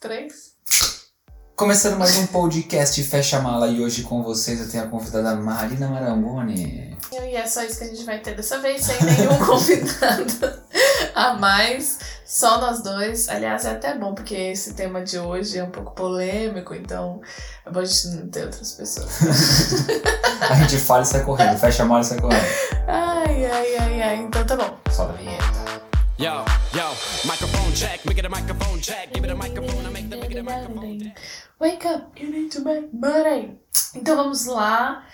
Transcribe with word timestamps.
três. 0.00 0.56
Começando 1.54 1.98
mais 1.98 2.16
um 2.16 2.26
podcast 2.28 3.02
Fecha 3.02 3.40
Mala 3.40 3.66
e 3.68 3.80
hoje 3.80 4.02
com 4.02 4.22
vocês 4.22 4.60
eu 4.60 4.70
tenho 4.70 4.84
a 4.84 4.86
convidada 4.86 5.34
Marina 5.34 5.88
Marangoni. 5.88 6.96
E 7.12 7.16
é 7.16 7.46
só 7.46 7.62
isso 7.62 7.78
que 7.78 7.84
a 7.84 7.88
gente 7.88 8.04
vai 8.04 8.18
ter 8.20 8.36
dessa 8.36 8.58
vez, 8.58 8.84
sem 8.84 8.96
nenhum 9.04 9.36
convidado 9.44 10.62
a 11.14 11.34
mais, 11.34 11.98
só 12.24 12.60
nós 12.60 12.82
dois. 12.82 13.28
Aliás, 13.28 13.64
é 13.64 13.70
até 13.70 13.96
bom 13.96 14.14
porque 14.14 14.34
esse 14.34 14.74
tema 14.74 15.02
de 15.02 15.18
hoje 15.18 15.58
é 15.58 15.64
um 15.64 15.70
pouco 15.70 15.92
polêmico, 15.92 16.74
então 16.74 17.20
é 17.66 17.70
bom 17.70 17.80
a 17.80 17.84
gente 17.84 18.08
não 18.16 18.28
ter 18.28 18.44
outras 18.44 18.72
pessoas. 18.72 19.10
a 20.48 20.54
gente 20.54 20.78
fala 20.78 21.02
e 21.02 21.06
sai 21.06 21.24
correndo, 21.24 21.58
fecha 21.58 21.82
a 21.82 21.86
mala 21.86 22.02
e 22.02 22.04
sai 22.04 22.20
correndo. 22.20 22.46
Ai, 22.86 23.44
ai, 23.46 23.76
ai, 23.76 24.02
ai, 24.02 24.16
então 24.16 24.44
tá 24.44 24.56
bom. 24.56 24.78
Sobe 24.92 25.14
a 25.14 25.16
vinheta. 25.16 25.67
Yo, 26.18 26.44
yo, 26.74 26.88
microphone 27.24 27.72
check, 27.74 28.04
make 28.04 28.18
it 28.18 28.24
a 28.26 28.28
microphone 28.28 28.80
check, 28.80 29.12
give 29.14 29.24
it 29.24 29.30
a 29.30 29.36
microphone, 29.36 29.86
I 29.86 29.90
make 29.90 30.10
the 30.10 30.16
make 30.16 30.32
it 30.32 30.38
a 30.38 30.42
microphone. 30.42 31.12
Wake 31.60 31.86
up, 31.86 32.12
you 32.20 32.28
need 32.30 32.50
to 32.52 32.60
make 32.62 32.92
money. 32.92 33.60
Então 33.94 34.16
vamos 34.16 34.46
lá. 34.46 35.04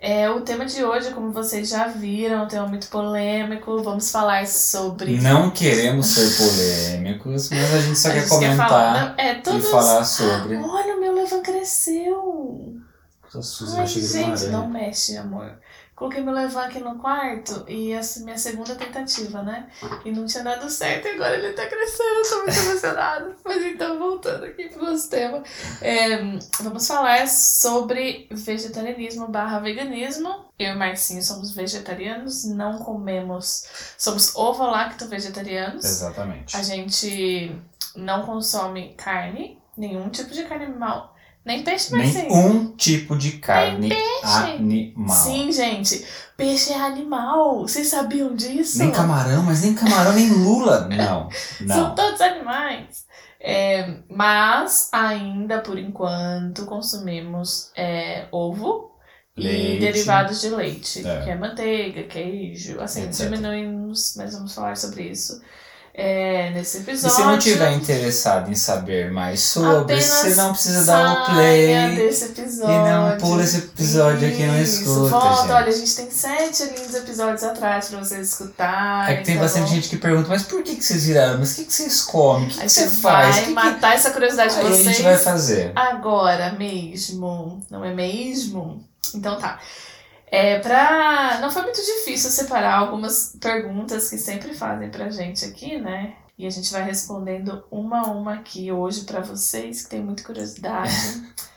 É, 0.00 0.28
o 0.30 0.40
tema 0.42 0.64
de 0.66 0.84
hoje, 0.84 1.10
como 1.12 1.32
vocês 1.32 1.68
já 1.68 1.86
viram, 1.88 2.40
é 2.40 2.42
um 2.42 2.48
tema 2.48 2.66
muito 2.68 2.88
polêmico. 2.88 3.82
Vamos 3.82 4.10
falar 4.10 4.46
sobre. 4.46 5.20
Não 5.20 5.50
queremos 5.50 6.06
ser 6.06 6.36
polêmicos, 6.36 7.50
mas 7.50 7.74
a 7.74 7.80
gente 7.80 7.98
só 7.98 8.08
A 8.08 8.12
quer 8.12 8.20
gente 8.20 8.28
quer 8.30 8.34
comentar 8.36 8.68
falar- 8.68 9.00
não, 9.00 9.14
é, 9.24 9.34
todos... 9.36 9.64
e 9.64 9.70
falar 9.70 10.04
sobre. 10.04 10.56
Olha, 10.56 10.96
o 10.96 11.00
meu 11.00 11.12
levan 11.14 11.42
cresceu. 11.42 12.76
Ai, 13.78 13.86
gente, 13.86 14.46
não 14.46 14.68
mexe, 14.68 15.16
amor. 15.16 15.58
Coloquei 16.02 16.20
meu 16.20 16.34
levan 16.34 16.62
aqui 16.62 16.80
no 16.80 16.96
quarto 16.96 17.64
e 17.68 17.92
essa 17.92 18.24
minha 18.24 18.36
segunda 18.36 18.74
tentativa, 18.74 19.40
né? 19.40 19.68
E 20.04 20.10
não 20.10 20.26
tinha 20.26 20.42
dado 20.42 20.68
certo 20.68 21.06
e 21.06 21.10
agora 21.12 21.36
ele 21.36 21.52
tá 21.52 21.64
crescendo, 21.64 22.16
eu 22.16 22.28
tô 22.28 22.36
muito 22.38 22.58
emocionada. 22.58 23.36
Mas 23.44 23.62
então, 23.62 24.00
voltando 24.00 24.44
aqui 24.46 24.68
pro 24.68 24.84
nosso 24.84 25.08
tema, 25.08 25.44
é, 25.80 26.16
vamos 26.60 26.88
falar 26.88 27.28
sobre 27.28 28.26
vegetarianismo 28.32 29.28
barra 29.28 29.60
veganismo. 29.60 30.46
Eu 30.58 30.72
e 30.72 30.74
o 30.74 30.76
Marcinho 30.76 31.22
somos 31.22 31.54
vegetarianos, 31.54 32.46
não 32.46 32.80
comemos, 32.80 33.68
somos 33.96 34.34
ovo-lacto 34.34 35.06
vegetarianos. 35.06 35.84
Exatamente. 35.84 36.56
A 36.56 36.64
gente 36.64 37.56
não 37.94 38.26
consome 38.26 38.94
carne, 38.94 39.56
nenhum 39.76 40.08
tipo 40.08 40.30
de 40.30 40.42
carne 40.46 40.64
animal, 40.64 41.11
nem 41.44 41.62
peixe, 41.64 41.94
Marcinho. 41.94 42.28
Nenhum 42.28 42.76
tipo 42.76 43.16
de 43.16 43.32
carne 43.32 43.92
animal. 44.22 45.08
Sim, 45.16 45.50
gente. 45.52 46.04
Peixe 46.36 46.72
é 46.72 46.80
animal. 46.80 47.60
Vocês 47.62 47.88
sabiam 47.88 48.34
disso? 48.34 48.78
Nem 48.78 48.90
camarão, 48.90 49.42
mas 49.42 49.62
nem 49.62 49.74
camarão, 49.74 50.12
nem 50.12 50.30
lula. 50.30 50.88
Não, 50.88 51.28
São 51.66 51.88
não. 51.88 51.94
todos 51.94 52.20
animais. 52.20 53.04
É, 53.40 53.96
mas 54.08 54.88
ainda 54.92 55.58
por 55.60 55.76
enquanto 55.76 56.64
consumimos 56.64 57.72
é, 57.76 58.26
ovo 58.30 58.92
e 59.36 59.42
Leite. 59.42 59.80
derivados 59.80 60.40
de 60.40 60.48
leite, 60.50 61.04
É. 61.06 61.24
que 61.24 61.30
é 61.30 61.34
manteiga, 61.34 62.04
queijo, 62.04 62.80
assim, 62.80 63.02
Etc. 63.02 63.24
diminuímos, 63.28 64.14
mas 64.16 64.34
vamos 64.34 64.54
falar 64.54 64.76
sobre 64.76 65.04
isso 65.10 65.40
é, 65.94 66.50
nesse 66.54 66.78
E 66.78 66.80
episódio. 66.80 67.16
se 67.16 67.22
não 67.22 67.38
tiver 67.38 67.72
interessado 67.72 68.50
em 68.50 68.54
saber 68.54 69.10
mais 69.10 69.40
sobre, 69.42 69.94
Apenas 69.94 70.04
você 70.04 70.34
não 70.34 70.52
precisa 70.52 70.84
dar 70.84 71.12
o 71.12 71.34
play. 71.34 71.96
desse 71.96 72.24
episódio. 72.26 72.74
E 72.74 72.78
não 72.90 73.18
pula 73.18 73.42
esse 73.44 73.58
episódio 73.58 74.26
aqui 74.28 74.42
e 74.42 74.46
não 74.46 74.62
Isso, 74.62 74.80
escuta, 74.82 75.08
Volta, 75.10 75.42
gente. 75.42 75.50
olha, 75.52 75.66
a 75.68 75.70
gente 75.70 75.94
tem 75.96 76.10
sete 76.10 76.64
lindos 76.64 76.94
episódios 76.94 77.42
atrás 77.42 77.88
pra 77.88 77.98
vocês 77.98 78.28
escutarem. 78.28 79.14
É 79.14 79.18
que 79.18 79.24
tem 79.24 79.34
tá 79.36 79.42
bastante 79.42 79.68
bom? 79.68 79.74
gente 79.74 79.88
que 79.90 79.96
pergunta, 79.98 80.28
mas 80.30 80.42
por 80.44 80.62
que, 80.62 80.76
que 80.76 80.84
vocês 80.84 81.04
viraram? 81.04 81.38
Mas 81.38 81.52
o 81.52 81.56
que, 81.56 81.64
que 81.64 81.72
vocês 81.74 82.00
comem? 82.02 82.48
O 82.48 82.50
que, 82.50 82.58
A 82.60 82.62
que 82.62 82.68
você 82.70 82.88
faz? 82.88 83.28
vai 83.34 83.40
que 83.40 83.46
que- 83.48 83.52
matar 83.52 83.94
essa 83.94 84.10
curiosidade 84.12 84.54
de 84.54 84.60
Aí 84.60 84.66
a 84.66 84.70
vocês 84.70 84.86
gente 84.86 85.02
vai 85.02 85.18
fazer. 85.18 85.72
agora 85.76 86.52
mesmo. 86.52 87.62
Não 87.70 87.84
é 87.84 87.92
mesmo? 87.94 88.82
Então 89.14 89.36
tá. 89.38 89.58
É, 90.32 90.58
pra... 90.60 91.38
Não 91.42 91.50
foi 91.50 91.60
muito 91.60 91.76
difícil 91.76 92.30
separar 92.30 92.78
algumas 92.78 93.36
perguntas 93.38 94.08
que 94.08 94.16
sempre 94.16 94.54
fazem 94.54 94.88
pra 94.88 95.10
gente 95.10 95.44
aqui, 95.44 95.78
né? 95.78 96.14
E 96.38 96.46
a 96.46 96.50
gente 96.50 96.72
vai 96.72 96.82
respondendo 96.82 97.62
uma 97.70 98.00
a 98.00 98.10
uma 98.10 98.34
aqui 98.36 98.72
hoje 98.72 99.02
pra 99.02 99.20
vocês 99.20 99.82
que 99.82 99.90
tem 99.90 100.02
muita 100.02 100.24
curiosidade. 100.24 100.90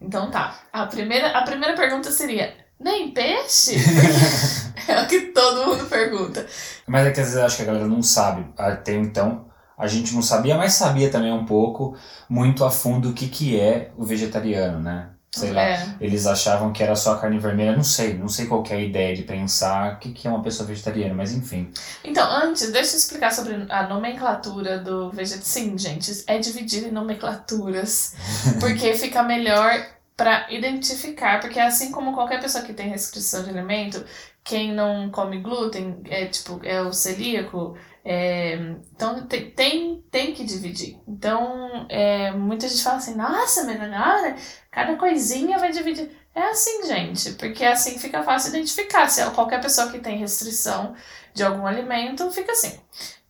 Então 0.00 0.30
tá. 0.30 0.56
A 0.72 0.86
primeira, 0.86 1.36
a 1.36 1.42
primeira 1.42 1.74
pergunta 1.74 2.12
seria: 2.12 2.54
nem 2.78 3.10
peixe? 3.10 3.74
é 4.86 5.02
o 5.02 5.08
que 5.08 5.32
todo 5.32 5.66
mundo 5.66 5.86
pergunta. 5.86 6.46
Mas 6.86 7.04
é 7.04 7.10
que 7.10 7.18
às 7.18 7.26
vezes 7.26 7.40
eu 7.40 7.44
acho 7.44 7.56
que 7.56 7.62
a 7.62 7.64
galera 7.64 7.88
não 7.88 8.00
sabe. 8.00 8.46
Até 8.56 8.94
então, 8.94 9.50
a 9.76 9.88
gente 9.88 10.14
não 10.14 10.22
sabia, 10.22 10.56
mas 10.56 10.74
sabia 10.74 11.10
também 11.10 11.32
um 11.32 11.44
pouco, 11.44 11.96
muito 12.28 12.64
a 12.64 12.70
fundo, 12.70 13.10
o 13.10 13.12
que, 13.12 13.26
que 13.26 13.58
é 13.58 13.90
o 13.96 14.04
vegetariano, 14.04 14.78
né? 14.78 15.10
Sei 15.30 15.52
lá. 15.52 15.62
É. 15.62 15.96
Eles 16.00 16.26
achavam 16.26 16.72
que 16.72 16.82
era 16.82 16.96
só 16.96 17.12
a 17.12 17.18
carne 17.18 17.38
vermelha. 17.38 17.76
Não 17.76 17.84
sei, 17.84 18.14
não 18.14 18.28
sei 18.28 18.46
qual 18.46 18.62
que 18.62 18.72
é 18.72 18.76
a 18.76 18.80
ideia 18.80 19.14
de 19.14 19.22
pensar 19.22 19.94
o 19.94 19.98
que, 19.98 20.12
que 20.12 20.26
é 20.26 20.30
uma 20.30 20.42
pessoa 20.42 20.66
vegetariana, 20.66 21.14
mas 21.14 21.32
enfim. 21.32 21.70
Então, 22.02 22.28
antes, 22.30 22.72
deixa 22.72 22.94
eu 22.94 22.98
explicar 22.98 23.32
sobre 23.32 23.66
a 23.68 23.86
nomenclatura 23.86 24.78
do 24.78 25.10
vegetariano. 25.10 25.44
Sim, 25.44 25.78
gente, 25.78 26.24
é 26.26 26.38
dividido 26.38 26.88
em 26.88 26.92
nomenclaturas, 26.92 28.14
porque 28.58 28.94
fica 28.94 29.22
melhor 29.22 29.86
para 30.16 30.52
identificar, 30.52 31.40
porque 31.40 31.60
assim 31.60 31.92
como 31.92 32.12
qualquer 32.12 32.40
pessoa 32.40 32.64
que 32.64 32.72
tem 32.72 32.88
restrição 32.88 33.44
de 33.44 33.50
alimento, 33.50 34.04
quem 34.42 34.72
não 34.72 35.10
come 35.10 35.38
glúten 35.38 36.00
é 36.06 36.26
tipo 36.26 36.60
é 36.64 36.80
o 36.82 36.92
celíaco, 36.92 37.76
é, 38.10 38.54
então 38.90 39.26
tem, 39.26 39.50
tem, 39.50 40.02
tem 40.10 40.32
que 40.32 40.42
dividir. 40.42 40.98
Então, 41.06 41.86
é, 41.90 42.30
muita 42.30 42.66
gente 42.66 42.82
fala 42.82 42.96
assim, 42.96 43.14
nossa, 43.14 43.64
mas 43.64 43.78
agora 43.78 44.34
cada 44.70 44.96
coisinha 44.96 45.58
vai 45.58 45.70
dividir. 45.70 46.10
É 46.34 46.44
assim, 46.44 46.86
gente, 46.86 47.32
porque 47.32 47.62
assim 47.62 47.98
fica 47.98 48.22
fácil 48.22 48.48
identificar. 48.48 49.08
Se 49.10 49.20
é 49.20 49.28
qualquer 49.28 49.60
pessoa 49.60 49.90
que 49.92 49.98
tem 49.98 50.16
restrição 50.16 50.94
de 51.34 51.44
algum 51.44 51.66
alimento, 51.66 52.30
fica 52.30 52.52
assim. 52.52 52.80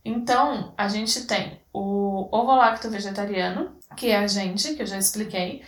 Então, 0.05 0.73
a 0.77 0.87
gente 0.87 1.25
tem 1.27 1.59
o 1.73 2.29
ovo-lacto 2.31 2.89
vegetariano, 2.89 3.77
que 3.97 4.11
é 4.11 4.15
a 4.15 4.27
gente, 4.27 4.75
que 4.75 4.81
eu 4.81 4.87
já 4.87 4.97
expliquei. 4.97 5.61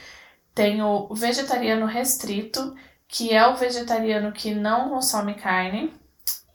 Tem 0.55 0.81
o 0.81 1.13
vegetariano 1.13 1.85
restrito, 1.85 2.73
que 3.09 3.33
é 3.33 3.45
o 3.45 3.57
vegetariano 3.57 4.31
que 4.31 4.55
não 4.55 4.87
consome 4.87 5.33
carne, 5.33 5.93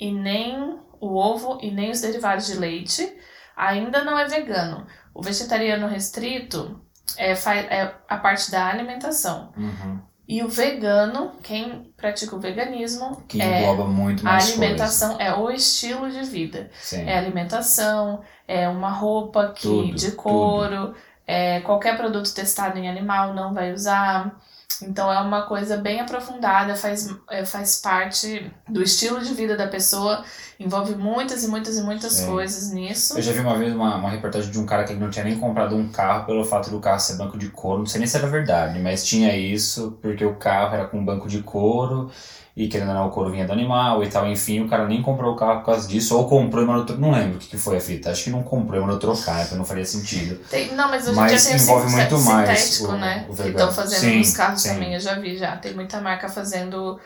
e 0.00 0.10
nem 0.10 0.78
o 1.00 1.16
ovo, 1.16 1.58
e 1.62 1.70
nem 1.70 1.90
os 1.90 2.00
derivados 2.00 2.46
de 2.46 2.58
leite. 2.58 3.16
Ainda 3.56 4.04
não 4.04 4.18
é 4.18 4.26
vegano. 4.26 4.86
O 5.14 5.22
vegetariano 5.22 5.86
restrito 5.86 6.80
é, 7.16 7.32
é 7.32 7.94
a 8.08 8.16
parte 8.18 8.50
da 8.50 8.66
alimentação. 8.66 9.52
Uhum. 9.56 10.00
E 10.28 10.42
o 10.42 10.48
vegano, 10.48 11.32
quem 11.42 11.92
pratica 11.96 12.34
o 12.34 12.40
veganismo, 12.40 13.22
Que 13.28 13.40
é 13.40 13.62
engloba 13.62 13.86
muito 13.88 14.26
a 14.26 14.32
mais 14.32 14.50
alimentação, 14.50 15.16
é 15.20 15.32
o 15.32 15.48
estilo 15.50 16.10
de 16.10 16.22
vida. 16.22 16.58
coisas. 16.58 16.76
Sim. 16.80 17.08
É 17.08 17.16
alimentação, 17.16 18.22
é 18.46 18.68
uma 18.68 18.90
roupa 18.90 19.52
que, 19.54 19.62
Tudo, 19.62 19.94
de 19.94 20.12
couro, 20.12 20.94
é 21.24 21.60
qualquer 21.60 21.96
produto 21.96 22.34
testado 22.34 22.76
em 22.76 22.88
animal 22.88 23.34
não 23.34 23.54
vai 23.54 23.72
usar. 23.72 24.36
Então 24.82 25.10
é 25.10 25.18
uma 25.20 25.42
coisa 25.42 25.76
bem 25.76 26.00
aprofundada, 26.00 26.76
faz, 26.76 27.08
é, 27.30 27.44
faz 27.44 27.80
parte 27.80 28.50
do 28.68 28.82
estilo 28.82 29.20
de 29.20 29.32
vida 29.32 29.56
da 29.56 29.66
pessoa, 29.66 30.22
envolve 30.60 30.94
muitas 30.94 31.44
e 31.44 31.48
muitas 31.48 31.78
e 31.78 31.82
muitas 31.82 32.20
coisas 32.20 32.70
nisso. 32.72 33.16
Eu 33.16 33.22
já 33.22 33.32
vi 33.32 33.40
uma 33.40 33.56
vez 33.56 33.74
uma, 33.74 33.96
uma 33.96 34.10
reportagem 34.10 34.50
de 34.50 34.58
um 34.58 34.66
cara 34.66 34.84
que 34.84 34.92
não 34.94 35.08
tinha 35.08 35.24
nem 35.24 35.38
comprado 35.38 35.74
um 35.74 35.88
carro 35.88 36.26
pelo 36.26 36.44
fato 36.44 36.70
do 36.70 36.78
carro 36.78 37.00
ser 37.00 37.16
banco 37.16 37.38
de 37.38 37.48
couro. 37.48 37.78
Não 37.78 37.86
sei 37.86 38.00
nem 38.00 38.06
se 38.06 38.16
era 38.16 38.26
verdade, 38.26 38.78
mas 38.78 39.04
tinha 39.04 39.34
isso 39.36 39.98
porque 40.02 40.24
o 40.24 40.34
carro 40.34 40.74
era 40.74 40.86
com 40.86 41.04
banco 41.04 41.28
de 41.28 41.42
couro 41.42 42.10
e 42.56 42.68
querendo 42.68 42.88
ou 42.88 42.94
não 42.94 43.08
o 43.08 43.10
couro 43.10 43.30
vinha 43.30 43.46
do 43.46 43.52
animal 43.52 44.02
e 44.02 44.08
tal. 44.08 44.26
Enfim, 44.26 44.60
o 44.62 44.68
cara 44.68 44.86
nem 44.88 45.02
comprou 45.02 45.34
o 45.34 45.36
carro 45.36 45.60
por 45.60 45.66
causa 45.66 45.86
disso 45.86 46.16
ou 46.16 46.26
comprou 46.26 46.64
e 46.64 46.66
mandou 46.66 46.86
trocar. 46.86 47.00
Não 47.02 47.10
lembro 47.12 47.36
o 47.36 47.38
que, 47.38 47.48
que 47.48 47.58
foi 47.58 47.76
a 47.76 47.80
fita. 47.80 48.10
Acho 48.10 48.24
que 48.24 48.30
não 48.30 48.42
comprou 48.42 48.78
e 48.80 48.82
mandou 48.82 48.98
trocar, 48.98 49.42
porque 49.42 49.54
não 49.56 49.64
faria 49.64 49.84
sentido. 49.84 50.36
Tem- 50.48 50.74
não, 50.74 50.88
mas 50.88 51.06
hoje 51.06 51.16
Mas 51.16 51.42
dia 51.42 51.50
tem 51.50 51.60
o 51.60 51.62
envolve 51.62 51.90
muito 51.92 52.18
mais 52.20 52.48
sintético, 52.48 52.92
o- 52.92 52.98
né? 52.98 53.26
o 53.28 53.36
que 53.36 53.42
estão 53.48 53.70
fazendo 53.72 54.00
Sim, 54.00 54.18
nos 54.18 54.36
carros 54.36 54.62
sim. 54.62 54.68
também, 54.70 54.94
eu 54.94 55.00
já 55.00 55.14
vi 55.18 55.36
já. 55.36 55.56
Tem 55.56 55.74
muita 55.74 56.00
marca 56.00 56.28
fazendo 56.28 56.98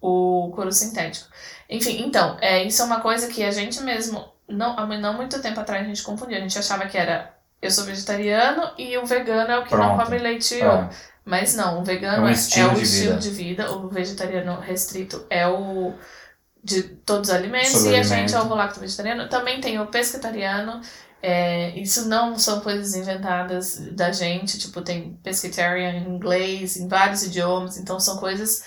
o 0.00 0.50
couro 0.54 0.72
sintético. 0.72 1.28
Enfim, 1.68 2.02
então, 2.06 2.36
é, 2.40 2.64
isso 2.64 2.82
é 2.82 2.84
uma 2.84 3.00
coisa 3.00 3.28
que 3.28 3.42
a 3.44 3.50
gente 3.50 3.80
mesmo, 3.82 4.24
não, 4.48 4.78
há 4.78 4.86
não 4.86 5.14
muito 5.14 5.40
tempo 5.40 5.60
atrás, 5.60 5.82
a 5.84 5.88
gente 5.88 6.02
confundia. 6.02 6.38
A 6.38 6.40
gente 6.40 6.58
achava 6.58 6.86
que 6.86 6.96
era 6.98 7.34
eu 7.62 7.70
sou 7.70 7.84
vegetariano 7.84 8.70
e 8.78 8.96
o 8.96 9.04
vegano 9.04 9.50
é 9.52 9.58
o 9.58 9.64
que 9.64 9.76
não 9.76 9.94
Pronto. 9.94 10.04
come 10.04 10.18
leite 10.18 10.54
e 10.54 10.64
ovo. 10.64 10.88
É, 10.90 10.90
Mas 11.24 11.54
não, 11.54 11.80
o 11.80 11.84
vegano 11.84 12.18
É 12.18 12.20
um 12.20 12.28
é, 12.28 12.32
estilo 12.32 12.70
é 12.70 12.74
o 12.74 12.80
estilo 12.80 13.18
de 13.18 13.30
vida, 13.30 13.70
o 13.72 13.88
vegetariano 13.88 14.58
restrito 14.60 15.24
é 15.30 15.46
o 15.46 15.94
de 16.62 16.82
todos 16.82 17.30
os 17.30 17.34
alimentos 17.34 17.70
Sobre 17.70 17.92
e 17.92 17.96
a 17.96 18.02
gente 18.02 18.34
é 18.34 18.40
o 18.40 18.48
lacto 18.54 18.80
vegetariano. 18.80 19.28
Também 19.28 19.60
tem 19.60 19.80
o 19.80 19.86
pescetariano. 19.86 20.80
É, 21.22 21.78
isso 21.78 22.08
não 22.08 22.38
são 22.38 22.60
coisas 22.60 22.94
inventadas 22.94 23.78
da 23.92 24.10
gente, 24.10 24.58
tipo, 24.58 24.80
tem 24.82 25.18
pescatarian 25.22 25.92
em 25.92 26.08
inglês, 26.08 26.76
em 26.76 26.88
vários 26.88 27.22
idiomas, 27.22 27.76
então 27.76 28.00
são 28.00 28.16
coisas 28.18 28.62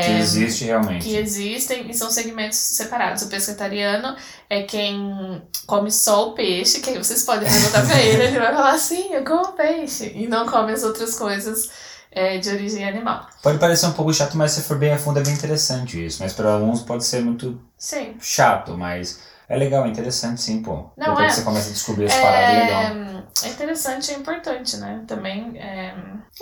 Que 0.00 0.12
É, 0.12 0.18
existe 0.18 0.64
realmente. 0.64 1.04
que 1.04 1.16
existem 1.16 1.90
e 1.90 1.94
são 1.94 2.10
segmentos 2.10 2.58
separados. 2.58 3.22
O 3.22 3.28
pescetariano 3.28 4.16
é 4.48 4.62
quem 4.62 5.42
come 5.66 5.90
só 5.90 6.28
o 6.30 6.34
peixe, 6.34 6.80
que 6.80 6.90
aí 6.90 6.98
vocês 6.98 7.24
podem 7.24 7.48
perguntar 7.50 7.86
pra 7.86 8.00
ele, 8.00 8.22
ele 8.24 8.38
vai 8.38 8.54
falar 8.54 8.72
assim, 8.72 9.12
eu 9.14 9.24
como 9.24 9.52
peixe, 9.52 10.12
e 10.14 10.26
não 10.28 10.46
come 10.46 10.72
as 10.72 10.82
outras 10.84 11.14
coisas 11.18 11.68
é, 12.10 12.38
de 12.38 12.48
origem 12.48 12.88
animal. 12.88 13.26
Pode 13.42 13.58
parecer 13.58 13.86
um 13.86 13.92
pouco 13.92 14.12
chato, 14.12 14.36
mas 14.36 14.52
se 14.52 14.62
for 14.62 14.78
bem 14.78 14.92
a 14.92 14.98
fundo 14.98 15.18
é 15.18 15.22
bem 15.22 15.34
interessante 15.34 16.04
isso. 16.04 16.22
Mas 16.22 16.32
para 16.32 16.52
alguns 16.52 16.82
pode 16.82 17.04
ser 17.04 17.22
muito 17.22 17.60
Sim. 17.76 18.16
chato, 18.20 18.76
mas 18.76 19.20
é 19.48 19.56
legal, 19.56 19.86
é 19.86 19.88
interessante 19.88 20.42
sim, 20.42 20.62
pô. 20.62 20.90
Não, 20.94 21.14
Depois 21.14 21.32
é. 21.32 21.36
você 21.36 21.42
começa 21.42 21.70
a 21.70 21.72
descobrir 21.72 22.04
as 22.04 22.14
paradas, 22.14 22.50
é 22.50 22.60
legal. 22.64 22.82
É, 22.82 23.24
é 23.44 23.48
interessante 23.48 24.12
e 24.12 24.14
importante, 24.14 24.76
né? 24.76 25.02
Também. 25.06 25.58
é, 25.58 25.94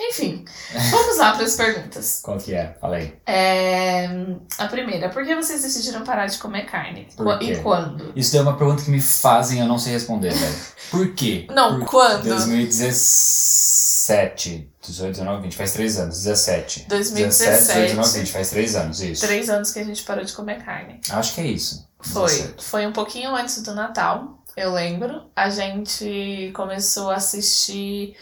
Enfim, 0.09 0.43
vamos 0.91 1.17
lá 1.17 1.31
para 1.31 1.45
as 1.45 1.55
perguntas. 1.55 2.19
Qual 2.21 2.37
que 2.37 2.53
é? 2.53 2.75
Fala 2.81 2.97
aí. 2.97 3.15
É, 3.25 4.09
A 4.57 4.67
primeira, 4.67 5.07
por 5.07 5.23
que 5.25 5.33
vocês 5.35 5.63
decidiram 5.63 6.03
parar 6.03 6.27
de 6.27 6.37
comer 6.37 6.65
carne? 6.65 7.07
E 7.41 7.55
quando? 7.57 8.11
Isso 8.13 8.33
daí 8.33 8.39
é 8.39 8.43
uma 8.43 8.57
pergunta 8.57 8.83
que 8.83 8.91
me 8.91 8.99
fazem 8.99 9.61
eu 9.61 9.67
não 9.67 9.79
sei 9.79 9.93
responder, 9.93 10.33
velho. 10.33 10.55
Por 10.91 11.13
quê? 11.13 11.47
Não, 11.49 11.79
Por 11.79 11.87
quando? 11.89 12.27
2017, 12.27 14.69
18, 14.91 15.11
19, 15.11 15.41
20, 15.43 15.55
faz 15.55 15.73
três 15.73 15.97
anos. 15.97 16.23
17. 16.23 16.85
2017. 16.87 17.49
17, 17.51 17.67
18, 17.67 17.89
19, 17.89 18.19
20, 18.19 18.31
faz 18.31 18.49
três 18.49 18.75
anos, 18.75 19.01
isso. 19.01 19.25
Três 19.25 19.49
anos 19.49 19.71
que 19.71 19.79
a 19.79 19.83
gente 19.83 20.03
parou 20.03 20.23
de 20.23 20.33
comer 20.33 20.63
carne. 20.63 20.99
Acho 21.09 21.33
que 21.35 21.41
é 21.41 21.45
isso. 21.45 21.87
Foi. 21.99 22.29
17. 22.29 22.63
Foi 22.63 22.87
um 22.87 22.91
pouquinho 22.91 23.35
antes 23.35 23.61
do 23.63 23.73
Natal, 23.73 24.43
eu 24.55 24.73
lembro. 24.73 25.29
A 25.35 25.49
gente 25.49 26.51
começou 26.55 27.09
a 27.11 27.15
assistir 27.15 28.15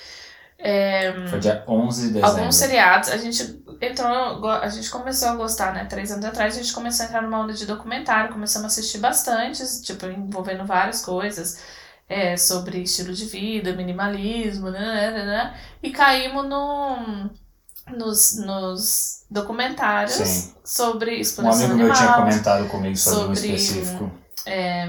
é, 0.57 1.13
Foi 1.29 1.39
dia 1.39 1.63
11 1.67 2.01
de 2.01 2.13
dezembro. 2.13 2.29
alguns 2.29 2.55
seriados. 2.55 3.09
A 3.09 3.17
gente 3.17 3.61
entrou, 3.81 4.49
a 4.49 4.67
gente 4.69 4.89
começou 4.89 5.29
a 5.29 5.35
gostar, 5.35 5.73
né? 5.73 5.85
Três 5.85 6.11
anos 6.11 6.25
atrás, 6.25 6.55
a 6.55 6.61
gente 6.61 6.73
começou 6.73 7.03
a 7.03 7.07
entrar 7.07 7.21
numa 7.21 7.39
onda 7.39 7.53
de 7.53 7.65
documentário, 7.65 8.31
começamos 8.31 8.65
a 8.65 8.67
assistir 8.67 8.99
bastante, 8.99 9.63
tipo, 9.81 10.05
envolvendo 10.07 10.65
várias 10.65 11.03
coisas. 11.03 11.59
É, 12.07 12.37
sobre 12.37 12.81
estilo 12.83 13.13
de 13.13 13.25
vida, 13.25 13.73
minimalismo, 13.73 14.69
né, 14.69 14.79
né, 14.79 15.11
né, 15.11 15.25
né, 15.25 15.59
e 15.81 15.91
caímos 15.91 16.47
no, 16.47 17.29
nos, 17.97 18.37
nos 18.37 19.25
documentários 19.29 20.13
Sim. 20.13 20.53
sobre 20.63 21.17
Um 21.17 21.19
exploração 21.19 21.65
amigo 21.65 21.79
meu 21.83 21.93
tinha 21.93 22.09
animal, 22.09 22.29
comentado 22.29 22.67
comigo 22.69 22.95
sobre, 22.97 23.31
um 23.31 23.35
sobre- 23.35 23.55
específico. 23.55 24.11
É, 24.45 24.87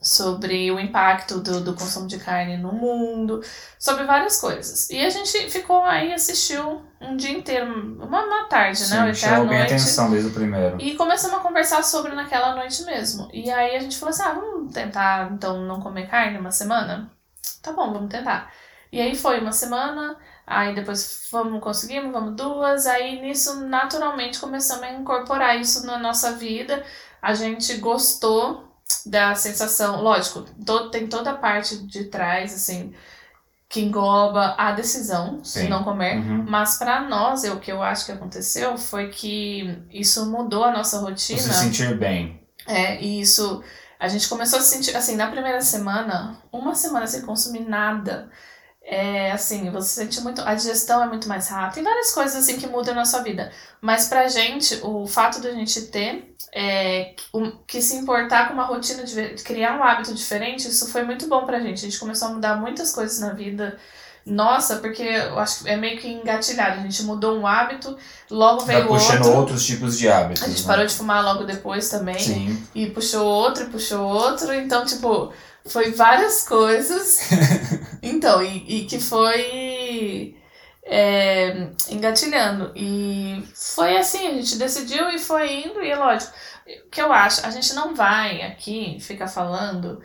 sobre 0.00 0.70
o 0.70 0.78
impacto 0.78 1.40
do, 1.40 1.60
do 1.60 1.74
consumo 1.74 2.06
de 2.06 2.18
carne 2.18 2.56
no 2.56 2.72
mundo, 2.72 3.40
sobre 3.78 4.04
várias 4.04 4.40
coisas. 4.40 4.90
E 4.90 5.04
a 5.04 5.08
gente 5.08 5.50
ficou 5.50 5.82
aí, 5.84 6.12
assistiu 6.12 6.82
um 7.00 7.16
dia 7.16 7.30
inteiro, 7.30 7.66
uma, 7.98 8.24
uma 8.24 8.44
tarde, 8.44 8.80
né? 8.82 8.86
Sim, 8.86 8.96
a 8.96 9.14
chamou 9.14 9.46
bem 9.46 9.58
noite. 9.58 9.72
atenção 9.72 10.10
desde 10.10 10.28
o 10.28 10.32
primeiro. 10.32 10.76
E 10.80 10.94
começamos 10.96 11.38
a 11.38 11.40
conversar 11.40 11.82
sobre 11.82 12.14
naquela 12.14 12.54
noite 12.54 12.84
mesmo. 12.84 13.28
E 13.32 13.50
aí 13.50 13.76
a 13.76 13.80
gente 13.80 13.96
falou 13.96 14.10
assim: 14.10 14.22
ah, 14.22 14.32
vamos 14.32 14.72
tentar 14.72 15.30
então 15.32 15.64
não 15.64 15.80
comer 15.80 16.08
carne 16.08 16.38
uma 16.38 16.50
semana? 16.50 17.10
Tá 17.62 17.72
bom, 17.72 17.92
vamos 17.92 18.10
tentar. 18.10 18.52
E 18.92 19.00
aí 19.00 19.14
foi 19.14 19.40
uma 19.40 19.52
semana, 19.52 20.16
aí 20.46 20.74
depois 20.74 21.28
vamos, 21.30 21.62
conseguimos, 21.62 22.12
vamos 22.12 22.34
duas, 22.34 22.86
aí 22.86 23.20
nisso 23.22 23.60
naturalmente 23.66 24.40
começamos 24.40 24.82
a 24.82 24.92
incorporar 24.92 25.58
isso 25.58 25.86
na 25.86 25.96
nossa 25.98 26.32
vida. 26.32 26.84
A 27.22 27.34
gente 27.34 27.76
gostou 27.76 28.69
da 29.06 29.34
sensação, 29.34 30.02
lógico, 30.02 30.44
tem 30.90 31.06
toda 31.06 31.30
a 31.30 31.36
parte 31.36 31.78
de 31.86 32.04
trás, 32.04 32.54
assim, 32.54 32.92
que 33.68 33.80
engloba 33.80 34.54
a 34.58 34.72
decisão 34.72 35.38
de 35.38 35.48
Sim. 35.48 35.68
não 35.68 35.84
comer. 35.84 36.18
Uhum. 36.18 36.44
Mas 36.48 36.76
pra 36.76 37.02
nós, 37.02 37.44
o 37.44 37.60
que 37.60 37.70
eu 37.70 37.82
acho 37.82 38.04
que 38.04 38.12
aconteceu 38.12 38.76
foi 38.76 39.10
que 39.10 39.78
isso 39.90 40.26
mudou 40.26 40.64
a 40.64 40.72
nossa 40.72 40.98
rotina. 40.98 41.38
Se 41.38 41.52
sentir 41.52 41.96
bem. 41.96 42.40
É, 42.66 43.00
e 43.00 43.20
isso. 43.20 43.62
A 43.98 44.08
gente 44.08 44.28
começou 44.28 44.58
a 44.58 44.62
se 44.62 44.74
sentir, 44.74 44.96
assim, 44.96 45.14
na 45.14 45.30
primeira 45.30 45.60
semana, 45.60 46.42
uma 46.50 46.74
semana 46.74 47.06
sem 47.06 47.20
consumir 47.22 47.60
nada. 47.60 48.30
É 48.92 49.30
assim, 49.30 49.70
você 49.70 50.00
sente 50.02 50.20
muito. 50.20 50.42
A 50.42 50.52
digestão 50.52 51.00
é 51.00 51.06
muito 51.06 51.28
mais 51.28 51.46
rápida. 51.46 51.74
Tem 51.74 51.84
várias 51.84 52.10
coisas 52.10 52.34
assim 52.34 52.58
que 52.58 52.66
mudam 52.66 52.92
na 52.92 53.04
sua 53.04 53.20
vida. 53.22 53.52
Mas 53.80 54.08
pra 54.08 54.26
gente, 54.26 54.80
o 54.82 55.06
fato 55.06 55.40
da 55.40 55.52
gente 55.52 55.82
ter 55.82 56.34
é, 56.52 57.14
um- 57.32 57.52
que 57.64 57.80
se 57.80 57.94
importar 57.94 58.48
com 58.48 58.54
uma 58.54 58.64
rotina, 58.64 59.04
de 59.04 59.34
criar 59.44 59.78
um 59.78 59.84
hábito 59.84 60.12
diferente, 60.12 60.66
isso 60.68 60.90
foi 60.90 61.04
muito 61.04 61.28
bom 61.28 61.46
pra 61.46 61.60
gente. 61.60 61.78
A 61.78 61.88
gente 61.88 62.00
começou 62.00 62.26
a 62.26 62.32
mudar 62.32 62.56
muitas 62.56 62.90
coisas 62.92 63.20
na 63.20 63.32
vida. 63.32 63.78
Nossa, 64.26 64.76
porque 64.76 65.02
eu 65.04 65.38
acho 65.38 65.62
que 65.62 65.70
é 65.70 65.76
meio 65.76 65.98
que 66.00 66.08
engatilhado. 66.08 66.80
A 66.80 66.82
gente 66.82 67.04
mudou 67.04 67.38
um 67.38 67.46
hábito, 67.46 67.96
logo 68.28 68.64
Vai 68.64 68.76
veio 68.76 68.88
puxando 68.88 69.24
outro. 69.26 69.38
outros 69.38 69.64
tipos 69.64 69.96
de 69.96 70.08
hábitos. 70.08 70.42
A 70.42 70.48
gente 70.48 70.62
né? 70.62 70.66
parou 70.66 70.84
de 70.84 70.94
fumar 70.94 71.22
logo 71.24 71.44
depois 71.44 71.88
também. 71.88 72.18
Sim. 72.18 72.60
E 72.74 72.86
puxou 72.90 73.24
outro, 73.24 73.64
e 73.64 73.66
puxou 73.70 74.04
outro. 74.04 74.52
Então, 74.52 74.84
tipo, 74.84 75.32
foi 75.66 75.92
várias 75.92 76.46
coisas. 76.46 77.20
então, 78.02 78.42
e, 78.42 78.82
e 78.82 78.86
que 78.86 78.98
foi 79.00 80.36
é, 80.84 81.68
engatilhando. 81.88 82.72
E 82.74 83.42
foi 83.54 83.96
assim, 83.96 84.26
a 84.26 84.32
gente 84.34 84.56
decidiu 84.56 85.08
e 85.10 85.18
foi 85.18 85.64
indo, 85.64 85.82
e 85.82 85.90
é 85.90 85.96
lógico. 85.96 86.32
O 86.86 86.90
que 86.90 87.00
eu 87.00 87.12
acho, 87.12 87.44
a 87.46 87.50
gente 87.50 87.72
não 87.74 87.94
vai 87.94 88.42
aqui 88.42 88.98
ficar 89.00 89.26
falando. 89.28 90.00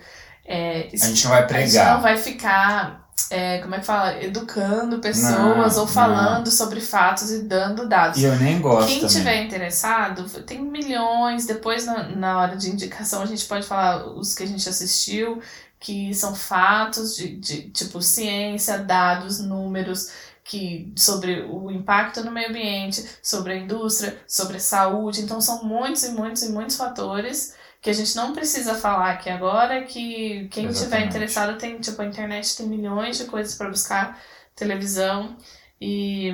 é, 0.46 0.90
A 0.94 1.06
gente 1.06 1.24
não 1.24 1.32
vai 1.32 1.40
a 1.44 1.48
gente 1.48 1.50
pregar. 1.50 1.94
não 1.96 2.02
vai 2.02 2.18
ficar, 2.18 3.05
é, 3.30 3.60
como 3.60 3.74
é 3.74 3.80
que 3.80 3.86
fala? 3.86 4.24
Educando 4.24 5.00
pessoas 5.00 5.76
Não, 5.76 5.82
ou 5.82 5.88
falando 5.88 6.52
sobre 6.52 6.80
fatos 6.80 7.32
e 7.32 7.44
dando 7.44 7.88
dados. 7.88 8.22
E 8.22 8.26
eu 8.26 8.36
nem 8.36 8.62
gosto 8.62 8.88
Quem 8.88 9.00
também. 9.00 9.16
tiver 9.16 9.44
interessado, 9.44 10.30
tem 10.44 10.62
milhões. 10.62 11.46
Depois, 11.46 11.86
na, 11.86 12.10
na 12.10 12.40
hora 12.40 12.56
de 12.56 12.70
indicação, 12.70 13.22
a 13.22 13.26
gente 13.26 13.46
pode 13.46 13.66
falar 13.66 14.06
os 14.08 14.36
que 14.36 14.44
a 14.44 14.48
gente 14.48 14.68
assistiu, 14.68 15.42
que 15.80 16.14
são 16.14 16.36
fatos 16.36 17.16
de, 17.16 17.36
de 17.38 17.70
tipo 17.70 18.02
ciência, 18.02 18.78
dados, 18.80 19.40
números 19.40 20.10
que 20.44 20.94
sobre 20.96 21.42
o 21.42 21.72
impacto 21.72 22.24
no 22.24 22.32
meio 22.32 22.50
ambiente, 22.50 23.04
sobre 23.24 23.54
a 23.54 23.58
indústria, 23.58 24.16
sobre 24.28 24.58
a 24.58 24.60
saúde. 24.60 25.22
Então 25.22 25.42
são 25.42 25.64
muitos 25.64 26.04
e 26.04 26.10
muitos 26.12 26.44
e 26.44 26.50
muitos 26.50 26.76
fatores 26.76 27.56
que 27.86 27.90
a 27.92 27.94
gente 27.94 28.16
não 28.16 28.34
precisa 28.34 28.74
falar 28.74 29.12
aqui 29.12 29.30
agora, 29.30 29.84
que 29.84 30.48
quem 30.50 30.66
tiver 30.66 30.70
Exatamente. 30.70 31.08
interessado 31.10 31.56
tem, 31.60 31.80
tipo, 31.80 32.02
a 32.02 32.06
internet 32.06 32.58
tem 32.58 32.68
milhões 32.68 33.16
de 33.16 33.26
coisas 33.26 33.54
para 33.54 33.70
buscar, 33.70 34.20
televisão 34.56 35.38
e, 35.80 36.32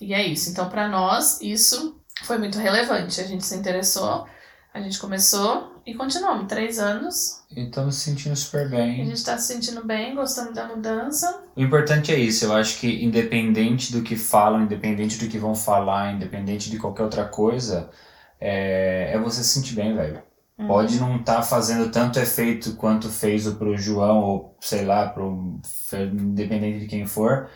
e 0.00 0.12
é 0.12 0.26
isso. 0.26 0.50
Então 0.50 0.68
para 0.68 0.88
nós 0.88 1.40
isso 1.40 2.00
foi 2.24 2.36
muito 2.38 2.58
relevante. 2.58 3.20
A 3.20 3.24
gente 3.24 3.46
se 3.46 3.54
interessou, 3.54 4.26
a 4.74 4.80
gente 4.80 4.98
começou 4.98 5.80
e 5.86 5.94
continuamos. 5.94 6.48
Três 6.48 6.80
anos, 6.80 7.44
E 7.48 7.60
estamos 7.66 7.94
se 7.94 8.10
sentindo 8.10 8.34
super 8.34 8.66
a 9.00 9.04
bem. 9.04 9.06
gente 9.06 9.22
tá 9.24 9.38
se 9.38 9.46
sentindo 9.54 9.84
bem, 9.86 10.16
gostando 10.16 10.52
da 10.52 10.66
mudança. 10.66 11.44
O 11.56 11.60
importante 11.62 12.12
é 12.12 12.18
isso. 12.18 12.44
Eu 12.44 12.54
acho 12.54 12.78
que 12.80 13.04
independente 13.04 13.92
do 13.92 14.02
que 14.02 14.16
falam, 14.16 14.62
independente 14.62 15.16
do 15.18 15.28
que 15.30 15.38
vão 15.38 15.54
falar, 15.54 16.12
independente 16.12 16.70
de 16.70 16.76
qualquer 16.78 17.04
outra 17.04 17.24
coisa, 17.28 17.88
é, 18.40 19.12
é 19.14 19.18
você 19.18 19.44
se 19.44 19.50
sentir 19.50 19.74
bem, 19.76 19.94
velho. 19.94 20.26
Uhum. 20.58 20.66
Pode 20.66 20.98
não 20.98 21.16
estar 21.16 21.42
fazendo 21.42 21.88
tanto 21.90 22.18
efeito 22.18 22.72
quanto 22.72 23.08
fez 23.08 23.46
o 23.46 23.54
pro 23.54 23.76
João, 23.78 24.18
ou 24.18 24.56
sei 24.60 24.84
lá, 24.84 25.06
pro, 25.06 25.60
independente 26.12 26.80
de 26.80 26.86
quem 26.86 27.06
for. 27.06 27.48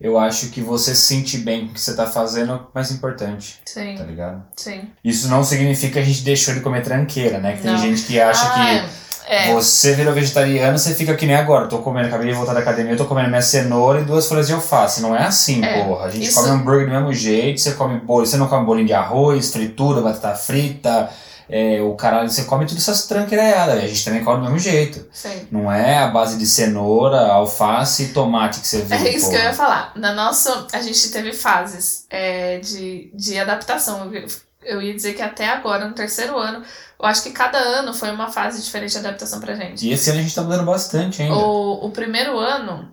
Eu 0.00 0.16
acho 0.16 0.50
que 0.50 0.60
você 0.60 0.94
se 0.94 1.02
sentir 1.02 1.38
bem 1.38 1.64
com 1.66 1.72
o 1.72 1.74
que 1.74 1.80
você 1.80 1.96
tá 1.96 2.06
fazendo 2.06 2.52
é 2.52 2.54
o 2.54 2.66
mais 2.72 2.92
importante, 2.92 3.54
tá 3.64 3.72
Sim, 3.72 3.96
ligado? 4.06 4.44
sim. 4.56 4.82
Isso 5.02 5.26
não 5.28 5.42
significa 5.42 5.94
que 5.94 5.98
a 5.98 6.02
gente 6.04 6.22
deixou 6.22 6.54
de 6.54 6.60
comer 6.60 6.82
tranqueira, 6.84 7.38
né? 7.38 7.56
Que 7.56 7.62
tem 7.62 7.72
Não. 7.72 7.78
gente 7.78 8.02
que 8.04 8.20
acha 8.20 8.44
que 8.54 8.60
Ah, 8.60 8.84
é. 9.28 9.52
você 9.52 9.94
virou 9.96 10.14
vegetariano, 10.14 10.78
você 10.78 10.94
fica 10.94 11.16
que 11.16 11.26
nem 11.26 11.34
agora. 11.34 11.66
Tô 11.66 11.78
comendo, 11.78 12.06
acabei 12.06 12.28
de 12.28 12.34
voltar 12.34 12.54
da 12.54 12.60
academia, 12.60 12.92
eu 12.92 12.96
tô 12.96 13.06
comendo 13.06 13.28
minha 13.28 13.42
cenoura 13.42 14.00
e 14.00 14.04
duas 14.04 14.28
folhas 14.28 14.46
de 14.46 14.52
alface. 14.52 15.02
Não 15.02 15.16
é 15.16 15.24
assim, 15.24 15.64
É, 15.64 15.82
porra. 15.82 16.04
A 16.04 16.10
gente 16.10 16.28
isso- 16.28 16.40
come 16.40 16.50
hambúrguer 16.54 16.86
do 16.86 16.92
mesmo 16.92 17.12
jeito, 17.12 17.60
você 17.60 17.72
come 17.72 17.98
bolo, 17.98 18.24
você 18.24 18.36
não 18.36 18.46
come 18.46 18.64
bolinho 18.64 18.86
de 18.86 18.94
arroz, 18.94 19.50
fritura, 19.52 20.00
batata 20.00 20.36
frita, 20.36 21.10
é, 21.48 21.80
o 21.80 21.94
caralho, 21.94 22.28
você 22.28 22.44
come 22.44 22.66
tudo 22.66 22.78
essas 22.78 23.06
tranqueiradas. 23.06 23.82
A 23.82 23.86
gente 23.86 24.04
também 24.04 24.22
come 24.22 24.38
do 24.38 24.44
mesmo 24.44 24.58
jeito. 24.58 25.06
Sim. 25.10 25.48
Não 25.50 25.72
é 25.72 25.98
a 25.98 26.08
base 26.08 26.36
de 26.36 26.46
cenoura, 26.46 27.20
alface 27.28 28.04
e 28.04 28.08
tomate 28.08 28.60
que 28.60 28.66
você 28.66 28.82
vê. 28.82 28.96
É 28.96 29.14
isso 29.14 29.30
que 29.30 29.36
eu 29.36 29.40
ia 29.40 29.54
falar. 29.54 29.92
Na 29.96 30.12
nossa, 30.12 30.66
a 30.72 30.82
gente 30.82 31.10
teve 31.10 31.32
fases 31.32 32.04
é, 32.10 32.58
de, 32.58 33.10
de 33.14 33.38
adaptação. 33.38 34.12
Eu, 34.14 34.26
eu 34.62 34.82
ia 34.82 34.94
dizer 34.94 35.14
que 35.14 35.22
até 35.22 35.48
agora, 35.48 35.88
no 35.88 35.94
terceiro 35.94 36.36
ano, 36.36 36.62
eu 36.98 37.06
acho 37.06 37.22
que 37.22 37.30
cada 37.30 37.58
ano 37.58 37.94
foi 37.94 38.10
uma 38.10 38.30
fase 38.30 38.62
diferente 38.62 38.92
de 38.92 38.98
adaptação 38.98 39.40
pra 39.40 39.54
gente. 39.54 39.86
E 39.86 39.92
esse 39.92 40.10
ano 40.10 40.18
a 40.18 40.22
gente 40.22 40.34
tá 40.34 40.42
mudando 40.42 40.66
bastante 40.66 41.22
ainda. 41.22 41.34
O, 41.34 41.86
o 41.86 41.90
primeiro 41.90 42.38
ano 42.38 42.90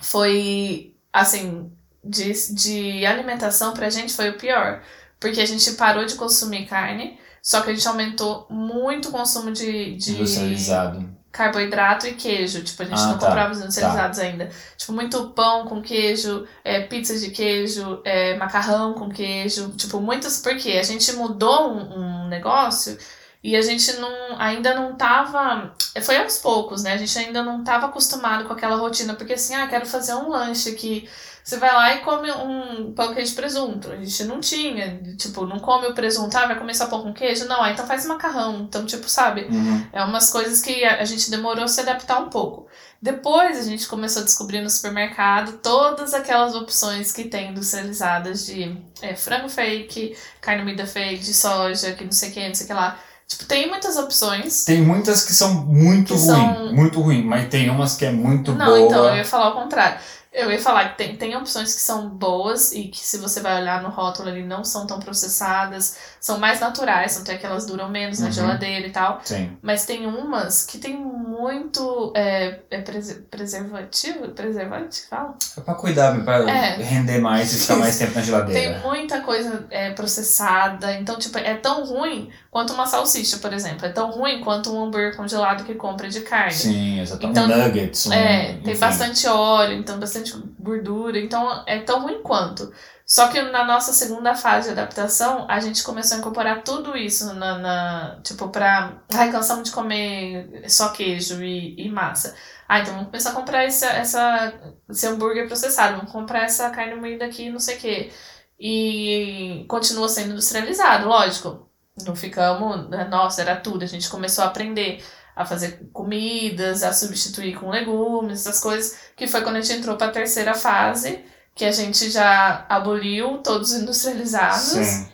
foi, 0.00 0.94
assim, 1.12 1.72
de, 2.04 2.32
de 2.54 3.04
alimentação 3.04 3.74
pra 3.74 3.90
gente 3.90 4.14
foi 4.14 4.30
o 4.30 4.38
pior. 4.38 4.82
Porque 5.18 5.40
a 5.40 5.46
gente 5.46 5.72
parou 5.72 6.04
de 6.04 6.14
consumir 6.14 6.66
carne, 6.66 7.18
só 7.44 7.60
que 7.60 7.70
a 7.70 7.74
gente 7.74 7.86
aumentou 7.86 8.46
muito 8.50 9.10
o 9.10 9.12
consumo 9.12 9.52
de. 9.52 9.96
de 9.96 10.12
Industrializado. 10.12 11.06
carboidrato 11.30 12.06
e 12.06 12.14
queijo. 12.14 12.62
Tipo, 12.64 12.82
a 12.82 12.86
gente 12.86 13.00
Ah, 13.02 13.06
não 13.08 13.18
tá. 13.18 13.26
comprava 13.26 13.52
os 13.52 13.58
industrializados 13.58 14.18
ainda. 14.18 14.48
Tipo, 14.78 14.92
muito 14.94 15.28
pão 15.30 15.66
com 15.66 15.82
queijo, 15.82 16.46
é, 16.64 16.80
pizza 16.80 17.18
de 17.18 17.30
queijo, 17.30 18.00
é, 18.04 18.34
macarrão 18.38 18.94
com 18.94 19.10
queijo. 19.10 19.70
Tipo, 19.76 20.00
muitos. 20.00 20.38
Porque 20.38 20.72
a 20.72 20.82
gente 20.82 21.12
mudou 21.12 21.72
um, 21.74 22.24
um 22.24 22.28
negócio 22.28 22.96
e 23.42 23.54
a 23.56 23.60
gente 23.62 23.92
não, 23.98 24.40
ainda 24.40 24.74
não 24.74 24.96
tava. 24.96 25.74
Foi 26.02 26.16
aos 26.16 26.38
poucos, 26.38 26.82
né? 26.82 26.94
A 26.94 26.96
gente 26.96 27.18
ainda 27.18 27.42
não 27.42 27.62
tava 27.62 27.86
acostumado 27.86 28.46
com 28.46 28.54
aquela 28.54 28.76
rotina. 28.76 29.14
Porque 29.14 29.34
assim, 29.34 29.54
ah, 29.54 29.66
quero 29.66 29.84
fazer 29.86 30.14
um 30.14 30.30
lanche 30.30 30.70
aqui. 30.70 31.06
Você 31.44 31.58
vai 31.58 31.70
lá 31.74 31.94
e 31.94 31.98
come 32.00 32.30
um 32.32 32.94
pão 32.94 33.12
queijo 33.12 33.34
presunto. 33.34 33.92
A 33.92 33.96
gente 33.96 34.24
não 34.24 34.40
tinha. 34.40 34.98
Tipo, 35.18 35.44
não 35.46 35.58
come 35.58 35.86
o 35.88 35.92
presunto. 35.94 36.34
Ah, 36.38 36.46
vai 36.46 36.58
comer 36.58 36.74
só 36.74 36.86
pão 36.86 37.02
com 37.02 37.12
queijo? 37.12 37.44
Não, 37.44 37.62
ah, 37.62 37.70
então 37.70 37.86
faz 37.86 38.06
macarrão. 38.06 38.60
Então, 38.62 38.86
tipo, 38.86 39.06
sabe? 39.10 39.42
Uhum. 39.50 39.86
É 39.92 40.02
umas 40.02 40.30
coisas 40.30 40.62
que 40.62 40.82
a, 40.82 41.04
gente 41.04 41.30
demorou 41.30 41.64
a 41.64 41.68
se 41.68 41.80
adaptar 41.82 42.18
um 42.20 42.30
pouco. 42.30 42.66
Depois 43.00 43.58
a 43.58 43.62
gente 43.62 43.86
começou 43.86 44.22
a 44.22 44.24
descobrir 44.24 44.62
no 44.62 44.70
supermercado 44.70 45.58
todas 45.62 46.14
aquelas 46.14 46.54
opções 46.54 47.12
que 47.12 47.24
tem 47.24 47.50
industrializadas 47.50 48.46
de 48.46 48.80
é, 49.02 49.14
frango 49.14 49.50
fake, 49.50 50.16
carne 50.40 50.64
moída 50.64 50.86
fake, 50.86 51.22
de 51.22 51.34
soja, 51.34 51.92
que 51.92 52.04
não 52.04 52.12
sei 52.12 52.30
o 52.30 52.32
que, 52.32 52.48
não 52.48 52.54
sei 52.54 52.64
o 52.64 52.68
que 52.68 52.72
lá. 52.74 52.98
Tipo, 53.28 53.44
tem 53.44 53.68
muitas 53.68 53.98
opções. 53.98 54.64
Tem 54.64 54.80
muitas 54.80 55.24
que 55.26 55.34
são 55.34 55.52
muito 55.66 56.14
Que 56.14 56.20
ruim, 56.20 56.24
são- 56.26 56.72
muito 56.72 57.00
ruim, 57.02 57.22
mas 57.22 57.48
tem 57.50 57.68
umas 57.68 57.96
que 57.96 58.06
é 58.06 58.10
muito 58.12 58.52
Não, 58.52 58.66
boa. 58.66 58.80
então, 58.80 59.08
eu 59.10 59.16
ia 59.16 59.24
falar 59.24 59.50
o 59.50 59.54
contrário. 59.62 59.98
Eu 60.34 60.50
ia 60.50 60.60
falar 60.60 60.88
que 60.90 60.98
tem, 60.98 61.16
tem 61.16 61.36
opções 61.36 61.72
que 61.72 61.80
são 61.80 62.08
boas 62.08 62.72
e 62.72 62.88
que 62.88 62.98
se 62.98 63.18
você 63.18 63.40
vai 63.40 63.62
olhar 63.62 63.80
no 63.80 63.88
rótulo 63.88 64.28
ali 64.28 64.42
não 64.42 64.64
são 64.64 64.84
tão 64.84 64.98
processadas, 64.98 65.96
são 66.20 66.40
mais 66.40 66.58
naturais, 66.58 67.16
tanto 67.16 67.30
é 67.30 67.36
que 67.36 67.46
elas 67.46 67.64
duram 67.66 67.88
menos 67.88 68.18
na 68.18 68.26
Uhum. 68.26 68.32
geladeira 68.32 68.84
e 68.86 68.90
tal. 68.90 69.20
Sim. 69.22 69.56
Mas 69.62 69.86
tem 69.86 70.06
umas 70.06 70.64
que 70.66 70.78
tem 70.78 70.96
muito 70.96 72.12
é, 72.16 72.58
é 72.68 72.80
prese- 72.80 73.22
preservativo, 73.30 74.28
preservante, 74.30 75.06
fala? 75.08 75.34
É 75.56 75.60
pra 75.60 75.74
cuidar, 75.74 76.18
pra 76.24 76.38
É. 76.50 76.76
render 76.82 77.18
mais 77.20 77.52
e 77.54 77.60
ficar 77.60 77.76
mais 77.76 77.96
tempo 77.96 78.10
na 78.10 78.16
Tem 78.16 78.24
geladeira. 78.24 78.78
muita 78.80 79.20
coisa 79.20 79.66
é, 79.70 79.90
processada, 79.90 80.92
então 80.94 81.16
tipo 81.16 81.38
é 81.38 81.54
tão 81.54 81.84
ruim 81.84 82.30
quanto 82.50 82.72
uma 82.72 82.86
salsicha, 82.86 83.38
por 83.38 83.52
exemplo, 83.52 83.86
é 83.86 83.88
tão 83.90 84.10
ruim 84.10 84.40
quanto 84.40 84.72
um 84.74 84.84
hambúrguer 84.84 85.16
congelado 85.16 85.64
que 85.64 85.74
compra 85.74 86.08
de 86.08 86.20
carne. 86.22 86.52
Sim, 86.52 87.00
exatamente. 87.00 87.38
Então, 87.38 87.44
um 87.56 87.62
nuggets, 87.64 88.06
um, 88.06 88.12
É, 88.12 88.54
tem 88.54 88.72
enfim. 88.72 88.80
bastante 88.80 89.26
óleo, 89.28 89.74
então 89.78 89.98
bastante 89.98 90.23
gordura, 90.58 91.18
então 91.18 91.62
é 91.66 91.80
tão 91.80 92.02
ruim 92.02 92.22
quanto. 92.22 92.72
Só 93.06 93.28
que 93.28 93.40
na 93.42 93.64
nossa 93.64 93.92
segunda 93.92 94.34
fase 94.34 94.68
de 94.68 94.72
adaptação, 94.72 95.46
a 95.48 95.60
gente 95.60 95.82
começou 95.82 96.16
a 96.16 96.20
incorporar 96.20 96.62
tudo 96.62 96.96
isso 96.96 97.34
na, 97.34 97.58
na 97.58 98.20
tipo, 98.22 98.48
pra. 98.48 99.02
Ai, 99.12 99.30
cansamos 99.30 99.68
de 99.68 99.74
comer 99.74 100.64
só 100.70 100.88
queijo 100.90 101.42
e, 101.42 101.74
e 101.78 101.90
massa. 101.90 102.34
Ah, 102.66 102.80
então 102.80 102.94
vamos 102.94 103.08
começar 103.08 103.30
a 103.30 103.34
comprar 103.34 103.64
esse, 103.66 103.84
essa, 103.84 104.54
esse 104.88 105.06
hambúrguer 105.06 105.46
processado, 105.46 105.96
vamos 105.96 106.12
comprar 106.12 106.44
essa 106.44 106.70
carne 106.70 106.94
moída 106.94 107.26
aqui, 107.26 107.50
não 107.50 107.58
sei 107.60 107.76
o 107.76 107.80
quê. 107.80 108.12
E 108.58 109.66
continua 109.68 110.08
sendo 110.08 110.32
industrializado, 110.32 111.06
lógico. 111.08 111.68
Não 112.06 112.16
ficamos, 112.16 112.88
né, 112.88 113.04
nossa, 113.04 113.42
era 113.42 113.56
tudo. 113.56 113.84
A 113.84 113.86
gente 113.86 114.08
começou 114.08 114.44
a 114.44 114.48
aprender 114.48 115.04
a 115.36 115.44
fazer 115.44 115.88
comidas, 115.92 116.82
a 116.82 116.92
substituir 116.92 117.58
com 117.58 117.70
legumes, 117.70 118.40
essas 118.46 118.60
coisas, 118.60 118.96
que 119.16 119.26
foi 119.26 119.42
quando 119.42 119.56
a 119.56 119.60
gente 119.60 119.78
entrou 119.78 119.96
para 119.96 120.08
a 120.08 120.12
terceira 120.12 120.54
fase, 120.54 121.24
que 121.54 121.64
a 121.64 121.72
gente 121.72 122.10
já 122.10 122.64
aboliu 122.68 123.38
todos 123.38 123.72
os 123.72 123.80
industrializados. 123.80 124.62
Sim. 124.62 125.08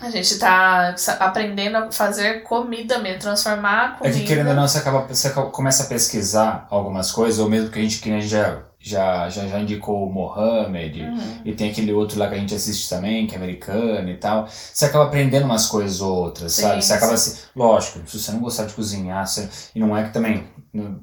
A 0.00 0.08
gente 0.08 0.38
tá 0.38 0.94
aprendendo 1.18 1.76
a 1.76 1.92
fazer 1.92 2.42
comida 2.42 2.98
mesmo, 2.98 3.20
transformar 3.20 3.80
a 3.82 3.94
É 3.94 3.98
comida. 3.98 4.18
que 4.18 4.24
querendo 4.24 4.48
ou 4.48 4.54
não, 4.54 4.66
você, 4.66 4.78
acaba, 4.78 5.00
você 5.06 5.28
começa 5.30 5.82
a 5.82 5.86
pesquisar 5.86 6.66
algumas 6.70 7.12
coisas, 7.12 7.38
ou 7.38 7.50
mesmo 7.50 7.68
que 7.70 7.78
a 7.78 7.82
gente, 7.82 7.98
que 7.98 8.10
a 8.10 8.14
gente 8.14 8.28
já, 8.28 8.62
já, 8.82 9.28
já, 9.28 9.46
já 9.46 9.60
indicou 9.60 10.06
o 10.08 10.12
Mohamed, 10.12 11.02
Uhum. 11.02 11.18
e 11.44 11.52
tem 11.52 11.70
aquele 11.70 11.92
outro 11.92 12.18
lá 12.18 12.28
que 12.28 12.34
a 12.34 12.38
gente 12.38 12.54
assiste 12.54 12.88
também, 12.88 13.26
que 13.26 13.34
é 13.34 13.36
americano 13.38 14.08
e 14.08 14.16
tal. 14.16 14.48
Você 14.48 14.86
acaba 14.86 15.04
aprendendo 15.04 15.44
umas 15.44 15.66
coisas 15.66 16.00
ou 16.00 16.10
outras, 16.16 16.54
Sim, 16.54 16.62
sabe? 16.62 16.82
Você 16.84 16.92
acaba 16.94 17.16
sim. 17.16 17.32
assim, 17.32 17.40
lógico, 17.54 18.00
se 18.08 18.18
você 18.18 18.32
não 18.32 18.40
gostar 18.40 18.64
de 18.64 18.72
cozinhar, 18.72 19.26
você, 19.26 19.48
e 19.74 19.78
não 19.78 19.94
é 19.96 20.04
que 20.04 20.12
também, 20.14 20.44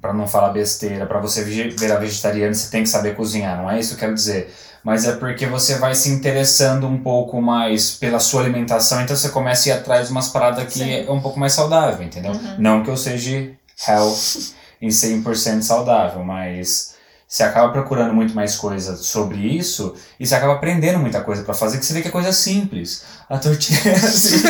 pra 0.02 0.12
não 0.12 0.28
falar 0.28 0.50
besteira, 0.50 1.06
pra 1.06 1.20
você 1.20 1.44
virar 1.44 1.98
vegetariano, 1.98 2.56
você 2.56 2.72
tem 2.72 2.82
que 2.82 2.90
saber 2.90 3.16
cozinhar, 3.16 3.58
não 3.62 3.70
é 3.70 3.80
isso 3.80 3.90
que 3.90 3.96
eu 3.96 4.00
quero 4.00 4.14
dizer. 4.16 4.52
Mas 4.84 5.06
é 5.06 5.12
porque 5.16 5.46
você 5.46 5.76
vai 5.78 5.94
se 5.94 6.10
interessando 6.10 6.88
um 6.88 6.98
pouco 7.04 7.42
mais 7.42 7.92
pela 7.92 8.20
sua 8.20 8.42
alimentação, 8.42 9.02
então 9.02 9.16
você 9.16 9.30
começa 9.30 9.70
a 9.70 9.76
ir 9.76 9.78
atrás 9.78 10.08
de 10.08 10.12
umas 10.14 10.30
paradas 10.30 10.72
que 10.72 10.80
Sim. 10.80 10.92
é 11.06 11.12
um 11.12 11.20
pouco 11.22 11.40
mais 11.40 11.54
saudável, 11.54 12.06
entendeu? 12.06 12.32
Uhum. 12.32 12.56
Não 12.58 12.84
que 12.84 12.90
eu 12.90 12.98
seja 12.98 13.52
health 13.88 14.54
em 14.82 14.88
100% 14.88 15.62
saudável, 15.62 16.24
mas 16.24 16.96
você 17.28 17.44
acaba 17.44 17.74
procurando 17.74 18.14
muito 18.14 18.34
mais 18.34 18.56
coisa 18.56 18.96
sobre 18.96 19.38
isso 19.40 19.96
e 20.20 20.26
você 20.26 20.34
acaba 20.36 20.54
aprendendo 20.54 20.98
muita 21.00 21.22
coisa 21.22 21.44
pra 21.44 21.54
fazer, 21.54 21.78
que 21.78 21.86
você 21.86 21.94
vê 21.94 22.02
que 22.02 22.08
é 22.08 22.12
coisa 22.12 22.32
simples. 22.32 23.04
A 23.30 23.38
tortilha 23.38 23.94
assim, 23.94 24.42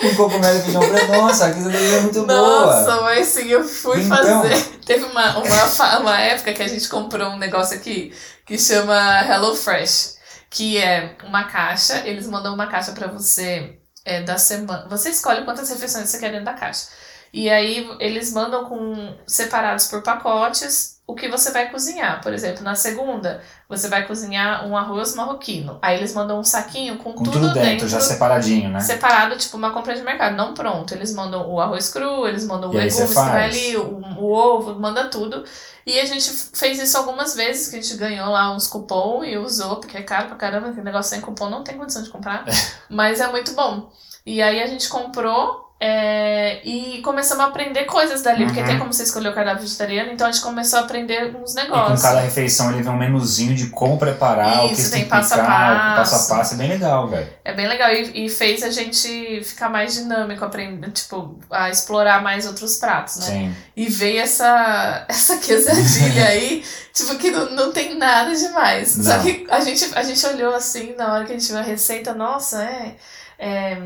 com 0.00 0.14
cogumelo 0.16 0.58
e 0.58 0.62
feijão 0.62 0.80
preto, 0.88 1.12
nossa, 1.12 1.46
aquilo 1.46 1.70
é 1.70 2.00
muito 2.00 2.22
Nossa, 2.26 2.90
boa. 2.92 3.02
mas 3.02 3.26
sim, 3.26 3.48
eu 3.48 3.62
fui 3.62 4.02
Então. 4.02 4.16
fazer. 4.16 4.62
Teve 4.86 5.04
uma, 5.04 5.36
uma, 5.38 5.98
uma 5.98 6.20
época 6.20 6.54
que 6.54 6.62
a 6.62 6.68
gente 6.68 6.88
comprou 6.88 7.28
um 7.30 7.38
negócio 7.38 7.76
aqui 7.76 8.14
que 8.46 8.58
chama 8.58 9.20
Hello 9.28 9.54
Fresh, 9.54 10.16
que 10.48 10.78
é 10.78 11.16
uma 11.24 11.44
caixa, 11.44 12.06
eles 12.06 12.26
mandam 12.26 12.54
uma 12.54 12.68
caixa 12.68 12.92
pra 12.92 13.08
você 13.08 13.78
é, 14.04 14.22
da 14.22 14.38
semana. 14.38 14.86
Você 14.88 15.10
escolhe 15.10 15.44
quantas 15.44 15.68
refeições 15.68 16.08
você 16.08 16.18
quer 16.18 16.30
dentro 16.30 16.46
da 16.46 16.54
caixa. 16.54 16.86
E 17.32 17.50
aí 17.50 17.86
eles 18.00 18.32
mandam 18.32 18.64
com 18.64 19.14
separados 19.26 19.86
por 19.88 20.02
pacotes 20.02 20.95
o 21.06 21.14
que 21.14 21.28
você 21.28 21.52
vai 21.52 21.70
cozinhar. 21.70 22.20
Por 22.20 22.32
exemplo, 22.32 22.64
na 22.64 22.74
segunda, 22.74 23.40
você 23.68 23.88
vai 23.88 24.06
cozinhar 24.06 24.66
um 24.66 24.76
arroz 24.76 25.14
marroquino. 25.14 25.78
Aí 25.80 25.96
eles 25.96 26.12
mandam 26.12 26.40
um 26.40 26.44
saquinho 26.44 26.98
com, 26.98 27.12
Com 27.12 27.22
tudo 27.22 27.52
dentro, 27.52 27.88
já 27.88 28.00
separadinho, 28.00 28.70
né? 28.70 28.80
separado, 28.80 29.36
tipo 29.36 29.56
uma 29.56 29.70
compra 29.70 29.94
de 29.94 30.02
mercado, 30.02 30.36
não 30.36 30.52
pronto. 30.52 30.92
Eles 30.92 31.14
mandam 31.14 31.48
o 31.48 31.60
arroz 31.60 31.88
cru, 31.90 32.26
eles 32.26 32.44
mandam 32.44 32.70
o 32.70 32.80
E 32.80 32.90
você 32.90 33.06
que 33.06 33.14
vai 33.14 33.44
ali, 33.44 33.76
o, 33.76 34.00
o 34.18 34.32
ovo, 34.32 34.74
manda 34.80 35.08
tudo. 35.08 35.44
E 35.86 36.00
a 36.00 36.04
gente 36.04 36.28
fez 36.28 36.80
isso 36.80 36.98
algumas 36.98 37.36
vezes, 37.36 37.68
que 37.68 37.76
a 37.76 37.80
gente 37.80 37.96
ganhou 37.96 38.28
lá 38.28 38.52
uns 38.52 38.66
cupom 38.66 39.22
e 39.22 39.38
usou, 39.38 39.76
porque 39.76 39.96
é 39.96 40.02
caro 40.02 40.26
pra 40.26 40.36
caramba, 40.36 40.68
aquele 40.68 40.82
negócio 40.82 41.10
sem 41.10 41.20
cupom 41.20 41.48
não 41.48 41.62
tem 41.62 41.78
condição 41.78 42.02
de 42.02 42.10
comprar. 42.10 42.44
mas 42.90 43.20
é 43.20 43.28
muito 43.28 43.52
bom. 43.52 43.92
E 44.24 44.42
aí 44.42 44.60
a 44.60 44.66
gente 44.66 44.88
comprou 44.88 45.65
é, 45.78 46.60
e 46.66 47.02
começamos 47.02 47.44
a 47.44 47.48
aprender 47.48 47.84
coisas 47.84 48.22
dali, 48.22 48.46
porque 48.46 48.60
Uhum. 48.60 48.66
tem 48.66 48.78
como 48.78 48.92
você 48.92 49.02
escolher 49.02 49.28
o 49.28 49.34
cardápio 49.34 49.60
vegetariano, 49.62 50.10
então 50.10 50.26
a 50.26 50.32
gente 50.32 50.42
começou 50.42 50.78
a 50.78 50.82
aprender 50.82 51.36
uns 51.36 51.52
E 51.52 51.56
com 51.56 51.62
negócios. 51.62 52.00
cada 52.02 52.20
refeição 52.20 52.72
ele 52.72 52.82
vem 52.82 52.90
um 52.92 52.96
menuzinho 52.96 53.54
de 53.54 53.66
como 53.68 53.98
preparar, 53.98 54.64
o 54.64 54.68
que 54.68 54.74
Isso, 54.74 54.82
você 54.84 54.90
tem 54.90 55.04
que 55.04 55.10
passo 55.10 55.34
picar, 55.34 55.96
passo 55.96 56.12
passo. 56.12 56.32
a 56.32 56.36
passo, 56.36 56.54
é 56.54 56.56
bem 56.56 56.68
legal, 56.70 57.08
velho. 57.08 57.28
É 57.44 57.52
bem 57.52 57.68
legal 57.68 57.92
e, 57.92 58.24
e 58.26 58.28
fez 58.30 58.62
a 58.62 58.70
gente 58.70 59.42
ficar 59.44 59.68
mais 59.68 59.92
dinâmico, 59.94 60.42
aprender, 60.44 60.90
tipo, 60.92 61.38
a 61.50 61.68
explorar 61.68 62.22
mais 62.22 62.46
outros 62.46 62.76
pratos, 62.78 63.16
né? 63.18 63.26
Sim. 63.26 63.56
E 63.76 63.86
veio 63.86 64.20
essa, 64.20 65.04
essa 65.10 65.36
quesadilha 65.36 66.24
aí, 66.28 66.64
tipo, 66.94 67.16
que 67.18 67.30
não, 67.30 67.50
não 67.50 67.70
tem 67.72 67.96
nada 67.98 68.34
demais. 68.34 68.92
Só 68.92 69.18
Não. 69.18 69.22
que 69.22 69.46
a 69.50 69.60
gente, 69.60 69.86
a 69.94 70.02
gente 70.02 70.26
olhou 70.26 70.54
assim, 70.54 70.94
na 70.96 71.12
hora 71.12 71.24
que 71.26 71.32
a 71.34 71.38
gente 71.38 71.48
viu 71.52 71.58
a 71.60 71.62
receita, 71.62 72.14
nossa, 72.14 72.64
é. 72.64 72.96
é 73.38 73.76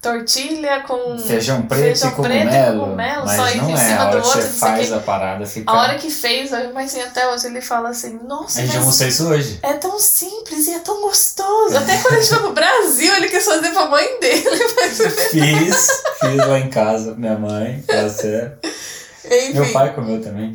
tortilha 0.00 0.80
com. 0.86 1.18
Feijão 1.18 1.62
preto 1.62 1.82
feijão 1.82 2.10
e 2.10 2.12
preto 2.12 2.16
cogumelo, 2.16 2.80
cogumelo, 2.80 3.26
mas 3.26 3.36
só 3.36 3.56
não 3.56 3.70
em 3.70 3.74
é, 3.74 3.76
cima 3.76 3.94
a 3.94 4.04
do 4.04 4.10
hora 4.10 4.20
que 4.20 4.26
outro, 4.28 4.42
você 4.42 4.48
faz 4.58 4.92
a 4.92 5.00
parada 5.00 5.46
fica... 5.46 5.70
A 5.70 5.80
hora 5.80 5.94
que 5.96 6.10
fez, 6.10 6.50
mas 6.72 6.96
até 6.96 7.28
hoje 7.28 7.46
ele 7.46 7.60
fala 7.60 7.88
assim, 7.90 8.18
nossa, 8.24 8.60
A 8.60 8.64
gente 8.64 8.76
almoçou 8.76 9.06
isso 9.06 9.28
hoje. 9.28 9.58
é 9.62 9.72
tão 9.74 9.98
simples 9.98 10.66
e 10.68 10.74
é 10.74 10.78
tão 10.78 11.00
gostoso. 11.02 11.76
Até 11.76 11.96
quando 11.98 12.14
a 12.14 12.20
gente 12.20 12.28
foi 12.28 12.38
pro 12.38 12.52
Brasil, 12.52 13.14
ele 13.16 13.28
quis 13.28 13.44
fazer 13.44 13.70
pra 13.70 13.86
mãe 13.86 14.20
dele. 14.20 14.48
Fiz, 15.30 16.02
fiz 16.20 16.36
lá 16.36 16.58
em 16.58 16.70
casa, 16.70 17.14
minha 17.14 17.38
mãe, 17.38 17.82
tá 17.86 18.08
certo. 18.08 18.68
Meu 19.52 19.62
Enfim. 19.62 19.72
pai 19.72 19.94
comeu 19.94 20.22
também. 20.22 20.52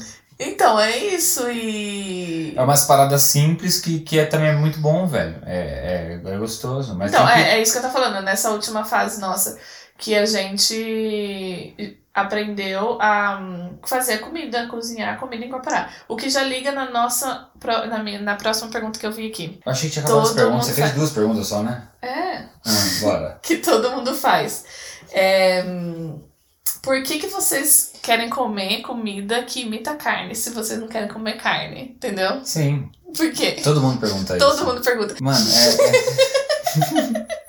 Então, 0.50 0.80
é 0.80 0.98
isso 0.98 1.50
e. 1.50 2.54
É 2.56 2.62
umas 2.62 2.86
paradas 2.86 3.22
simples 3.24 3.80
que, 3.82 4.00
que 4.00 4.20
é 4.20 4.26
também 4.26 4.56
muito 4.56 4.80
bom, 4.80 5.06
velho. 5.08 5.36
É, 5.46 6.20
é, 6.26 6.34
é 6.34 6.38
gostoso. 6.38 6.96
Mas 6.96 7.12
Então, 7.12 7.26
tem 7.26 7.36
que- 7.36 7.42
é, 7.42 7.58
é 7.58 7.62
isso 7.62 7.72
que 7.74 7.78
eu 7.80 7.84
tô 7.84 7.90
falando, 7.90 8.22
nessa 8.24 8.52
última 8.52 8.84
fase 8.86 9.20
nossa, 9.20 9.58
que 9.98 10.16
a 10.16 10.26
gente 10.26 11.98
aprendeu 12.14 12.98
a 13.02 13.40
hum, 13.42 13.78
fazer 13.86 14.20
comida, 14.20 14.68
cozinhar 14.68 15.20
comida 15.20 15.44
e 15.44 15.48
incorporar. 15.48 15.92
O 16.08 16.16
que 16.16 16.30
já 16.30 16.44
liga 16.44 16.72
na 16.72 16.92
nossa, 16.92 17.50
na, 17.90 18.04
minha, 18.04 18.22
na 18.22 18.36
próxima 18.36 18.70
pergunta 18.70 19.00
que 19.00 19.06
eu 19.06 19.12
vi 19.12 19.28
aqui. 19.28 19.60
Eu 19.66 19.72
achei 19.72 19.90
que 19.90 19.94
tinha 19.94 20.06
acabado 20.06 20.28
as 20.28 20.34
perguntas. 20.34 20.66
Você 20.66 20.72
mundo 20.72 20.76
fez 20.76 20.88
faz. 20.90 21.00
duas 21.00 21.12
perguntas 21.12 21.48
só, 21.48 21.64
né? 21.64 21.88
É, 22.02 22.38
Ah, 22.66 23.00
bora. 23.02 23.40
que 23.42 23.58
todo 23.58 23.92
mundo 23.92 24.14
faz. 24.14 24.64
É, 25.12 25.64
hum, 25.66 26.22
por 26.84 27.02
que, 27.02 27.18
que 27.18 27.28
vocês 27.28 27.94
querem 28.04 28.30
comer 28.30 28.82
comida 28.82 29.42
que 29.44 29.62
imita 29.62 29.96
carne 29.96 30.36
se 30.36 30.52
vocês 30.52 30.80
não 30.80 30.88
querem 30.88 31.08
comer 31.08 31.38
carne? 31.38 31.96
Entendeu? 31.96 32.42
Sim, 32.44 32.92
Por 33.18 33.32
quê? 33.32 33.54
todo 33.64 33.82
mundo 33.82 34.00
pergunta 34.00 34.38
isso. 34.38 34.46
Todo 34.46 34.66
mundo 34.66 34.82
pergunta. 34.82 35.16
Mano, 35.20 35.46
é. 35.50 37.20
é... 37.20 37.34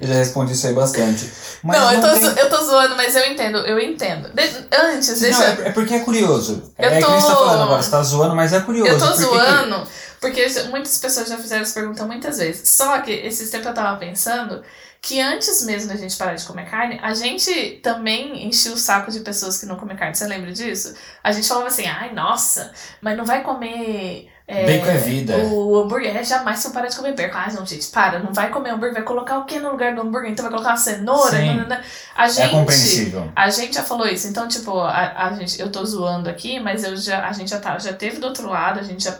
Eu 0.00 0.06
já 0.06 0.14
respondi 0.14 0.52
isso 0.52 0.64
aí 0.68 0.72
bastante. 0.72 1.28
Mas 1.60 1.80
não, 1.80 1.92
eu, 1.92 2.00
tô, 2.00 2.20
tem- 2.20 2.38
eu 2.44 2.48
tô 2.48 2.64
zoando, 2.64 2.94
mas 2.94 3.16
eu 3.16 3.26
entendo, 3.32 3.58
eu 3.58 3.80
entendo. 3.80 4.28
De- 4.32 4.68
antes, 4.72 5.20
deixa 5.20 5.38
Não, 5.56 5.64
é, 5.64 5.68
é 5.68 5.72
porque 5.72 5.94
é 5.94 5.98
curioso. 6.00 6.72
Eu 6.78 6.88
é 6.88 7.02
que 7.02 7.08
nem 7.10 7.20
você 7.20 7.26
tá 7.26 7.34
falando 7.34 7.62
agora, 7.64 7.82
você 7.82 7.90
tá 7.90 8.02
zoando, 8.04 8.36
mas 8.36 8.52
é 8.52 8.60
curioso. 8.60 8.92
Eu 8.92 8.96
tô 8.98 9.06
Por 9.06 9.16
que 9.16 9.18
que- 9.18 9.24
zoando, 9.24 9.86
porque 10.20 10.46
muitas 10.70 10.98
pessoas 10.98 11.28
já 11.28 11.36
fizeram 11.36 11.62
essa 11.62 11.74
pergunta 11.74 12.04
muitas 12.06 12.38
vezes. 12.38 12.68
Só 12.68 13.00
que 13.00 13.10
esses 13.10 13.50
tempos 13.50 13.66
eu 13.66 13.74
tava 13.74 13.96
pensando 13.98 14.62
que 15.00 15.20
antes 15.20 15.64
mesmo 15.64 15.88
da 15.88 15.96
gente 15.96 16.16
parar 16.16 16.34
de 16.34 16.44
comer 16.44 16.68
carne, 16.68 16.98
a 17.02 17.14
gente 17.14 17.80
também 17.82 18.46
enchia 18.46 18.72
o 18.72 18.76
saco 18.76 19.10
de 19.10 19.20
pessoas 19.20 19.58
que 19.58 19.66
não 19.66 19.76
comem 19.76 19.96
carne. 19.96 20.14
Você 20.14 20.26
lembra 20.26 20.52
disso? 20.52 20.94
A 21.22 21.32
gente 21.32 21.46
falava 21.46 21.68
assim, 21.68 21.86
ai, 21.86 22.12
nossa, 22.12 22.72
mas 23.00 23.16
não 23.16 23.24
vai 23.24 23.42
comer. 23.42 24.28
é, 24.46 24.66
Bacon 24.66 24.90
é 24.90 24.96
vida. 24.98 25.36
O 25.38 25.76
hambúrguer, 25.78 26.16
é, 26.16 26.24
jamais 26.24 26.62
vou 26.64 26.72
parar 26.72 26.88
de 26.88 26.96
comer 26.96 27.14
bacon. 27.14 27.36
Ah, 27.38 27.52
não, 27.52 27.64
gente, 27.64 27.86
para, 27.88 28.18
não 28.18 28.32
vai 28.32 28.50
comer 28.50 28.70
hambúrguer, 28.70 28.94
vai 28.94 29.02
colocar 29.02 29.38
o 29.38 29.44
que 29.44 29.58
no 29.60 29.70
lugar 29.70 29.94
do 29.94 30.00
hambúrguer? 30.02 30.30
Então 30.30 30.42
vai 30.42 30.52
colocar 30.52 30.70
uma 30.70 30.76
cenoura? 30.76 31.36
Sim. 31.38 31.46
nanana. 31.46 31.82
A 32.16 32.28
gente. 32.28 32.42
É 32.42 32.48
compreensível. 32.48 33.32
A 33.36 33.50
gente 33.50 33.74
já 33.74 33.84
falou 33.84 34.06
isso, 34.08 34.26
então, 34.26 34.48
tipo, 34.48 34.78
a, 34.80 35.26
a 35.28 35.32
gente, 35.34 35.60
eu 35.60 35.70
tô 35.70 35.84
zoando 35.84 36.28
aqui, 36.28 36.58
mas 36.60 36.82
eu 36.84 36.96
já, 36.96 37.26
a 37.26 37.32
gente 37.32 37.50
já, 37.50 37.60
tá, 37.60 37.78
já 37.78 37.92
teve 37.92 38.18
do 38.18 38.26
outro 38.26 38.48
lado, 38.48 38.80
a 38.80 38.82
gente 38.82 39.04
já, 39.04 39.18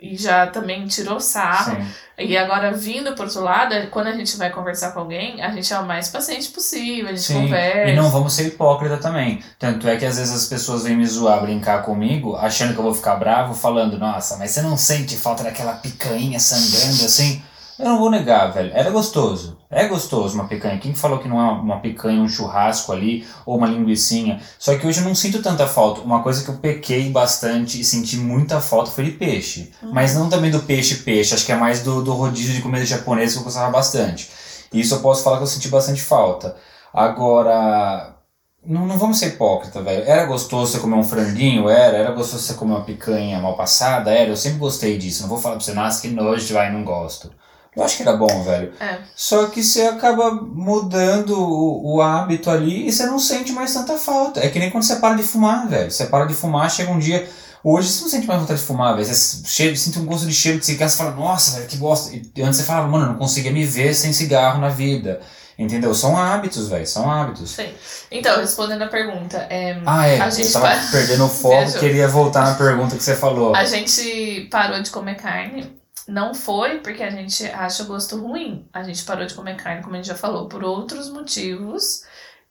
e 0.00 0.16
já 0.16 0.46
também 0.46 0.86
tirou 0.86 1.18
sarro. 1.18 1.76
Sim. 1.76 1.86
E 2.18 2.36
agora, 2.36 2.72
vindo 2.72 3.12
pro 3.14 3.24
outro 3.24 3.42
lado, 3.42 3.74
é 3.74 3.86
quando 3.86 4.06
a 4.06 4.12
gente 4.12 4.36
vai 4.36 4.50
conversar 4.50 4.92
com 4.92 5.00
alguém, 5.00 5.42
a 5.42 5.50
gente 5.50 5.72
é 5.72 5.78
o 5.78 5.86
mais 5.86 6.08
paciente 6.08 6.48
possível, 6.48 7.08
a 7.08 7.12
gente 7.12 7.24
Sim, 7.24 7.42
conversa. 7.42 7.90
e 7.90 7.94
não 7.94 8.10
vamos 8.10 8.32
ser 8.32 8.46
hipócrita 8.46 8.96
também. 8.96 9.42
Tanto 9.58 9.86
é 9.88 9.96
que 9.96 10.04
às 10.04 10.16
vezes 10.16 10.34
as 10.34 10.46
pessoas 10.46 10.84
vêm 10.84 10.96
me 10.96 11.06
zoar, 11.06 11.42
brincar 11.42 11.82
comigo, 11.82 12.36
achando 12.36 12.72
que 12.72 12.78
eu 12.78 12.84
vou 12.84 12.94
ficar 12.94 13.16
bravo, 13.16 13.54
falando, 13.54 13.98
nossa, 13.98 14.36
mas 14.36 14.50
você 14.50 14.62
não 14.62 14.76
sente 14.76 15.16
falta 15.16 15.44
daquela 15.44 15.74
picanha 15.74 16.40
sangrando 16.40 17.04
assim? 17.04 17.42
Eu 17.78 17.84
não 17.86 17.98
vou 17.98 18.10
negar, 18.10 18.52
velho. 18.52 18.70
Era 18.72 18.90
gostoso. 18.90 19.58
É 19.70 19.86
gostoso 19.86 20.34
uma 20.34 20.48
picanha. 20.48 20.78
Quem 20.78 20.94
falou 20.94 21.18
que 21.18 21.28
não 21.28 21.38
é 21.38 21.52
uma 21.52 21.80
picanha, 21.80 22.20
um 22.20 22.28
churrasco 22.28 22.90
ali, 22.90 23.26
ou 23.44 23.58
uma 23.58 23.66
linguiçinha? 23.66 24.40
Só 24.58 24.76
que 24.76 24.86
hoje 24.86 25.00
eu 25.00 25.04
não 25.04 25.14
sinto 25.14 25.42
tanta 25.42 25.66
falta. 25.66 26.00
Uma 26.00 26.22
coisa 26.22 26.42
que 26.42 26.48
eu 26.48 26.56
pequei 26.56 27.10
bastante 27.10 27.78
e 27.78 27.84
senti 27.84 28.16
muita 28.16 28.60
falta 28.60 28.90
foi 28.90 29.04
de 29.04 29.10
peixe. 29.12 29.72
Mas 29.82 30.14
não 30.14 30.28
também 30.28 30.50
do 30.50 30.60
peixe-peixe. 30.60 31.34
Acho 31.34 31.44
que 31.44 31.52
é 31.52 31.56
mais 31.56 31.82
do, 31.82 32.02
do 32.02 32.14
rodízio 32.14 32.54
de 32.54 32.62
comida 32.62 32.84
japonesa 32.86 33.34
que 33.34 33.40
eu 33.40 33.44
gostava 33.44 33.70
bastante. 33.70 34.30
Isso 34.72 34.94
eu 34.94 35.00
posso 35.00 35.22
falar 35.22 35.36
que 35.36 35.42
eu 35.42 35.48
senti 35.48 35.68
bastante 35.68 36.00
falta. 36.00 36.56
Agora, 36.94 38.16
não, 38.64 38.86
não 38.86 38.96
vamos 38.96 39.18
ser 39.18 39.28
hipócrita, 39.28 39.82
velho. 39.82 40.04
Era 40.04 40.24
gostoso 40.24 40.72
você 40.72 40.78
comer 40.78 40.96
um 40.96 41.04
franguinho? 41.04 41.68
Era. 41.68 41.98
Era 41.98 42.12
gostoso 42.12 42.42
você 42.42 42.54
comer 42.54 42.72
uma 42.72 42.84
picanha 42.84 43.38
mal 43.38 43.54
passada? 43.54 44.10
Era. 44.10 44.30
Eu 44.30 44.36
sempre 44.36 44.58
gostei 44.58 44.96
disso. 44.96 45.22
Não 45.22 45.28
vou 45.28 45.38
falar 45.38 45.56
pra 45.56 45.64
você, 45.64 45.74
nossa, 45.74 46.00
que 46.00 46.08
nojo, 46.08 46.54
vai, 46.54 46.72
não 46.72 46.82
gosto. 46.82 47.30
Eu 47.76 47.84
acho 47.84 47.96
que 47.98 48.02
era 48.02 48.16
bom, 48.16 48.42
velho. 48.42 48.72
É. 48.80 48.98
Só 49.14 49.46
que 49.46 49.62
você 49.62 49.82
acaba 49.82 50.30
mudando 50.32 51.38
o, 51.38 51.96
o 51.96 52.02
hábito 52.02 52.50
ali 52.50 52.88
e 52.88 52.92
você 52.92 53.04
não 53.04 53.18
sente 53.18 53.52
mais 53.52 53.74
tanta 53.74 53.98
falta. 53.98 54.40
É 54.40 54.48
que 54.48 54.58
nem 54.58 54.70
quando 54.70 54.84
você 54.84 54.96
para 54.96 55.14
de 55.14 55.22
fumar, 55.22 55.68
velho. 55.68 55.90
Você 55.90 56.06
para 56.06 56.24
de 56.24 56.32
fumar, 56.34 56.70
chega 56.70 56.90
um 56.90 56.98
dia. 56.98 57.28
Hoje 57.62 57.88
você 57.90 58.02
não 58.02 58.08
sente 58.08 58.26
mais 58.26 58.40
vontade 58.40 58.60
de 58.60 58.66
fumar, 58.66 58.94
velho. 58.96 59.06
Você 59.06 59.42
cheira, 59.46 59.76
sente 59.76 59.98
um 59.98 60.06
gosto 60.06 60.26
de 60.26 60.32
cheiro 60.32 60.58
de 60.58 60.64
cigarro, 60.64 60.90
você 60.90 60.96
fala, 60.96 61.10
nossa, 61.10 61.56
velho, 61.56 61.66
que 61.68 61.76
bosta. 61.76 62.14
E 62.14 62.42
antes 62.42 62.60
você 62.60 62.62
falava, 62.64 62.88
mano, 62.88 63.04
eu 63.04 63.08
não 63.10 63.18
conseguia 63.18 63.52
me 63.52 63.64
ver 63.64 63.92
sem 63.92 64.10
cigarro 64.12 64.58
na 64.58 64.70
vida. 64.70 65.20
Entendeu? 65.58 65.94
São 65.94 66.16
hábitos, 66.16 66.68
velho. 66.68 66.86
São 66.86 67.10
hábitos. 67.10 67.50
Sim. 67.50 67.68
Então, 68.10 68.38
respondendo 68.40 68.82
a 68.82 68.88
pergunta, 68.88 69.38
é, 69.50 69.80
Ah, 69.84 70.06
é. 70.06 70.20
A 70.20 70.30
gente 70.30 70.52
tava 70.52 70.68
perdendo 70.90 71.24
o 71.24 71.28
foco, 71.28 71.72
queria 71.80 72.08
voltar 72.08 72.44
na 72.44 72.54
pergunta 72.54 72.96
que 72.96 73.02
você 73.02 73.16
falou. 73.16 73.54
a 73.54 73.64
gente 73.64 74.48
parou 74.50 74.80
de 74.80 74.90
comer 74.90 75.16
carne. 75.16 75.76
Não 76.08 76.34
foi 76.34 76.80
porque 76.80 77.02
a 77.02 77.10
gente 77.10 77.44
acha 77.46 77.82
o 77.82 77.86
gosto 77.86 78.16
ruim. 78.16 78.68
A 78.72 78.82
gente 78.82 79.04
parou 79.04 79.26
de 79.26 79.34
comer 79.34 79.56
carne, 79.56 79.82
como 79.82 79.94
a 79.94 79.98
gente 79.98 80.08
já 80.08 80.14
falou, 80.14 80.48
por 80.48 80.62
outros 80.64 81.10
motivos. 81.10 82.04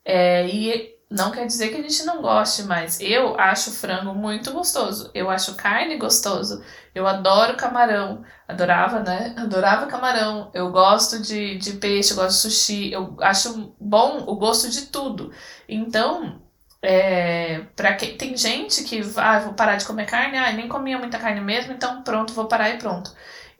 É, 0.04 0.46
e 0.48 0.96
não 1.10 1.32
quer 1.32 1.46
dizer 1.46 1.70
que 1.70 1.76
a 1.78 1.82
gente 1.82 2.04
não 2.04 2.22
goste, 2.22 2.64
mas 2.64 3.00
eu 3.00 3.40
acho 3.40 3.72
frango 3.72 4.14
muito 4.14 4.52
gostoso. 4.52 5.10
Eu 5.14 5.30
acho 5.30 5.56
carne 5.56 5.98
gostoso. 5.98 6.64
Eu 6.94 7.08
adoro 7.08 7.56
camarão. 7.56 8.24
Adorava, 8.48 9.00
né? 9.00 9.34
Adorava 9.38 9.88
camarão. 9.88 10.52
Eu 10.54 10.72
gosto 10.72 11.22
de, 11.22 11.58
de 11.58 11.74
peixe, 11.74 12.12
eu 12.12 12.18
gosto 12.18 12.36
de 12.36 12.54
sushi. 12.54 12.92
Eu 12.92 13.16
acho 13.22 13.76
bom 13.80 14.24
o 14.28 14.36
gosto 14.36 14.70
de 14.70 14.88
tudo. 14.88 15.32
Então, 15.70 16.42
é, 16.82 17.62
para 17.76 17.96
quem 17.96 18.18
tem 18.18 18.38
gente 18.38 18.84
que 18.84 19.02
ah, 19.18 19.40
vou 19.40 19.54
parar 19.54 19.76
de 19.76 19.86
comer 19.86 20.06
carne, 20.06 20.38
ah, 20.38 20.52
nem 20.52 20.68
comia 20.68 20.98
muita 20.98 21.18
carne 21.18 21.42
mesmo, 21.42 21.74
então 21.74 22.04
pronto, 22.04 22.34
vou 22.34 22.48
parar 22.48 22.70
e 22.70 22.78
pronto. 22.78 23.12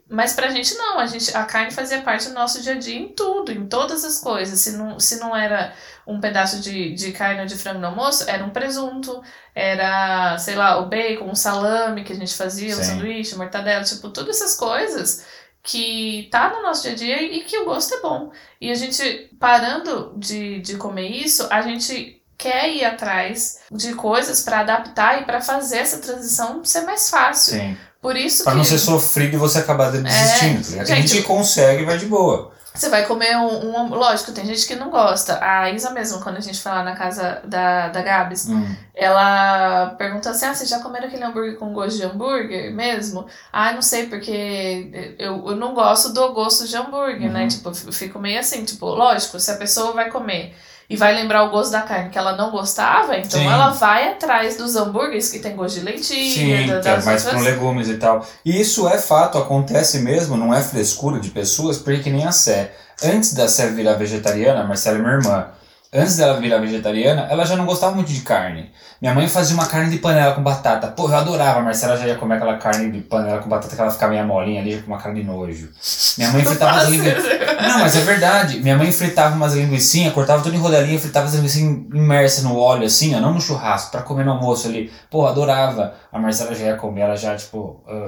Mas 0.08 0.34
pra 0.34 0.50
gente 0.50 0.76
não, 0.76 1.00
a, 1.00 1.08
gente, 1.08 1.36
a 1.36 1.44
carne 1.46 1.72
fazia 1.72 2.02
parte 2.02 2.28
do 2.28 2.36
nosso 2.36 2.62
dia 2.62 2.74
a 2.74 2.78
dia 2.78 2.96
em 2.96 3.10
tudo, 3.10 3.52
em 3.52 3.66
todas 3.66 4.04
as 4.04 4.20
coisas. 4.20 4.60
Se 4.60 4.74
não, 4.74 5.00
se 5.00 5.20
não 5.20 5.36
era 5.36 5.74
um 6.06 6.20
pedaço 6.20 6.60
de, 6.60 6.94
de 6.94 7.12
carne 7.12 7.42
ou 7.42 7.48
de 7.48 7.56
frango 7.56 7.80
no 7.80 7.88
almoço, 7.88 8.30
era 8.30 8.46
um 8.46 8.52
presunto, 8.52 9.24
era, 9.56 10.38
sei 10.38 10.56
lá, 10.56 10.80
o 10.80 10.86
bacon, 10.88 11.26
um 11.26 11.36
salame 11.36 12.04
que 12.04 12.14
a 12.14 12.16
gente 12.16 12.36
fazia, 12.36 12.76
um 12.76 12.78
Sim. 12.78 12.84
sanduíche, 12.84 13.36
mortadela, 13.36 13.84
tipo, 13.84 14.10
todas 14.10 14.40
essas 14.40 14.56
coisas 14.56 15.26
que 15.64 16.30
tá 16.32 16.52
no 16.52 16.62
nosso 16.62 16.84
dia 16.84 16.92
a 16.92 16.96
dia 16.96 17.24
e 17.24 17.44
que 17.44 17.58
o 17.58 17.66
gosto 17.66 17.96
é 17.96 18.02
bom. 18.02 18.32
E 18.62 18.70
a 18.70 18.76
gente, 18.76 19.36
parando 19.40 20.14
de, 20.18 20.60
de 20.62 20.78
comer 20.78 21.10
isso, 21.10 21.48
a 21.50 21.64
gente 21.64 22.22
quer 22.38 22.72
ir 22.72 22.86
atrás 22.86 23.62
de 23.72 23.96
coisas 23.96 24.44
pra 24.44 24.60
adaptar 24.60 25.22
e 25.22 25.26
pra 25.26 25.42
fazer 25.42 25.78
essa 25.78 25.98
transição 26.00 26.64
ser 26.64 26.82
mais 26.82 27.10
fácil. 27.10 27.60
Sim. 27.60 27.78
Por 28.06 28.16
isso 28.16 28.44
Pra 28.44 28.52
que 28.52 28.58
não 28.60 28.64
ser 28.64 28.78
sofrido 28.78 29.34
e 29.34 29.38
você 29.38 29.58
acabar 29.58 29.92
desistindo. 29.92 30.62
tá 30.64 30.70
ligado? 30.70 30.88
Tem 30.88 31.08
gente, 31.08 31.24
consegue 31.24 31.82
e 31.82 31.86
vai 31.86 31.98
de 31.98 32.06
boa. 32.06 32.52
você 32.72 32.88
vai 32.88 33.04
comer 33.08 33.36
um, 33.38 33.76
um. 33.76 33.96
Lógico, 33.96 34.32
tem 34.32 34.46
gente 34.46 34.68
que 34.68 34.76
não 34.76 34.92
gosta. 34.92 35.40
A 35.42 35.72
Isa 35.72 35.90
mesmo, 35.90 36.20
quando 36.22 36.38
a 36.38 36.40
gente 36.40 36.62
foi 36.62 36.72
lá 36.72 36.84
na 36.84 36.96
casa 36.96 37.42
da, 37.46 37.88
da 37.90 38.02
Gabs, 38.04 38.48
Hum. 38.48 38.76
ela 38.94 39.96
perguntou 39.98 40.32
assim: 40.32 40.46
Ah, 40.46 40.54
vocês 40.54 40.70
já 40.70 40.80
comeram 40.80 41.08
aquele 41.08 41.24
hambúrguer 41.24 41.58
com 41.58 41.74
gosto 41.74 41.98
de 41.98 42.04
hambúrguer 42.04 42.72
mesmo? 42.76 43.26
Ah, 43.52 43.72
não 43.72 43.82
sei, 43.82 44.06
porque 44.06 45.16
eu, 45.18 45.50
eu 45.50 45.56
não 45.56 45.74
gosto 45.74 46.14
do 46.14 46.32
gosto 46.34 46.68
de 46.68 46.76
hambúrguer, 46.78 47.32
né? 47.32 47.42
Uhum. 47.44 47.48
Tipo, 47.48 47.70
eu 47.70 47.94
fico 47.94 48.20
meio 48.20 48.40
assim, 48.40 48.64
tipo, 48.64 48.86
lógico, 48.88 49.40
se 49.40 49.50
a 49.50 49.56
pessoa 49.56 49.94
vai 49.94 50.12
comer 50.12 50.54
e 50.90 50.96
vai 50.96 51.14
lembrar 51.16 51.44
o 51.44 51.50
gosto 51.50 51.72
da 51.72 51.82
carne 51.82 52.10
que 52.10 52.18
ela 52.18 52.36
não 52.36 52.52
gostava, 52.52 53.18
então 53.18 53.40
Sim. 53.40 53.48
ela 53.48 53.70
vai 53.70 54.10
atrás 54.10 54.56
dos 54.58 54.76
hambúrgueres 54.76 55.30
que 55.32 55.40
tem 55.40 55.56
gosto 55.56 55.80
de 55.80 55.86
leitinho, 55.86 56.32
Sim, 56.58 56.68
da- 56.68 56.76
é 56.76 56.80
das 56.82 57.06
mais 57.06 57.24
com 57.24 57.40
legumes 57.40 57.88
e 57.90 57.98
tal. 57.98 58.26
E 58.44 58.60
isso 58.62 58.88
é 58.88 58.98
fato, 58.98 59.38
acontece 59.38 60.00
mesmo, 60.00 60.38
não 60.38 60.54
é 60.54 60.62
frescura 60.62 61.20
de 61.20 61.30
pessoas, 61.30 61.78
porque 61.78 62.04
que 62.04 62.10
nem 62.10 62.26
a 62.26 62.32
Sé. 62.32 62.72
Antes 63.04 63.34
da 63.34 63.48
Sé 63.48 63.68
virar 63.72 63.94
vegetariana, 63.96 64.62
a 64.62 64.68
Marcela 64.68 64.98
é 64.98 65.02
minha 65.02 65.14
irmã, 65.14 65.48
antes 65.96 66.18
dela 66.18 66.40
virar 66.40 66.60
vegetariana, 66.60 67.28
ela 67.30 67.46
já 67.46 67.56
não 67.56 67.66
gostava 67.66 67.96
muito 67.96 68.12
de 68.12 68.22
carne. 68.22 68.72
Minha 69.02 69.14
mãe 69.14 69.28
fazia 69.28 69.56
uma 69.56 69.66
carne 69.66 69.92
de 69.92 69.98
panela 69.98 70.34
com 70.34 70.42
batata. 70.42 70.88
Pô, 70.88 71.08
eu 71.10 71.16
adorava. 71.16 71.60
A 71.60 71.62
Marcela 71.62 71.98
já 71.98 72.08
ia 72.08 72.16
comer 72.16 72.36
aquela 72.36 72.58
carne 72.58 72.92
de 72.92 73.02
panela 73.02 73.40
com 73.40 73.50
batata 73.50 73.76
que 73.76 73.82
ela 73.82 73.92
ficava 73.92 74.14
meio 74.14 74.26
molinha 74.26 74.62
ali, 74.62 74.76
já 74.76 74.82
com 74.82 74.88
uma 74.88 74.98
cara 74.98 75.14
de 75.14 75.24
nojo. 75.24 75.70
Minha 76.18 76.32
mãe 76.32 76.44
fritava 76.46 76.78
as 76.80 76.90
linguiças. 76.90 77.24
Não, 77.62 77.80
mas 77.80 77.96
é 77.96 78.02
verdade. 78.02 78.60
Minha 78.62 78.78
mãe 78.78 78.92
fritava 78.92 79.36
umas 79.36 79.54
linguiçinhas, 79.54 80.14
cortava 80.14 80.42
tudo 80.42 80.56
em 80.56 80.60
rodelinha, 80.60 81.00
fritava 81.00 81.28
as 81.28 81.34
linguiçinhas 81.34 81.86
imersas 81.94 82.44
no 82.44 82.58
óleo, 82.58 82.86
assim, 82.86 83.16
ó, 83.16 83.20
não 83.20 83.34
no 83.34 83.42
churrasco, 83.42 83.92
pra 83.92 84.02
comer 84.02 84.24
no 84.24 84.32
almoço 84.32 84.68
ali. 84.68 84.92
Pô, 85.12 85.26
adorava. 85.26 85.94
A 86.12 86.18
Marcela 86.18 86.56
já 86.56 86.66
ia 86.66 86.76
comer, 86.76 87.02
ela 87.02 87.16
já, 87.16 87.36
tipo. 87.36 87.84
ah. 87.88 88.08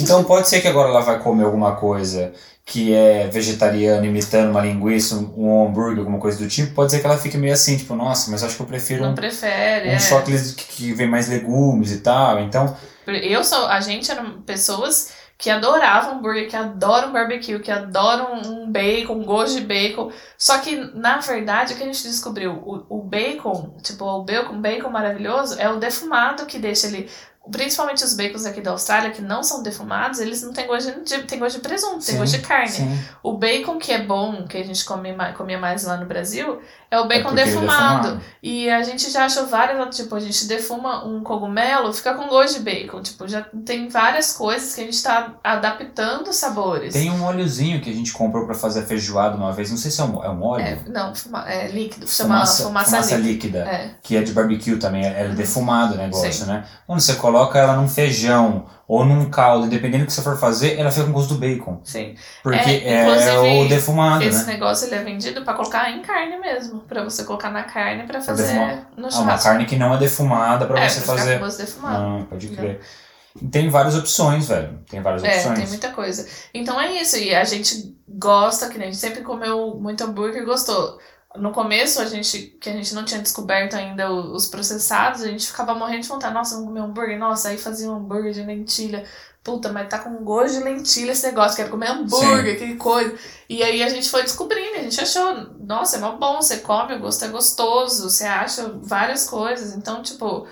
Então 0.00 0.24
pode 0.24 0.48
ser 0.48 0.60
que 0.60 0.68
agora 0.68 0.88
ela 0.88 1.00
vai 1.00 1.18
comer 1.18 1.44
alguma 1.44 1.76
coisa 1.76 2.32
que 2.64 2.94
é 2.94 3.28
vegetariana, 3.28 4.06
imitando 4.06 4.50
uma 4.50 4.62
linguiça, 4.62 5.16
um, 5.16 5.66
hambúrguer, 5.66 5.98
alguma 5.98 6.18
coisa 6.18 6.38
do 6.38 6.48
tipo. 6.48 6.74
Pode 6.74 6.90
ser 6.92 7.00
que 7.00 7.06
ela 7.06 7.18
fique 7.18 7.36
meio 7.36 7.52
assim, 7.52 7.76
tipo, 7.76 7.94
nossa, 7.94 8.30
mas 8.30 8.42
acho 8.42 8.56
que 8.56 8.62
eu 8.62 8.66
prefiro 8.66 9.02
Não 9.02 9.12
um, 9.12 9.14
prefere, 9.14 9.88
um 9.90 9.92
é. 9.92 9.98
chocolate 9.98 10.54
que, 10.54 10.64
que 10.64 10.92
vem 10.94 11.08
mais 11.08 11.28
legumes 11.28 11.92
e 11.92 12.00
tal. 12.00 12.40
Então, 12.40 12.74
Eu 13.06 13.44
sou, 13.44 13.66
a 13.66 13.80
gente 13.80 14.10
eram 14.10 14.40
pessoas 14.42 15.12
que 15.36 15.50
adoravam 15.50 16.18
hambúrguer, 16.18 16.48
que 16.48 16.56
adoram 16.56 17.12
barbecue, 17.12 17.58
que 17.60 17.70
adoram 17.70 18.34
um 18.34 18.70
bacon, 18.70 19.14
um 19.14 19.24
gosto 19.24 19.60
de 19.60 19.66
bacon. 19.66 20.10
Só 20.38 20.58
que, 20.58 20.76
na 20.94 21.18
verdade, 21.18 21.74
o 21.74 21.76
que 21.76 21.82
a 21.82 21.86
gente 21.86 22.02
descobriu? 22.04 22.52
O, 22.52 22.98
o 23.00 23.02
bacon, 23.02 23.76
tipo, 23.82 24.04
o 24.04 24.24
bacon, 24.24 24.60
bacon 24.60 24.90
maravilhoso, 24.90 25.60
é 25.60 25.68
o 25.68 25.76
defumado 25.78 26.46
que 26.46 26.58
deixa 26.58 26.86
ele. 26.86 27.10
Principalmente 27.50 28.02
os 28.02 28.14
bacons 28.14 28.46
aqui 28.46 28.60
da 28.60 28.70
Austrália, 28.70 29.10
que 29.10 29.20
não 29.20 29.42
são 29.42 29.62
defumados, 29.62 30.18
eles 30.18 30.42
não 30.42 30.52
têm 30.52 30.66
gosto 30.66 30.92
de, 31.02 31.22
tem 31.24 31.38
gosto 31.38 31.56
de 31.56 31.60
presunto, 31.62 32.04
tem 32.04 32.14
sim, 32.14 32.18
gosto 32.18 32.32
de 32.38 32.42
carne. 32.46 32.68
sim. 32.68 33.04
O 33.22 33.34
bacon 33.34 33.78
que 33.78 33.92
é 33.92 34.02
bom, 34.02 34.44
que 34.46 34.56
a 34.56 34.64
gente 34.64 34.84
come, 34.84 35.14
comia 35.36 35.58
mais 35.58 35.84
lá 35.84 35.96
no 35.96 36.06
Brasil, 36.06 36.60
é 36.90 36.98
o 36.98 37.04
É 37.04 37.08
bacon 37.08 37.30
é 37.32 37.44
defumado. 37.44 38.02
defumado. 38.02 38.24
E 38.42 38.70
a 38.70 38.82
gente 38.82 39.10
já 39.10 39.24
achou 39.26 39.46
várias, 39.46 39.94
tipo, 39.96 40.14
a 40.14 40.20
gente 40.20 40.46
defuma 40.46 41.04
um 41.04 41.22
cogumelo, 41.22 41.92
fica 41.92 42.14
com 42.14 42.28
gosto 42.28 42.58
de 42.58 42.60
bacon. 42.64 43.02
Tipo, 43.02 43.26
já 43.26 43.42
tem 43.66 43.88
várias 43.88 44.32
coisas 44.32 44.74
que 44.74 44.80
a 44.80 44.84
gente 44.84 45.02
tá 45.02 45.34
adaptando 45.42 46.28
os 46.28 46.36
sabores. 46.36 46.92
Tem 46.94 47.10
um 47.10 47.24
óleozinho 47.24 47.80
que 47.80 47.90
a 47.90 47.94
gente 47.94 48.12
comprou 48.12 48.46
pra 48.46 48.54
fazer 48.54 48.82
feijoada 48.86 49.36
uma 49.36 49.52
vez, 49.52 49.70
não 49.70 49.76
sei 49.76 49.90
se 49.90 50.00
é 50.00 50.04
um, 50.04 50.24
é 50.24 50.30
um 50.30 50.42
óleo. 50.42 50.64
É, 50.64 50.78
não, 50.86 51.14
fuma, 51.14 51.44
é 51.50 51.68
líquido, 51.68 52.06
chama 52.06 52.46
fumaça, 52.46 53.16
líquida. 53.16 53.18
líquida. 53.18 53.58
É. 53.58 53.90
Que 54.02 54.16
é 54.16 54.22
de 54.22 54.32
barbecue 54.32 54.76
também, 54.76 55.04
é 55.04 55.24
é 55.24 55.28
defumado 55.28 55.94
o 55.94 55.96
negócio, 55.96 56.32
Sim. 56.32 56.46
né? 56.46 56.64
Quando 56.86 57.00
você 57.00 57.14
coloca 57.14 57.33
coloca 57.34 57.58
ela 57.58 57.74
num 57.76 57.88
feijão 57.88 58.66
ou 58.86 59.04
num 59.04 59.28
caldo, 59.30 59.66
dependendo 59.66 60.04
do 60.04 60.06
que 60.06 60.12
você 60.12 60.22
for 60.22 60.38
fazer, 60.38 60.78
ela 60.78 60.90
fica 60.90 61.06
com 61.06 61.12
gosto 61.12 61.34
do 61.34 61.40
bacon. 61.40 61.80
Sim. 61.82 62.14
Porque 62.42 62.70
É, 62.84 63.02
é, 63.06 63.64
o 63.64 63.68
defumado, 63.68 64.22
Esse 64.22 64.44
né? 64.46 64.52
negócio 64.52 64.86
ele 64.86 64.94
é 64.94 65.02
vendido 65.02 65.42
pra 65.42 65.54
colocar 65.54 65.90
em 65.90 66.00
carne 66.02 66.38
mesmo. 66.38 66.80
Pra 66.80 67.02
você 67.02 67.24
colocar 67.24 67.50
na 67.50 67.64
carne 67.64 68.04
pra 68.04 68.20
fazer 68.20 68.42
defumar. 68.44 68.68
no 68.96 69.06
Ah, 69.06 69.08
uma 69.08 69.10
churrasco. 69.10 69.48
carne 69.48 69.64
que 69.64 69.76
não 69.76 69.94
é 69.94 69.98
defumada 69.98 70.66
pra 70.66 70.78
é, 70.80 70.88
você 70.88 71.00
pra 71.00 71.16
fazer. 71.16 71.38
com 71.38 71.44
gosto 71.46 71.58
defumado. 71.58 71.96
Ah, 72.22 72.26
pode 72.30 72.48
crer. 72.48 72.80
Tem 73.50 73.68
várias 73.68 73.96
opções, 73.96 74.46
velho. 74.46 74.78
Tem 74.88 75.00
várias 75.02 75.24
É, 75.24 75.38
opções. 75.38 75.58
tem 75.58 75.66
muita 75.68 75.88
coisa. 75.90 76.28
Então 76.52 76.80
é 76.80 76.92
isso, 76.92 77.16
e 77.16 77.34
a 77.34 77.42
gente 77.42 77.96
gosta, 78.08 78.68
que 78.68 78.78
nem 78.78 78.88
a 78.88 78.90
gente 78.92 79.00
sempre 79.00 79.22
comeu 79.22 79.74
muito 79.80 80.04
hambúrguer 80.04 80.42
e 80.42 80.44
gostou. 80.44 80.98
No 81.36 81.50
começo, 81.50 82.00
a 82.00 82.04
gente, 82.04 82.56
que 82.60 82.70
a 82.70 82.72
gente 82.72 82.94
não 82.94 83.04
tinha 83.04 83.20
descoberto 83.20 83.74
ainda 83.74 84.12
os 84.12 84.46
processados, 84.46 85.22
a 85.22 85.28
gente 85.28 85.46
ficava 85.46 85.74
morrendo 85.74 86.02
de 86.02 86.08
vontade. 86.08 86.32
Nossa, 86.32 86.54
vamos 86.54 86.68
comer 86.68 86.80
hambúrguer? 86.80 87.18
Nossa, 87.18 87.48
aí 87.48 87.58
fazia 87.58 87.90
um 87.90 87.96
hambúrguer 87.96 88.32
de 88.32 88.42
lentilha. 88.42 89.04
Puta, 89.42 89.70
mas 89.70 89.88
tá 89.88 89.98
com 89.98 90.24
gosto 90.24 90.58
de 90.58 90.64
lentilha 90.64 91.12
esse 91.12 91.26
negócio, 91.26 91.56
quero 91.56 91.70
comer 91.70 91.90
hambúrguer, 91.90 92.56
que 92.56 92.76
coisa. 92.76 93.14
E 93.48 93.62
aí 93.62 93.82
a 93.82 93.88
gente 93.90 94.08
foi 94.08 94.22
descobrindo, 94.22 94.78
a 94.78 94.82
gente 94.82 94.98
achou, 95.00 95.34
nossa, 95.60 95.96
é 95.96 96.00
mó 96.00 96.12
bom, 96.12 96.40
você 96.40 96.58
come, 96.58 96.94
o 96.94 97.00
gosto 97.00 97.24
é 97.24 97.28
gostoso, 97.28 98.08
você 98.08 98.24
acha 98.24 98.72
várias 98.82 99.28
coisas. 99.28 99.76
Então, 99.76 100.02
tipo, 100.02 100.46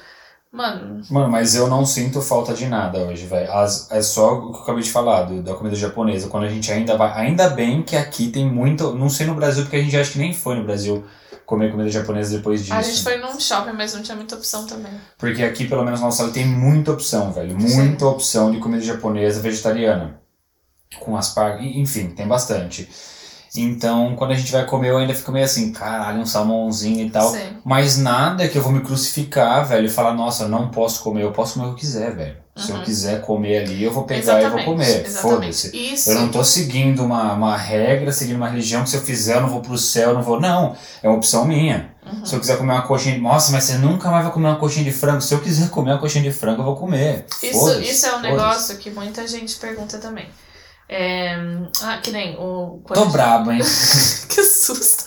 mano, 0.52 1.02
Mano, 1.10 1.28
mas 1.30 1.54
eu 1.54 1.66
não 1.66 1.84
sinto 1.86 2.20
falta 2.20 2.52
de 2.54 2.66
nada 2.66 2.98
hoje, 2.98 3.26
velho. 3.26 3.50
É 3.90 4.02
só 4.02 4.34
o 4.34 4.52
que 4.52 4.58
eu 4.58 4.62
acabei 4.62 4.82
de 4.82 4.90
falar, 4.90 5.22
do- 5.22 5.42
da 5.42 5.54
comida 5.54 5.74
japonesa. 5.74 6.28
Quando 6.28 6.44
a 6.44 6.48
gente 6.48 6.70
ainda 6.70 6.96
vai. 6.96 7.12
Ainda 7.26 7.48
bem 7.48 7.82
que 7.82 7.96
aqui 7.96 8.28
tem 8.28 8.46
muito. 8.48 8.92
Não 8.94 9.08
sei 9.08 9.26
no 9.26 9.34
Brasil, 9.34 9.62
porque 9.64 9.76
a 9.76 9.82
gente 9.82 9.96
acho 9.96 10.12
que 10.12 10.18
nem 10.18 10.32
foi 10.34 10.54
no 10.56 10.64
Brasil 10.64 11.02
comer 11.46 11.70
comida 11.70 11.90
japonesa 11.90 12.36
depois 12.36 12.60
disso. 12.60 12.74
a 12.74 12.82
gente 12.82 13.02
foi 13.02 13.16
num 13.18 13.38
shopping, 13.40 13.72
mas 13.72 13.94
não 13.94 14.02
tinha 14.02 14.16
muita 14.16 14.36
opção 14.36 14.66
também. 14.66 14.92
Porque 15.18 15.42
aqui, 15.42 15.66
pelo 15.66 15.84
menos 15.84 16.00
na 16.00 16.06
Austrália, 16.06 16.32
tem 16.34 16.46
muita 16.46 16.92
opção, 16.92 17.32
velho. 17.32 17.56
Muita 17.58 18.06
opção 18.06 18.50
de 18.52 18.58
comida 18.58 18.82
japonesa 18.82 19.40
vegetariana. 19.40 20.20
Com 21.00 21.16
aspargo, 21.16 21.62
enfim, 21.62 22.10
tem 22.10 22.26
bastante. 22.28 22.88
Então, 23.54 24.14
quando 24.16 24.30
a 24.30 24.34
gente 24.34 24.50
vai 24.50 24.64
comer, 24.64 24.88
eu 24.90 24.96
ainda 24.98 25.14
fico 25.14 25.30
meio 25.30 25.44
assim, 25.44 25.72
caralho, 25.72 26.20
um 26.20 26.26
salmãozinho 26.26 27.06
e 27.06 27.10
tal. 27.10 27.30
Sim. 27.32 27.56
Mas 27.64 27.98
nada 27.98 28.48
que 28.48 28.56
eu 28.56 28.62
vou 28.62 28.72
me 28.72 28.80
crucificar, 28.80 29.66
velho, 29.66 29.86
e 29.86 29.90
falar, 29.90 30.14
nossa, 30.14 30.44
eu 30.44 30.48
não 30.48 30.68
posso 30.68 31.02
comer, 31.02 31.22
eu 31.22 31.32
posso 31.32 31.54
comer 31.54 31.66
o 31.66 31.68
que 31.68 31.74
eu 31.74 31.78
quiser, 31.80 32.14
velho. 32.16 32.36
Se 32.54 32.70
eu 32.70 32.76
Uhum. 32.76 32.82
quiser 32.82 33.20
comer 33.22 33.62
ali, 33.62 33.82
eu 33.82 33.92
vou 33.92 34.04
pegar 34.04 34.42
e 34.42 34.48
vou 34.50 34.62
comer. 34.64 35.08
Foda-se. 35.08 35.74
Isso. 35.74 36.10
Eu 36.10 36.20
não 36.20 36.28
tô 36.28 36.44
seguindo 36.44 37.02
uma, 37.02 37.32
uma 37.32 37.56
regra, 37.56 38.12
seguindo 38.12 38.36
uma 38.36 38.48
religião 38.48 38.82
que 38.84 38.90
se 38.90 38.96
eu 38.96 39.00
fizer 39.00 39.36
eu 39.36 39.40
não 39.42 39.48
vou 39.48 39.60
pro 39.62 39.76
céu, 39.78 40.10
eu 40.10 40.14
não 40.16 40.22
vou. 40.22 40.38
Não, 40.38 40.76
é 41.02 41.08
uma 41.08 41.16
opção 41.16 41.46
minha. 41.46 41.92
Uhum. 42.04 42.24
Se 42.26 42.34
eu 42.34 42.40
quiser 42.40 42.58
comer 42.58 42.72
uma 42.72 42.82
coxinha 42.82 43.14
de. 43.14 43.20
Nossa, 43.22 43.52
mas 43.52 43.64
você 43.64 43.78
nunca 43.78 44.10
mais 44.10 44.24
vai 44.24 44.32
comer 44.32 44.48
uma 44.48 44.56
coxinha 44.56 44.84
de 44.84 44.92
frango. 44.92 45.22
Se 45.22 45.32
eu 45.32 45.40
quiser 45.40 45.70
comer 45.70 45.92
uma 45.92 45.98
coxinha 45.98 46.24
de 46.24 46.30
frango, 46.30 46.60
eu 46.60 46.66
vou 46.66 46.76
comer. 46.76 47.24
Isso, 47.42 47.80
isso 47.80 48.06
é 48.06 48.16
um 48.16 48.20
negócio 48.20 48.76
que 48.76 48.90
muita 48.90 49.26
gente 49.26 49.56
pergunta 49.56 49.96
também. 49.96 50.26
É, 50.88 51.34
ah, 51.82 51.98
que 51.98 52.10
nem 52.10 52.36
o. 52.38 52.82
Tô 52.86 52.94
gente- 52.94 53.12
brabo, 53.12 53.52
hein? 53.52 53.60
que 54.28 54.42
susto! 54.44 55.04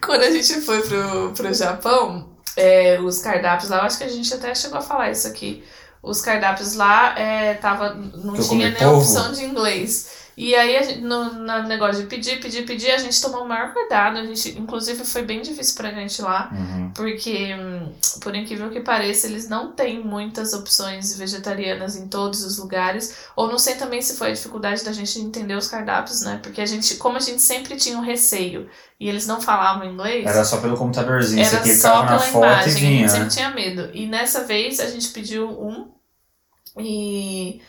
Quando 0.00 0.22
a 0.22 0.30
gente 0.30 0.60
foi 0.62 0.80
pro, 0.82 1.32
pro 1.36 1.52
Japão, 1.54 2.30
é, 2.56 2.98
os 3.00 3.18
cardápios 3.20 3.70
lá, 3.70 3.78
eu 3.78 3.82
acho 3.82 3.98
que 3.98 4.04
a 4.04 4.08
gente 4.08 4.32
até 4.32 4.54
chegou 4.54 4.78
a 4.78 4.82
falar 4.82 5.10
isso 5.10 5.26
aqui. 5.26 5.62
Os 6.02 6.22
cardápios 6.22 6.74
lá 6.74 7.18
é, 7.18 7.54
tava, 7.54 7.94
não 7.94 8.34
eu 8.34 8.42
tinha 8.42 8.70
nem 8.70 8.78
polvo. 8.78 9.00
opção 9.00 9.32
de 9.32 9.44
inglês. 9.44 10.08
E 10.36 10.54
aí, 10.54 10.82
gente, 10.84 11.00
no, 11.00 11.32
no 11.34 11.62
negócio 11.64 12.02
de 12.02 12.08
pedir, 12.08 12.40
pedir, 12.40 12.64
pedir, 12.64 12.90
a 12.90 12.98
gente 12.98 13.20
tomou 13.20 13.42
o 13.44 13.48
maior 13.48 13.72
cuidado. 13.72 14.18
A 14.18 14.24
gente, 14.24 14.58
inclusive, 14.58 15.04
foi 15.04 15.22
bem 15.22 15.42
difícil 15.42 15.74
pra 15.76 15.90
gente 15.90 16.22
lá. 16.22 16.50
Uhum. 16.52 16.90
Porque, 16.94 17.48
por 18.22 18.34
incrível 18.34 18.70
que 18.70 18.80
pareça, 18.80 19.26
eles 19.26 19.48
não 19.48 19.72
têm 19.72 20.02
muitas 20.02 20.52
opções 20.54 21.16
vegetarianas 21.16 21.96
em 21.96 22.08
todos 22.08 22.42
os 22.44 22.58
lugares. 22.58 23.16
Ou 23.36 23.48
não 23.48 23.58
sei 23.58 23.74
também 23.74 24.00
se 24.00 24.16
foi 24.16 24.28
a 24.30 24.34
dificuldade 24.34 24.82
da 24.84 24.92
gente 24.92 25.18
entender 25.18 25.54
os 25.54 25.68
cardápios, 25.68 26.22
né? 26.22 26.40
Porque 26.42 26.60
a 26.60 26.66
gente, 26.66 26.96
como 26.96 27.16
a 27.16 27.20
gente 27.20 27.42
sempre 27.42 27.76
tinha 27.76 27.98
um 27.98 28.02
receio 28.02 28.68
e 28.98 29.08
eles 29.08 29.26
não 29.26 29.40
falavam 29.40 29.90
inglês, 29.90 30.26
Era 30.26 30.44
só 30.44 30.58
pelo 30.60 30.76
computadorzinho. 30.76 31.42
era 31.44 31.58
você 31.62 31.76
só 31.76 32.06
pela 32.06 32.18
foto 32.18 32.44
imagem. 32.46 32.64
e 32.64 32.68
a 32.68 32.68
gente 32.70 32.80
vinha, 32.80 33.08
sempre 33.08 33.28
tinha 33.28 33.50
medo. 33.50 33.90
E 33.92 34.06
nessa 34.06 34.44
vez 34.44 34.80
a 34.80 34.86
gente 34.86 35.08
pediu 35.08 35.48
um 35.48 35.90
e. 36.78 37.60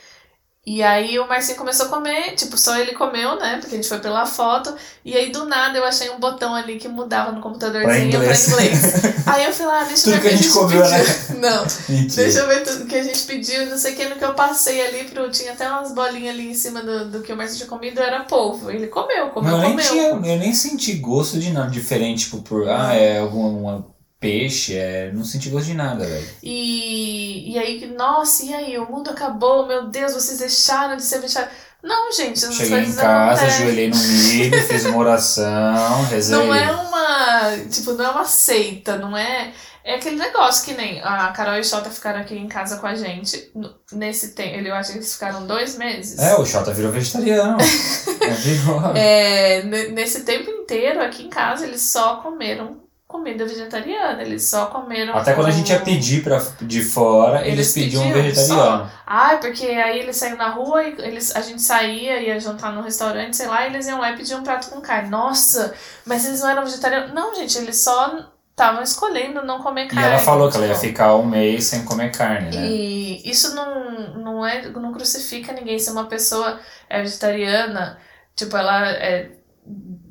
E 0.63 0.83
aí 0.83 1.17
o 1.17 1.27
Marcinho 1.27 1.57
começou 1.57 1.87
a 1.87 1.89
comer, 1.89 2.35
tipo, 2.35 2.55
só 2.55 2.77
ele 2.77 2.91
comeu, 2.93 3.35
né? 3.39 3.57
Porque 3.59 3.73
a 3.73 3.77
gente 3.77 3.89
foi 3.89 3.97
pela 3.97 4.27
foto. 4.27 4.71
E 5.03 5.17
aí 5.17 5.31
do 5.31 5.45
nada 5.45 5.75
eu 5.75 5.83
achei 5.83 6.07
um 6.11 6.19
botão 6.19 6.53
ali 6.53 6.77
que 6.77 6.87
mudava 6.87 7.31
no 7.31 7.41
computadorzinho 7.41 7.87
Pra 7.89 7.99
inglês. 7.99 8.45
pra 8.45 8.63
inglês. 8.63 8.81
Aí 9.25 9.45
eu 9.45 9.53
fui 9.53 9.65
lá, 9.65 9.83
deixa 9.85 10.09
eu 10.09 10.13
Tudo 10.13 10.21
ver 10.21 10.21
que 10.21 10.27
o 10.27 10.29
a 10.29 10.35
gente 10.35 10.49
comeu, 10.51 10.79
né? 10.89 10.99
pediu. 11.03 11.39
Não, 11.41 11.63
Mentira. 11.89 12.23
deixa 12.23 12.39
eu 12.39 12.47
ver 12.47 12.63
tudo 12.63 12.85
que 12.85 12.95
a 12.95 13.03
gente 13.03 13.21
pediu, 13.23 13.65
não 13.67 13.77
sei 13.77 13.93
o 13.93 13.95
que, 13.95 14.05
no 14.09 14.15
que 14.17 14.25
eu 14.25 14.33
passei 14.35 14.85
ali 14.85 15.03
pro. 15.05 15.31
Tinha 15.31 15.53
até 15.53 15.67
umas 15.69 15.93
bolinhas 15.93 16.35
ali 16.35 16.49
em 16.51 16.53
cima 16.53 16.81
do, 16.83 17.09
do 17.09 17.21
que 17.21 17.33
o 17.33 17.37
Marcinho 17.37 17.57
tinha 17.59 17.69
comido, 17.69 17.99
era 17.99 18.23
polvo. 18.25 18.69
Ele 18.69 18.87
comeu, 18.87 19.29
comeu, 19.29 19.51
Não, 19.51 19.57
eu 19.57 19.63
nem, 19.63 19.71
comeu. 19.71 19.85
tinha, 19.91 20.03
eu 20.09 20.39
nem 20.39 20.53
senti 20.53 20.93
gosto 20.95 21.39
de 21.39 21.49
nada 21.51 21.69
diferente, 21.71 22.25
tipo, 22.25 22.41
por, 22.43 22.67
ah, 22.69 22.93
é 22.93 23.19
algum 23.19 23.47
uma 23.61 23.85
peixe, 24.21 24.77
é, 24.77 25.11
não 25.11 25.25
senti 25.25 25.49
gosto 25.49 25.65
de 25.65 25.73
nada, 25.73 26.05
velho. 26.05 26.29
E, 26.43 27.51
e 27.51 27.57
aí, 27.57 27.93
nossa, 27.97 28.45
e 28.45 28.53
aí? 28.53 28.77
O 28.77 28.85
mundo 28.89 29.09
acabou, 29.09 29.67
meu 29.67 29.87
Deus, 29.87 30.13
vocês 30.13 30.37
deixaram 30.37 30.95
de 30.95 31.03
ser 31.03 31.19
vegetarianos. 31.19 31.59
Não, 31.83 32.13
gente, 32.13 32.45
as 32.45 32.53
Cheguei 32.53 32.77
em 32.77 32.83
coisas 32.83 33.01
casa, 33.01 33.45
ajoelhei 33.45 33.89
no 33.89 33.97
milho, 33.97 34.61
fiz 34.69 34.85
uma 34.85 34.97
oração, 34.99 36.05
rezei. 36.05 36.37
Não 36.37 36.53
é 36.53 36.71
uma. 36.71 37.57
Tipo, 37.71 37.93
não 37.93 38.05
é 38.05 38.09
uma 38.11 38.23
seita, 38.25 38.97
não 38.97 39.17
é. 39.17 39.51
É 39.83 39.95
aquele 39.95 40.17
negócio 40.17 40.63
que 40.63 40.79
nem 40.79 41.01
a 41.01 41.29
Carol 41.29 41.55
e 41.55 41.61
o 41.61 41.63
Xota 41.63 41.89
ficaram 41.89 42.19
aqui 42.19 42.35
em 42.35 42.47
casa 42.47 42.77
com 42.77 42.85
a 42.85 42.93
gente. 42.93 43.51
Nesse 43.91 44.35
tempo, 44.35 44.55
eu 44.59 44.75
acho 44.75 44.91
que 44.91 44.99
eles 44.99 45.11
ficaram 45.11 45.47
dois 45.47 45.75
meses. 45.75 46.19
É, 46.19 46.35
o 46.35 46.45
Xota 46.45 46.71
virou 46.71 46.91
vegetariano. 46.91 47.57
é, 48.21 48.29
virou. 48.29 48.95
É, 48.95 49.63
ne- 49.63 49.87
nesse 49.87 50.21
tempo 50.23 50.51
inteiro, 50.51 51.01
aqui 51.01 51.23
em 51.23 51.29
casa, 51.29 51.65
eles 51.65 51.81
só 51.81 52.17
comeram 52.17 52.90
comida 53.11 53.45
vegetariana. 53.45 54.21
Eles 54.21 54.43
só 54.45 54.67
comeram. 54.67 55.15
Até 55.15 55.33
quando 55.33 55.47
a 55.47 55.51
gente 55.51 55.69
ia 55.71 55.79
pedir 55.79 56.23
pra, 56.23 56.41
de 56.61 56.81
fora, 56.83 57.41
eles, 57.41 57.53
Eles 57.53 57.73
pediam 57.73 58.03
pediam 58.03 58.23
vegetariano. 58.23 58.91
Ai, 59.05 59.39
porque 59.39 59.65
aí 59.65 59.99
eles 59.99 60.15
saíam 60.15 60.37
na 60.37 60.49
rua 60.49 60.83
e 60.83 60.95
eles, 60.99 61.35
a 61.35 61.41
gente 61.41 61.61
saía, 61.61 62.19
ia 62.21 62.39
jantar 62.39 62.71
num 62.73 62.81
restaurante, 62.81 63.35
sei 63.35 63.47
lá, 63.47 63.63
e 63.63 63.69
eles 63.69 63.87
iam 63.87 63.99
lá 63.99 64.11
e 64.11 64.17
pediam 64.17 64.39
um 64.39 64.43
prato 64.43 64.69
com 64.69 64.79
carne. 64.81 65.09
Nossa, 65.09 65.73
mas 66.05 66.25
eles 66.25 66.41
não 66.41 66.49
eram 66.49 66.63
vegetarianos. 66.65 67.13
Não, 67.13 67.35
gente, 67.35 67.57
eles 67.57 67.77
só 67.77 68.25
estavam 68.51 68.81
escolhendo 68.83 69.43
não 69.43 69.61
comer 69.61 69.85
E 69.85 69.87
carne. 69.87 70.13
ela 70.13 70.19
falou 70.19 70.49
que 70.49 70.57
ela 70.57 70.67
ia 70.67 70.75
tipo. 70.75 70.85
ficar 70.87 71.15
um 71.15 71.25
mês 71.25 71.65
sem 71.65 71.83
comer 71.85 72.11
carne, 72.11 72.51
né? 72.51 72.67
E 72.67 73.29
isso 73.29 73.55
não, 73.55 74.15
não, 74.17 74.45
é, 74.45 74.69
não 74.69 74.93
crucifica 74.93 75.51
ninguém. 75.53 75.79
Se 75.79 75.89
uma 75.91 76.05
pessoa 76.05 76.59
é 76.89 77.01
vegetariana, 77.01 77.97
tipo, 78.35 78.55
ela 78.55 78.89
é, 78.91 79.31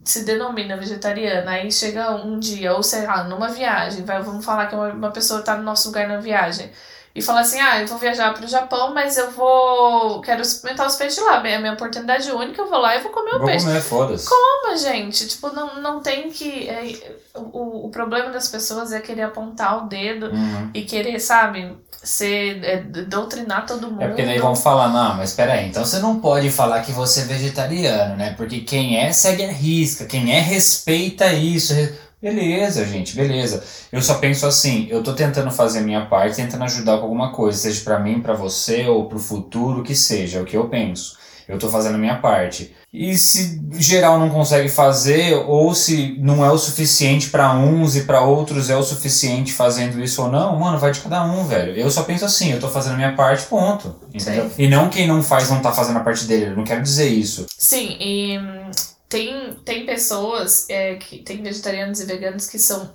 se 0.05 0.25
denomina 0.25 0.77
vegetariana, 0.77 1.51
aí 1.53 1.71
chega 1.71 2.11
um 2.13 2.39
dia, 2.39 2.73
ou 2.75 2.83
sei 2.83 3.07
lá, 3.07 3.25
numa 3.25 3.49
viagem, 3.49 4.05
vai, 4.05 4.23
vamos 4.23 4.45
falar 4.45 4.67
que 4.67 4.75
uma, 4.75 4.89
uma 4.89 5.11
pessoa 5.11 5.43
tá 5.43 5.57
no 5.57 5.63
nosso 5.63 5.89
lugar 5.89 6.09
na 6.09 6.19
viagem, 6.19 6.71
e 7.13 7.21
fala 7.21 7.41
assim, 7.41 7.59
ah, 7.61 7.81
eu 7.81 7.89
vou 7.89 7.99
viajar 7.99 8.33
pro 8.33 8.47
Japão, 8.47 8.95
mas 8.95 9.17
eu 9.19 9.31
vou, 9.33 10.21
quero 10.21 10.41
experimentar 10.43 10.87
os 10.87 10.95
peixes 10.95 11.23
lá, 11.25 11.45
é 11.47 11.57
a 11.57 11.61
minha 11.61 11.73
oportunidade 11.73 12.31
única, 12.31 12.63
eu 12.63 12.69
vou 12.69 12.79
lá 12.79 12.95
e 12.97 13.01
vou 13.01 13.11
comer 13.11 13.35
o 13.35 13.39
Vou 13.39 13.47
peixe. 13.49 13.67
comer, 13.67 13.81
foda-se. 13.81 14.29
Como, 14.29 14.77
gente? 14.77 15.27
Tipo, 15.27 15.51
não, 15.53 15.81
não 15.81 16.01
tem 16.01 16.31
que... 16.31 16.69
é, 16.69 17.19
o, 17.35 17.87
o 17.87 17.91
problema 17.91 18.31
das 18.31 18.47
pessoas 18.49 18.93
é 18.93 19.01
querer 19.01 19.23
apontar 19.23 19.85
o 19.85 19.89
dedo 19.89 20.27
Uhum. 20.27 20.71
e 20.73 20.83
querer, 20.83 21.19
sabe, 21.19 21.77
ser, 22.03 22.65
é, 22.65 22.83
doutrinar 22.83 23.67
todo 23.67 23.91
mundo. 23.91 24.03
É 24.03 24.09
porque 24.09 24.25
daí 24.25 24.39
vão 24.39 24.57
falar, 24.57 24.89
não, 24.89 25.17
mas 25.17 25.35
peraí, 25.35 25.69
então 25.69 25.85
você 25.85 25.99
não 25.99 26.21
pode 26.21 26.51
falar 26.51 26.81
que 26.83 26.93
você 26.93 27.21
é 27.21 27.25
vegetariano, 27.25 28.17
né? 28.17 28.35
Porque 28.37 28.61
quem 28.61 28.97
é 28.97 29.13
segue 29.13 29.45
a 29.45 29.53
risca, 29.53 30.07
quem 30.07 30.35
é 30.35 30.41
respeita 30.41 31.33
isso. 31.33 31.75
Beleza, 32.23 32.85
gente, 32.85 33.17
beleza. 33.17 33.65
Eu 33.91 34.03
só 34.03 34.19
penso 34.19 34.47
assim, 34.47 34.87
eu 34.91 35.03
tô 35.03 35.15
tentando 35.15 35.51
fazer 35.51 35.79
a 35.79 35.83
minha 35.83 36.05
parte, 36.05 36.37
tentando 36.37 36.65
ajudar 36.65 36.99
com 36.99 37.05
alguma 37.05 37.33
coisa, 37.33 37.57
seja 37.57 37.83
pra 37.83 37.99
mim, 37.99 38.21
pra 38.21 38.35
você 38.35 38.87
ou 38.87 39.09
pro 39.09 39.19
futuro, 39.19 39.83
que 39.83 39.95
seja, 39.95 40.39
é 40.39 40.43
o 40.43 40.45
que 40.45 40.57
eu 40.57 40.69
penso. 40.69 41.20
Eu 41.51 41.59
tô 41.59 41.69
fazendo 41.69 41.97
a 41.97 41.99
minha 41.99 42.17
parte. 42.17 42.75
E 42.93 43.17
se 43.17 43.61
geral 43.73 44.19
não 44.19 44.31
consegue 44.31 44.69
fazer, 44.69 45.35
ou 45.47 45.75
se 45.75 46.17
não 46.21 46.45
é 46.45 46.51
o 46.51 46.59
suficiente 46.59 47.29
pra 47.31 47.53
uns 47.55 47.97
e 47.97 48.03
pra 48.03 48.23
outros 48.23 48.71
é 48.71 48.77
o 48.77 48.83
suficiente 48.83 49.53
fazendo 49.53 50.03
isso 50.03 50.23
ou 50.23 50.31
não, 50.31 50.59
mano, 50.59 50.79
vai 50.79 50.93
de 50.93 51.01
cada 51.01 51.25
um, 51.25 51.45
velho. 51.47 51.75
Eu 51.75 51.91
só 51.91 52.03
penso 52.03 52.25
assim, 52.25 52.53
eu 52.53 52.61
tô 52.61 52.69
fazendo 52.69 52.95
a 52.95 52.97
minha 52.97 53.15
parte, 53.15 53.47
ponto. 53.47 53.95
Entendeu? 54.13 54.51
E 54.59 54.69
não 54.69 54.89
quem 54.89 55.07
não 55.07 55.23
faz 55.23 55.51
não 55.51 55.61
tá 55.61 55.73
fazendo 55.73 55.99
a 55.99 56.05
parte 56.05 56.25
dele, 56.25 56.47
eu 56.47 56.57
não 56.57 56.65
quero 56.65 56.83
dizer 56.83 57.09
isso. 57.09 57.47
Sim, 57.57 57.97
e 58.01 58.39
hum, 58.39 58.71
tem, 59.09 59.55
tem 59.65 59.87
pessoas, 59.87 60.67
é, 60.69 60.95
que 60.95 61.19
tem 61.19 61.43
vegetarianos 61.43 62.01
e 62.01 62.07
veganos 62.07 62.47
que 62.47 62.59
são 62.59 62.91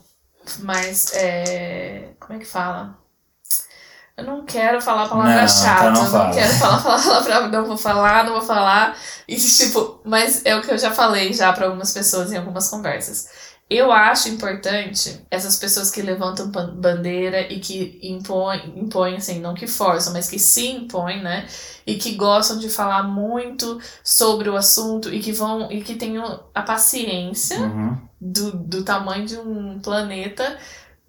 mais. 0.60 1.14
é, 1.14 2.10
como 2.20 2.38
é 2.38 2.40
que 2.40 2.48
fala? 2.48 2.98
Eu 4.18 4.24
não 4.24 4.46
quero 4.46 4.82
falar 4.82 5.10
palavra 5.10 5.42
Não, 5.42 5.48
chata, 5.48 5.90
então 5.90 5.92
não 5.92 6.04
não 6.28 6.32
quero 6.32 6.54
falar 6.54 6.82
palavra, 6.82 7.48
não 7.50 7.66
vou 7.66 7.78
falar, 7.78 8.24
não 8.26 8.34
vou 8.34 8.42
falar. 8.42 8.98
E 9.28 9.36
tipo, 9.36 10.00
mas 10.06 10.46
é 10.46 10.56
o 10.56 10.62
que 10.62 10.72
eu 10.72 10.78
já 10.78 10.92
falei 10.92 11.34
já 11.34 11.52
para 11.52 11.66
algumas 11.66 11.92
pessoas 11.94 12.32
em 12.32 12.38
algumas 12.38 12.70
conversas. 12.70 13.28
Eu 13.70 13.92
acho 13.92 14.30
importante 14.30 15.26
essas 15.30 15.56
pessoas 15.58 15.90
que 15.92 16.02
levantam 16.02 16.50
ban- 16.52 16.76
bandeira 16.76 17.42
e 17.52 17.60
que 17.60 18.00
impõem, 18.04 18.74
impõem, 18.80 19.16
assim, 19.18 19.40
não 19.40 19.56
que 19.56 19.66
forçam, 19.68 20.14
mas 20.14 20.30
que 20.30 20.38
se 20.40 20.68
impõem, 20.68 21.22
né? 21.24 21.48
E 21.86 21.96
que 21.96 22.14
gostam 22.16 22.60
de 22.60 22.70
falar 22.70 23.04
muito 23.04 23.80
sobre 24.04 24.50
o 24.50 24.56
assunto 24.56 25.12
e 25.14 25.20
que 25.20 25.32
vão 25.34 25.72
e 25.72 25.82
que 25.82 25.96
tenham 25.96 26.44
a 26.54 26.62
paciência 26.62 27.58
Uhum. 27.60 27.98
do, 28.22 28.52
do 28.58 28.84
tamanho 28.84 29.26
de 29.26 29.38
um 29.38 29.80
planeta 29.80 30.58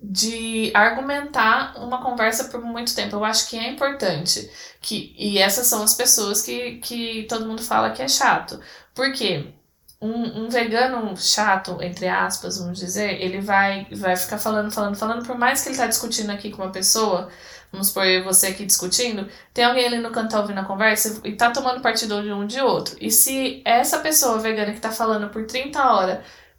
de 0.01 0.71
argumentar 0.75 1.75
uma 1.79 2.03
conversa 2.03 2.45
por 2.45 2.61
muito 2.61 2.95
tempo. 2.95 3.17
Eu 3.17 3.25
acho 3.25 3.49
que 3.49 3.59
é 3.59 3.71
importante. 3.71 4.51
Que, 4.81 5.15
e 5.19 5.39
essas 5.39 5.67
são 5.67 5.83
as 5.83 5.95
pessoas 5.95 6.43
que, 6.43 6.77
que 6.79 7.25
todo 7.29 7.47
mundo 7.47 7.63
fala 7.63 7.91
que 7.91 8.03
é 8.03 8.09
chato. 8.09 8.61
Por 8.95 9.13
quê? 9.13 9.53
Um, 10.01 10.45
um 10.45 10.49
vegano 10.49 11.17
chato, 11.17 11.83
entre 11.83 12.07
aspas, 12.07 12.59
vamos 12.59 12.79
dizer, 12.79 13.21
ele 13.21 13.41
vai, 13.41 13.87
vai 13.93 14.15
ficar 14.15 14.39
falando, 14.39 14.71
falando, 14.71 14.95
falando, 14.97 15.27
por 15.27 15.39
mais 15.39 15.63
que 15.63 15.71
ele 15.71 15.77
tá 15.77 15.87
discutindo 15.87 16.31
aqui 16.31 16.51
com 16.51 16.63
uma 16.63 16.71
pessoa, 16.71 17.31
vamos 17.73 17.95
e 17.97 18.23
você 18.23 18.49
aqui 18.49 18.67
discutindo, 18.67 19.27
tem 19.55 19.65
alguém 19.65 19.87
ali 19.87 19.99
no 19.99 20.11
canto 20.11 20.31
tá 20.31 20.41
ouvindo 20.41 20.61
a 20.61 20.65
conversa 20.65 21.21
e 21.25 21.33
tá 21.33 21.51
tomando 21.51 21.81
partido 21.81 22.23
de 22.23 22.31
um 22.31 22.47
de 22.47 22.61
outro. 22.61 22.97
E 23.01 23.11
se 23.11 23.63
essa 23.65 23.99
pessoa 24.01 24.39
vegana 24.39 24.73
que 24.73 24.81
tá 24.81 24.93
falando 24.93 25.31
por 25.31 25.47
30 25.47 25.83
horas 25.83 26.19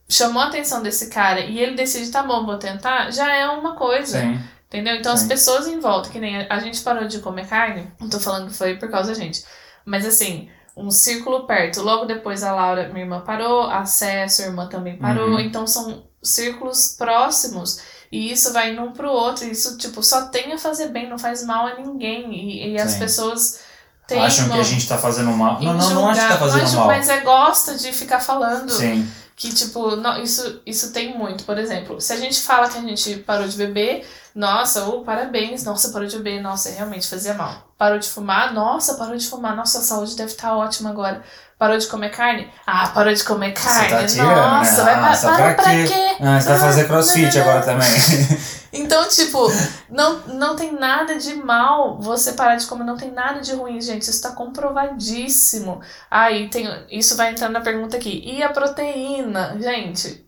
chamou 0.09 0.41
a 0.41 0.47
atenção 0.47 0.81
desse 0.81 1.07
cara 1.07 1.41
e 1.41 1.59
ele 1.59 1.75
decide, 1.75 2.09
tá 2.11 2.23
bom, 2.23 2.45
vou 2.45 2.57
tentar, 2.57 3.11
já 3.11 3.33
é 3.33 3.47
uma 3.47 3.75
coisa. 3.75 4.19
Sim. 4.19 4.39
Entendeu? 4.67 4.95
Então 4.95 5.13
as 5.13 5.21
Sim. 5.21 5.27
pessoas 5.29 5.67
em 5.67 5.79
volta, 5.79 6.09
que 6.09 6.19
nem 6.19 6.45
a, 6.49 6.59
gente 6.59 6.81
parou 6.81 7.07
de 7.07 7.19
comer 7.19 7.47
carne, 7.47 7.89
não 7.99 8.09
tô 8.09 8.19
falando 8.19 8.47
que 8.47 8.53
foi 8.53 8.75
por 8.75 8.89
causa 8.89 9.13
da 9.13 9.17
gente, 9.17 9.43
mas 9.85 10.05
assim, 10.05 10.49
um 10.77 10.91
círculo 10.91 11.47
perto. 11.47 11.81
Logo 11.81 12.05
depois 12.05 12.43
a 12.43 12.53
Laura, 12.53 12.89
minha 12.89 13.05
irmã, 13.05 13.21
parou, 13.21 13.63
a 13.63 13.85
Sé, 13.85 14.27
sua 14.27 14.45
irmã 14.45 14.67
também 14.67 14.97
parou. 14.97 15.31
Uhum. 15.31 15.39
Então 15.39 15.65
são 15.65 16.03
círculos 16.21 16.95
próximos. 16.97 17.81
E 18.11 18.31
isso 18.31 18.53
vai 18.53 18.71
indo 18.71 18.81
um 18.81 18.91
pro 18.91 19.09
outro. 19.09 19.45
E 19.45 19.51
isso, 19.51 19.77
tipo, 19.77 20.03
só 20.03 20.27
tem 20.27 20.53
a 20.53 20.57
fazer 20.57 20.89
bem, 20.89 21.09
não 21.09 21.17
faz 21.17 21.43
mal 21.43 21.65
a 21.65 21.75
ninguém. 21.75 22.33
E, 22.33 22.73
e 22.73 22.79
as 22.79 22.95
pessoas 22.95 23.59
teimam 24.07 24.25
Acham 24.27 24.49
que 24.49 24.59
a 24.59 24.63
gente 24.63 24.87
tá 24.87 24.97
fazendo 24.97 25.31
mal. 25.31 25.59
Não, 25.61 25.73
não, 25.73 25.93
não 25.93 26.09
acho 26.09 26.21
que 26.21 26.27
tá 26.27 26.37
fazendo 26.37 26.59
Não 26.59 26.67
acho, 26.67 26.77
mal. 26.77 26.87
Mas 26.87 27.09
é 27.09 27.21
gosta 27.21 27.75
de 27.75 27.91
ficar 27.91 28.19
falando 28.19 28.71
Sim. 28.71 29.09
Que, 29.37 29.53
tipo, 29.53 29.95
não, 29.95 30.21
isso, 30.21 30.61
isso 30.65 30.91
tem 30.91 31.15
muito. 31.17 31.43
Por 31.43 31.57
exemplo, 31.59 32.01
se 32.01 32.11
a 32.11 32.17
gente 32.17 32.41
fala 32.41 32.67
que 32.67 32.77
a 32.77 32.81
gente 32.81 33.17
parou 33.17 33.47
de 33.47 33.55
beber, 33.55 34.03
nossa, 34.33 34.85
oh, 34.87 35.01
parabéns, 35.03 35.63
nossa, 35.63 35.89
parou 35.91 36.07
de 36.07 36.17
beber, 36.17 36.41
nossa, 36.41 36.69
realmente 36.71 37.07
fazia 37.07 37.35
mal. 37.35 37.67
Parou 37.77 37.99
de 37.99 38.09
fumar, 38.09 38.51
nossa, 38.51 38.95
parou 38.95 39.15
de 39.15 39.27
fumar, 39.27 39.55
nossa, 39.55 39.77
a 39.77 39.81
saúde 39.83 40.15
deve 40.15 40.31
estar 40.31 40.57
ótima 40.57 40.89
agora. 40.89 41.23
Parou 41.59 41.77
de 41.77 41.85
comer 41.87 42.09
carne? 42.09 42.51
Ah, 42.65 42.87
parou 42.87 43.13
de 43.13 43.23
comer 43.23 43.51
carne. 43.53 43.89
Você 43.89 43.95
tá 43.95 44.05
tirando, 44.05 44.35
nossa, 44.35 44.83
né? 44.83 44.83
vai 44.83 44.95
pa- 44.95 45.09
Nossa, 45.09 45.27
para 45.27 45.37
pra 45.37 45.53
pra 45.53 45.71
quê? 45.71 45.83
quê? 45.87 46.15
Ah, 46.19 46.39
você 46.41 46.47
vai 46.49 46.57
Ah, 46.57 46.59
fazer 46.59 46.87
crossfit 46.87 47.37
não, 47.37 47.45
não, 47.45 47.51
agora 47.51 47.65
também. 47.65 47.87
Então, 48.73 49.07
tipo, 49.07 49.47
não, 49.89 50.19
não 50.27 50.55
tem 50.55 50.73
nada 50.73 51.17
de 51.17 51.33
mal 51.35 51.97
você 51.99 52.33
parar 52.33 52.55
de 52.55 52.65
comer, 52.65 52.83
não 52.83 52.97
tem 52.97 53.11
nada 53.11 53.39
de 53.39 53.53
ruim, 53.53 53.79
gente. 53.81 54.03
Isso 54.03 54.21
tá 54.21 54.31
comprovadíssimo. 54.31 55.81
Aí 56.09 56.49
tem. 56.49 56.67
Isso 56.89 57.15
vai 57.15 57.31
entrar 57.31 57.49
na 57.49 57.61
pergunta 57.61 57.97
aqui. 57.97 58.21
E 58.25 58.41
a 58.43 58.49
proteína? 58.49 59.57
Gente, 59.61 60.25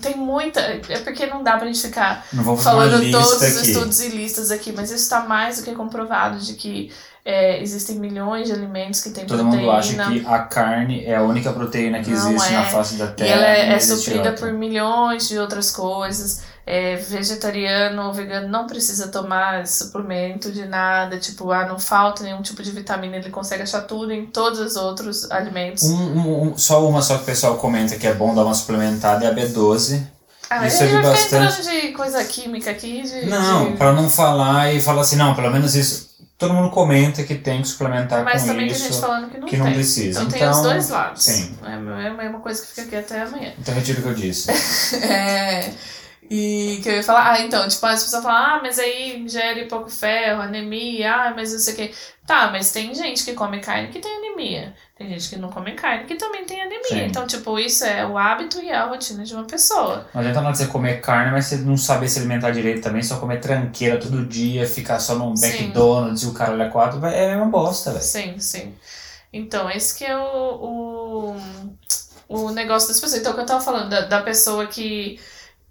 tem 0.00 0.16
muita. 0.16 0.60
É 0.60 0.98
porque 1.04 1.26
não 1.26 1.42
dá 1.42 1.56
pra 1.56 1.66
gente 1.66 1.80
ficar 1.80 2.24
falando 2.58 3.10
todos 3.10 3.32
lista 3.32 3.46
os 3.46 3.56
aqui. 3.58 3.70
estudos 3.70 4.00
e 4.00 4.08
listas 4.08 4.50
aqui, 4.50 4.72
mas 4.72 4.90
isso 4.90 5.08
tá 5.08 5.20
mais 5.20 5.58
do 5.58 5.64
que 5.64 5.72
comprovado 5.74 6.38
de 6.38 6.54
que 6.54 6.92
é, 7.24 7.62
existem 7.62 7.96
milhões 7.96 8.46
de 8.48 8.52
alimentos 8.52 9.00
que 9.00 9.10
têm 9.10 9.24
Todo 9.26 9.38
proteína. 9.38 9.62
mundo 9.62 9.70
acha 9.70 9.94
que 10.10 10.26
a 10.26 10.38
carne 10.40 11.04
é 11.06 11.16
a 11.16 11.22
única 11.22 11.52
proteína 11.52 12.02
que 12.02 12.10
Não 12.10 12.16
existe 12.32 12.52
é. 12.52 12.56
na 12.58 12.64
face 12.64 12.96
da 12.96 13.06
E 13.06 13.12
Terra. 13.12 13.30
ela 13.30 13.46
é, 13.46 13.72
é 13.74 13.78
suprida 13.80 14.30
outra. 14.30 14.32
por 14.34 14.52
milhões 14.52 15.28
de 15.28 15.38
outras 15.38 15.70
coisas. 15.70 16.42
É, 16.66 16.96
vegetariano 16.96 18.06
ou 18.06 18.12
vegano 18.14 18.48
não 18.48 18.66
precisa 18.66 19.08
tomar 19.08 19.66
suplemento 19.66 20.50
de 20.50 20.64
nada. 20.64 21.18
Tipo, 21.18 21.50
ah, 21.52 21.66
não 21.66 21.78
falta 21.78 22.22
nenhum 22.22 22.40
tipo 22.40 22.62
de 22.62 22.70
vitamina. 22.70 23.16
Ele 23.16 23.28
consegue 23.30 23.62
achar 23.62 23.82
tudo 23.82 24.12
em 24.12 24.24
todos 24.26 24.58
os 24.60 24.74
outros 24.76 25.30
alimentos. 25.30 25.82
Um, 25.84 25.94
um- 26.18 26.42
um- 26.52 26.58
só 26.58 26.88
uma 26.88 27.02
só 27.02 27.16
que 27.18 27.22
o 27.24 27.26
pessoal 27.26 27.56
comenta 27.58 27.96
que 27.96 28.06
é 28.06 28.14
bom 28.14 28.34
dar 28.34 28.44
uma 28.44 28.54
suplementada 28.54 29.26
é 29.26 29.28
a 29.28 29.34
B12. 29.34 30.00
ah, 30.48 30.66
isso 30.66 30.78
ficar 30.86 31.02
bastante. 31.02 31.62
de 31.62 31.92
coisa 31.92 32.24
química 32.24 32.70
aqui. 32.70 33.02
De, 33.02 33.26
Não, 33.26 33.72
de- 33.72 33.76
pra 33.76 33.92
não 33.92 34.08
falar 34.08 34.72
e 34.72 34.80
falar 34.80 35.02
assim, 35.02 35.16
não, 35.16 35.34
pelo 35.34 35.50
menos 35.50 35.74
isso. 35.74 36.14
Todo 36.38 36.52
mundo 36.54 36.70
comenta 36.70 37.22
que 37.22 37.34
tem 37.36 37.60
que 37.62 37.68
suplementar 37.68 38.24
Mas 38.24 38.42
com 38.42 38.48
também 38.48 38.66
isso. 38.66 38.80
tem 38.82 38.90
gente 38.92 39.00
falando 39.00 39.30
que 39.30 39.38
não 39.38 39.46
que 39.46 39.56
tem. 39.56 39.64
não 39.64 39.72
precisa. 39.72 40.20
Então, 40.22 40.30
tem 40.30 40.48
os 40.48 40.58
Então, 40.58 40.62
dois 40.72 40.88
lados. 40.88 41.22
sim. 41.22 41.56
É 41.62 41.74
a 41.74 42.10
mesma 42.14 42.40
coisa 42.40 42.60
que 42.62 42.68
fica 42.68 42.82
aqui 42.82 42.96
até 42.96 43.22
amanhã. 43.22 43.52
Então 43.58 43.74
retiro 43.74 44.00
o 44.00 44.02
que 44.02 44.08
eu 44.08 44.14
disse. 44.14 44.48
É. 45.04 45.70
E 46.30 46.80
que 46.82 46.88
eu 46.88 46.94
ia 46.94 47.02
falar, 47.02 47.32
ah, 47.32 47.40
então, 47.40 47.68
tipo, 47.68 47.84
as 47.86 48.02
pessoas 48.02 48.22
falam, 48.22 48.56
ah, 48.56 48.60
mas 48.62 48.78
aí 48.78 49.20
ingere 49.20 49.66
pouco 49.66 49.90
ferro, 49.90 50.40
anemia, 50.42 51.14
ah, 51.14 51.32
mas 51.34 51.52
não 51.52 51.58
sei 51.58 51.74
o 51.74 51.76
que. 51.76 51.94
Tá, 52.26 52.50
mas 52.50 52.72
tem 52.72 52.94
gente 52.94 53.22
que 53.22 53.34
come 53.34 53.60
carne 53.60 53.88
que 53.88 54.00
tem 54.00 54.16
anemia. 54.16 54.74
Tem 54.96 55.08
gente 55.10 55.28
que 55.28 55.36
não 55.36 55.50
come 55.50 55.72
carne 55.72 56.06
que 56.06 56.14
também 56.14 56.44
tem 56.44 56.62
anemia. 56.62 56.88
Sim. 56.88 57.04
Então, 57.04 57.26
tipo, 57.26 57.58
isso 57.58 57.84
é 57.84 58.06
o 58.06 58.16
hábito 58.16 58.60
e 58.62 58.70
a 58.70 58.86
rotina 58.86 59.24
de 59.24 59.34
uma 59.34 59.44
pessoa. 59.44 60.06
Não 60.14 60.20
adianta 60.22 60.40
nada 60.40 60.54
você 60.54 60.66
comer 60.66 61.02
carne, 61.02 61.32
mas 61.32 61.46
você 61.46 61.56
não 61.56 61.76
saber 61.76 62.08
se 62.08 62.18
alimentar 62.18 62.50
direito 62.52 62.82
também, 62.82 63.02
só 63.02 63.18
comer 63.18 63.40
tranqueira 63.40 63.98
todo 63.98 64.24
dia, 64.24 64.66
ficar 64.66 64.98
só 65.00 65.14
num. 65.16 65.34
McDonald's 65.34 66.22
e 66.22 66.26
o 66.26 66.32
cara 66.32 66.52
olha 66.52 66.70
quatro, 66.70 67.04
é 67.04 67.36
uma 67.36 67.46
bosta, 67.46 67.90
velho. 67.90 68.02
Sim, 68.02 68.38
sim. 68.38 68.74
Então, 69.30 69.68
esse 69.68 69.98
que 69.98 70.04
é 70.04 70.16
o, 70.16 70.22
o, 70.22 71.36
o 72.28 72.50
negócio 72.52 72.88
das 72.88 73.00
pessoas. 73.00 73.20
Então, 73.20 73.32
o 73.32 73.34
que 73.34 73.40
eu 73.42 73.46
tava 73.46 73.60
falando, 73.60 73.90
da, 73.90 74.02
da 74.02 74.22
pessoa 74.22 74.66
que, 74.66 75.18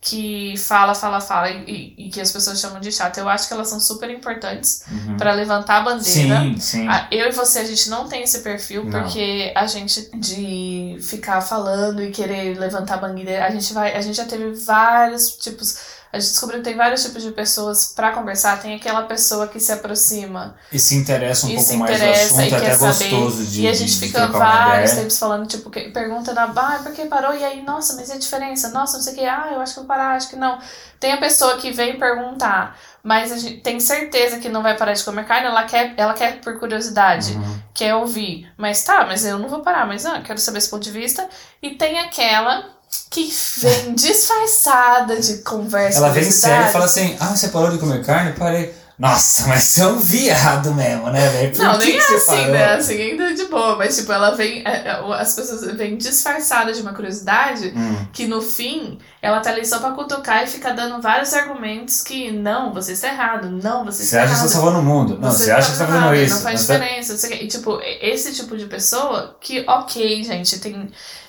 que 0.05 0.55
fala, 0.57 0.93
fala, 0.93 1.21
fala 1.21 1.49
e, 1.49 1.93
e- 1.97 2.09
que 2.09 2.19
as 2.19 2.29
pessoas 2.29 2.59
chamam 2.59 2.81
de 2.81 2.91
chata, 2.91 3.21
eu 3.21 3.29
acho 3.29 3.47
que 3.47 3.53
elas 3.53 3.69
são 3.69 3.79
super 3.79 4.09
importantes 4.09 4.83
Uhum. 4.91 5.15
pra 5.15 5.31
levantar 5.33 5.77
a 5.77 5.81
bandeira. 5.81 6.41
Sim, 6.41 6.59
sim. 6.59 6.87
Ah, 6.89 7.07
Eu 7.09 7.29
e 7.29 7.31
você, 7.31 7.59
a 7.59 7.63
gente 7.65 7.89
não 7.89 8.05
tem 8.09 8.21
esse 8.21 8.39
perfil, 8.41 8.83
Não. 8.83 8.91
porque 9.01 9.53
a 9.55 9.65
gente 9.65 10.09
de 10.19 10.97
ficar 11.01 11.39
falando 11.39 12.03
e 12.03 12.11
querer 12.11 12.59
levantar 12.59 12.95
a 12.95 12.97
bandeira, 12.97 13.45
a 13.45 13.49
gente 13.49 13.71
vai, 13.73 13.95
a 13.95 14.01
gente 14.01 14.15
já 14.17 14.25
teve 14.25 14.51
vários 14.51 15.37
tipos, 15.37 15.77
a 16.13 16.19
gente 16.19 16.29
descobriu 16.29 16.59
que 16.59 16.65
tem 16.65 16.77
vários 16.77 17.03
tipos 17.03 17.23
de 17.23 17.31
pessoas 17.31 17.91
pra 17.95 18.11
conversar, 18.11 18.61
tem 18.61 18.75
aquela 18.75 19.01
pessoa 19.01 19.47
que 19.47 19.59
se 19.59 19.71
aproxima 19.71 20.55
E 20.71 20.77
se 20.77 20.95
interessa 20.95 21.47
um 21.47 21.55
pouco 21.55 21.63
se 21.71 21.75
mais 21.75 21.91
do 21.91 22.05
interessa 22.05 22.25
assunto, 22.25 22.39
e 22.41 22.53
é 22.53 22.57
até 22.57 22.77
saber. 22.77 23.09
gostoso 23.09 23.43
de 23.45 23.61
e 23.63 23.67
a 23.67 23.73
gente 23.73 23.93
de 23.93 23.99
fica 23.99 24.27
vários 24.27 24.91
tempos 24.91 25.17
falando, 25.17 25.47
tipo, 25.47 25.71
que, 25.71 25.89
pergunta 25.89 26.31
na 26.33 26.43
ah, 26.43 26.79
por 26.83 26.93
que 26.93 27.05
parou? 27.05 27.33
E 27.33 27.43
aí, 27.43 27.63
nossa, 27.63 27.95
mas 27.95 28.09
e 28.09 28.13
a 28.13 28.17
diferença? 28.19 28.69
Nossa, 28.69 28.97
não 28.97 29.03
sei 29.03 29.13
o 29.13 29.15
que, 29.15 29.25
ah, 29.25 29.49
eu 29.53 29.59
acho 29.59 29.73
que 29.73 29.79
vou 29.79 29.87
parar, 29.87 30.15
acho 30.15 30.29
que 30.29 30.35
não. 30.35 30.59
Tem 30.99 31.11
a 31.11 31.17
pessoa 31.17 31.57
que 31.57 31.71
vem 31.71 31.97
perguntar, 31.97 32.77
mas 33.01 33.31
a 33.31 33.37
gente 33.37 33.61
tem 33.61 33.79
certeza 33.79 34.37
que 34.37 34.47
não 34.49 34.61
vai 34.61 34.77
parar 34.77 34.93
de 34.93 35.03
comer 35.03 35.25
carne, 35.25 35.47
ela 35.47 35.63
quer, 35.63 35.93
ela 35.97 36.13
quer 36.13 36.39
por 36.41 36.59
curiosidade, 36.59 37.33
Uhum. 37.33 37.59
quer 37.73 37.95
ouvir. 37.95 38.47
Mas 38.55 38.83
tá, 38.83 39.03
mas 39.05 39.25
eu 39.25 39.39
não 39.39 39.49
vou 39.49 39.61
parar, 39.61 39.87
mas 39.87 40.05
ah, 40.05 40.21
quero 40.21 40.39
saber 40.39 40.59
esse 40.59 40.69
ponto 40.69 40.83
de 40.83 40.91
vista. 40.91 41.27
E 41.61 41.71
tem 41.71 41.99
aquela 41.99 42.69
que 43.09 43.33
vem 43.57 43.93
disfarçada 43.95 45.19
de 45.19 45.37
conversa. 45.39 45.97
Ela 45.99 46.09
vem 46.09 46.23
séria 46.29 46.69
e 46.69 46.71
fala 46.71 46.85
assim: 46.85 47.15
Ah, 47.19 47.35
você 47.35 47.49
parou 47.49 47.71
de 47.71 47.77
comer 47.77 48.03
carne? 48.05 48.33
Parei. 48.33 48.83
Nossa, 48.97 49.47
mas 49.47 49.63
você 49.63 49.81
é 49.81 49.87
um 49.87 49.97
viado 49.97 50.71
mesmo, 50.75 51.09
né, 51.09 51.27
velho? 51.29 51.57
Não, 51.57 51.79
que 51.79 51.85
nem 51.85 51.93
que 51.93 51.97
é 51.99 52.07
você 52.07 52.13
assim, 52.13 52.25
parou? 52.37 52.51
né? 52.51 52.73
Assim, 52.75 53.01
ainda 53.01 53.33
de 53.33 53.45
boa, 53.45 53.75
mas 53.75 53.97
tipo, 53.97 54.11
ela 54.11 54.35
vem. 54.35 54.61
é, 54.63 54.71
é, 54.87 54.99
As 55.19 55.33
pessoas 55.33 55.65
vêm 55.75 55.97
disfarçadas 55.97 56.77
de 56.77 56.83
uma 56.83 56.93
curiosidade 56.93 57.73
Hum, 57.75 58.05
que 58.13 58.27
no 58.27 58.39
fim 58.39 58.99
ela 59.19 59.39
tá 59.39 59.49
ali 59.49 59.65
só 59.65 59.79
pra 59.79 59.91
cutucar 59.91 60.43
e 60.43 60.47
fica 60.47 60.71
dando 60.73 61.01
vários 61.01 61.33
argumentos 61.33 62.01
que 62.01 62.31
não, 62.31 62.71
você 62.71 62.91
está 62.93 63.07
errado, 63.07 63.49
não, 63.49 63.83
você 63.83 64.03
Você 64.03 64.15
está 64.15 64.17
acha 64.19 64.27
que 64.27 64.33
errado. 64.35 64.47
você 64.47 64.53
tá 64.53 64.61
salvando 64.61 64.79
o 64.79 64.83
mundo? 64.83 65.17
Não, 65.19 65.31
você, 65.31 65.49
acha 65.51 65.71
que 65.71 65.75
você 65.77 65.85
tá 65.85 65.91
fazendo 65.91 66.15
isso? 66.15 66.35
Não 66.35 66.41
faz 66.43 66.67
tá- 66.67 66.73
diferença. 66.77 67.27
quê. 67.27 67.35
E, 67.41 67.47
tipo, 67.47 67.79
esse 67.99 68.31
tipo 68.31 68.55
de 68.55 68.65
pessoa 68.67 69.35
que, 69.41 69.65
ok, 69.67 70.23
gente, 70.23 70.59
tem. 70.59 70.87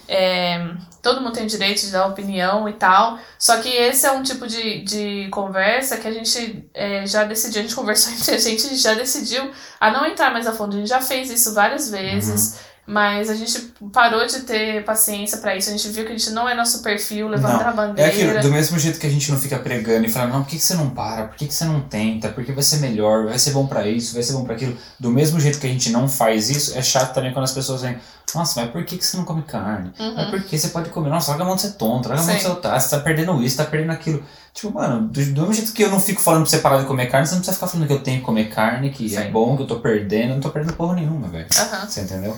É, 0.08 0.74
todo 1.02 1.20
mundo 1.20 1.34
tem 1.34 1.46
direito 1.46 1.80
de 1.82 1.90
dar 1.92 2.06
opinião 2.06 2.68
e 2.68 2.72
tal. 2.72 3.18
Só 3.38 3.58
que 3.58 3.68
esse 3.68 4.06
é 4.06 4.12
um 4.12 4.22
tipo 4.22 4.46
de, 4.46 4.82
de 4.82 5.28
conversa 5.30 5.96
que 5.96 6.08
a 6.08 6.12
gente 6.12 6.68
é, 6.72 7.06
já 7.06 7.24
decidiu, 7.24 7.60
a 7.60 7.62
gente 7.62 7.74
conversou 7.76 8.12
entre 8.12 8.34
a 8.34 8.38
gente 8.38 8.72
e 8.72 8.76
já 8.76 8.94
decidiu 8.94 9.50
a 9.80 9.90
não 9.90 10.06
entrar 10.06 10.32
mais 10.32 10.46
a 10.46 10.52
fundo. 10.52 10.76
A 10.76 10.78
gente 10.78 10.88
já 10.88 11.00
fez 11.00 11.30
isso 11.30 11.54
várias 11.54 11.90
vezes. 11.90 12.58
Mas 12.86 13.30
a 13.30 13.34
gente 13.34 13.72
parou 13.92 14.26
de 14.26 14.40
ter 14.40 14.84
paciência 14.84 15.38
pra 15.38 15.56
isso. 15.56 15.70
A 15.70 15.72
gente 15.72 15.88
viu 15.88 16.04
que 16.04 16.12
a 16.12 16.16
gente 16.16 16.30
não 16.30 16.46
é 16.46 16.54
nosso 16.54 16.82
perfil, 16.82 17.28
levantar 17.28 17.68
a 17.68 17.70
É 17.70 17.72
bandeira. 17.72 18.10
aquilo, 18.10 18.40
do 18.42 18.50
mesmo 18.50 18.78
jeito 18.78 18.98
que 19.00 19.06
a 19.06 19.10
gente 19.10 19.30
não 19.32 19.38
fica 19.40 19.58
pregando 19.58 20.04
e 20.06 20.10
falando, 20.10 20.32
não, 20.32 20.42
por 20.42 20.50
que, 20.50 20.56
que 20.58 20.62
você 20.62 20.74
não 20.74 20.90
para? 20.90 21.24
Por 21.28 21.36
que, 21.36 21.46
que 21.46 21.54
você 21.54 21.64
não 21.64 21.80
tenta? 21.80 22.28
Porque 22.28 22.52
vai 22.52 22.62
ser 22.62 22.76
melhor, 22.78 23.24
vai 23.26 23.38
ser 23.38 23.52
bom 23.52 23.66
pra 23.66 23.88
isso, 23.88 24.12
vai 24.12 24.22
ser 24.22 24.34
bom 24.34 24.44
pra 24.44 24.54
aquilo. 24.54 24.76
Do 25.00 25.10
mesmo 25.10 25.40
jeito 25.40 25.58
que 25.58 25.66
a 25.66 25.70
gente 25.70 25.90
não 25.90 26.06
faz 26.08 26.50
isso, 26.50 26.76
é 26.76 26.82
chato 26.82 27.14
também 27.14 27.32
quando 27.32 27.44
as 27.44 27.52
pessoas 27.52 27.80
vêm, 27.80 27.96
nossa, 28.34 28.60
mas 28.60 28.70
por 28.70 28.84
que, 28.84 28.98
que 28.98 29.06
você 29.06 29.16
não 29.16 29.24
come 29.24 29.42
carne? 29.42 29.92
Uhum. 29.98 30.14
Mas 30.16 30.30
por 30.30 30.42
que 30.42 30.58
você 30.58 30.68
pode 30.68 30.90
comer? 30.90 31.08
Nossa, 31.08 31.30
larga 31.30 31.44
a 31.44 31.46
mão 31.46 31.56
de 31.56 31.62
ser 31.62 31.72
tonto, 31.72 32.08
larga 32.08 32.22
a 32.22 32.26
mão 32.26 32.34
de 32.36 32.42
ser 32.42 32.48
otário, 32.48 32.80
você 32.80 32.90
tá 32.90 32.98
perdendo 33.00 33.42
isso, 33.42 33.56
tá 33.56 33.64
perdendo 33.64 33.92
aquilo. 33.92 34.22
Tipo, 34.52 34.72
mano, 34.74 35.08
do, 35.08 35.24
do 35.32 35.40
mesmo 35.42 35.54
jeito 35.54 35.72
que 35.72 35.82
eu 35.84 35.90
não 35.90 36.00
fico 36.00 36.20
falando 36.20 36.42
pra 36.42 36.50
você 36.50 36.58
parar 36.58 36.80
de 36.80 36.86
comer 36.86 37.06
carne, 37.06 37.26
você 37.26 37.32
não 37.34 37.40
precisa 37.40 37.54
ficar 37.56 37.68
falando 37.68 37.86
que 37.86 37.92
eu 37.94 38.00
tenho 38.02 38.18
que 38.20 38.24
comer 38.26 38.50
carne, 38.50 38.90
que 38.90 39.16
é 39.16 39.22
Sim. 39.24 39.30
bom, 39.30 39.56
que 39.56 39.62
eu 39.62 39.66
tô 39.66 39.76
perdendo, 39.80 40.30
eu 40.30 40.34
não 40.34 40.40
tô 40.40 40.50
perdendo 40.50 40.74
porra 40.74 40.94
nenhuma, 40.96 41.28
velho. 41.28 41.46
Aham. 41.58 41.86
Você 41.88 42.00
entendeu? 42.02 42.36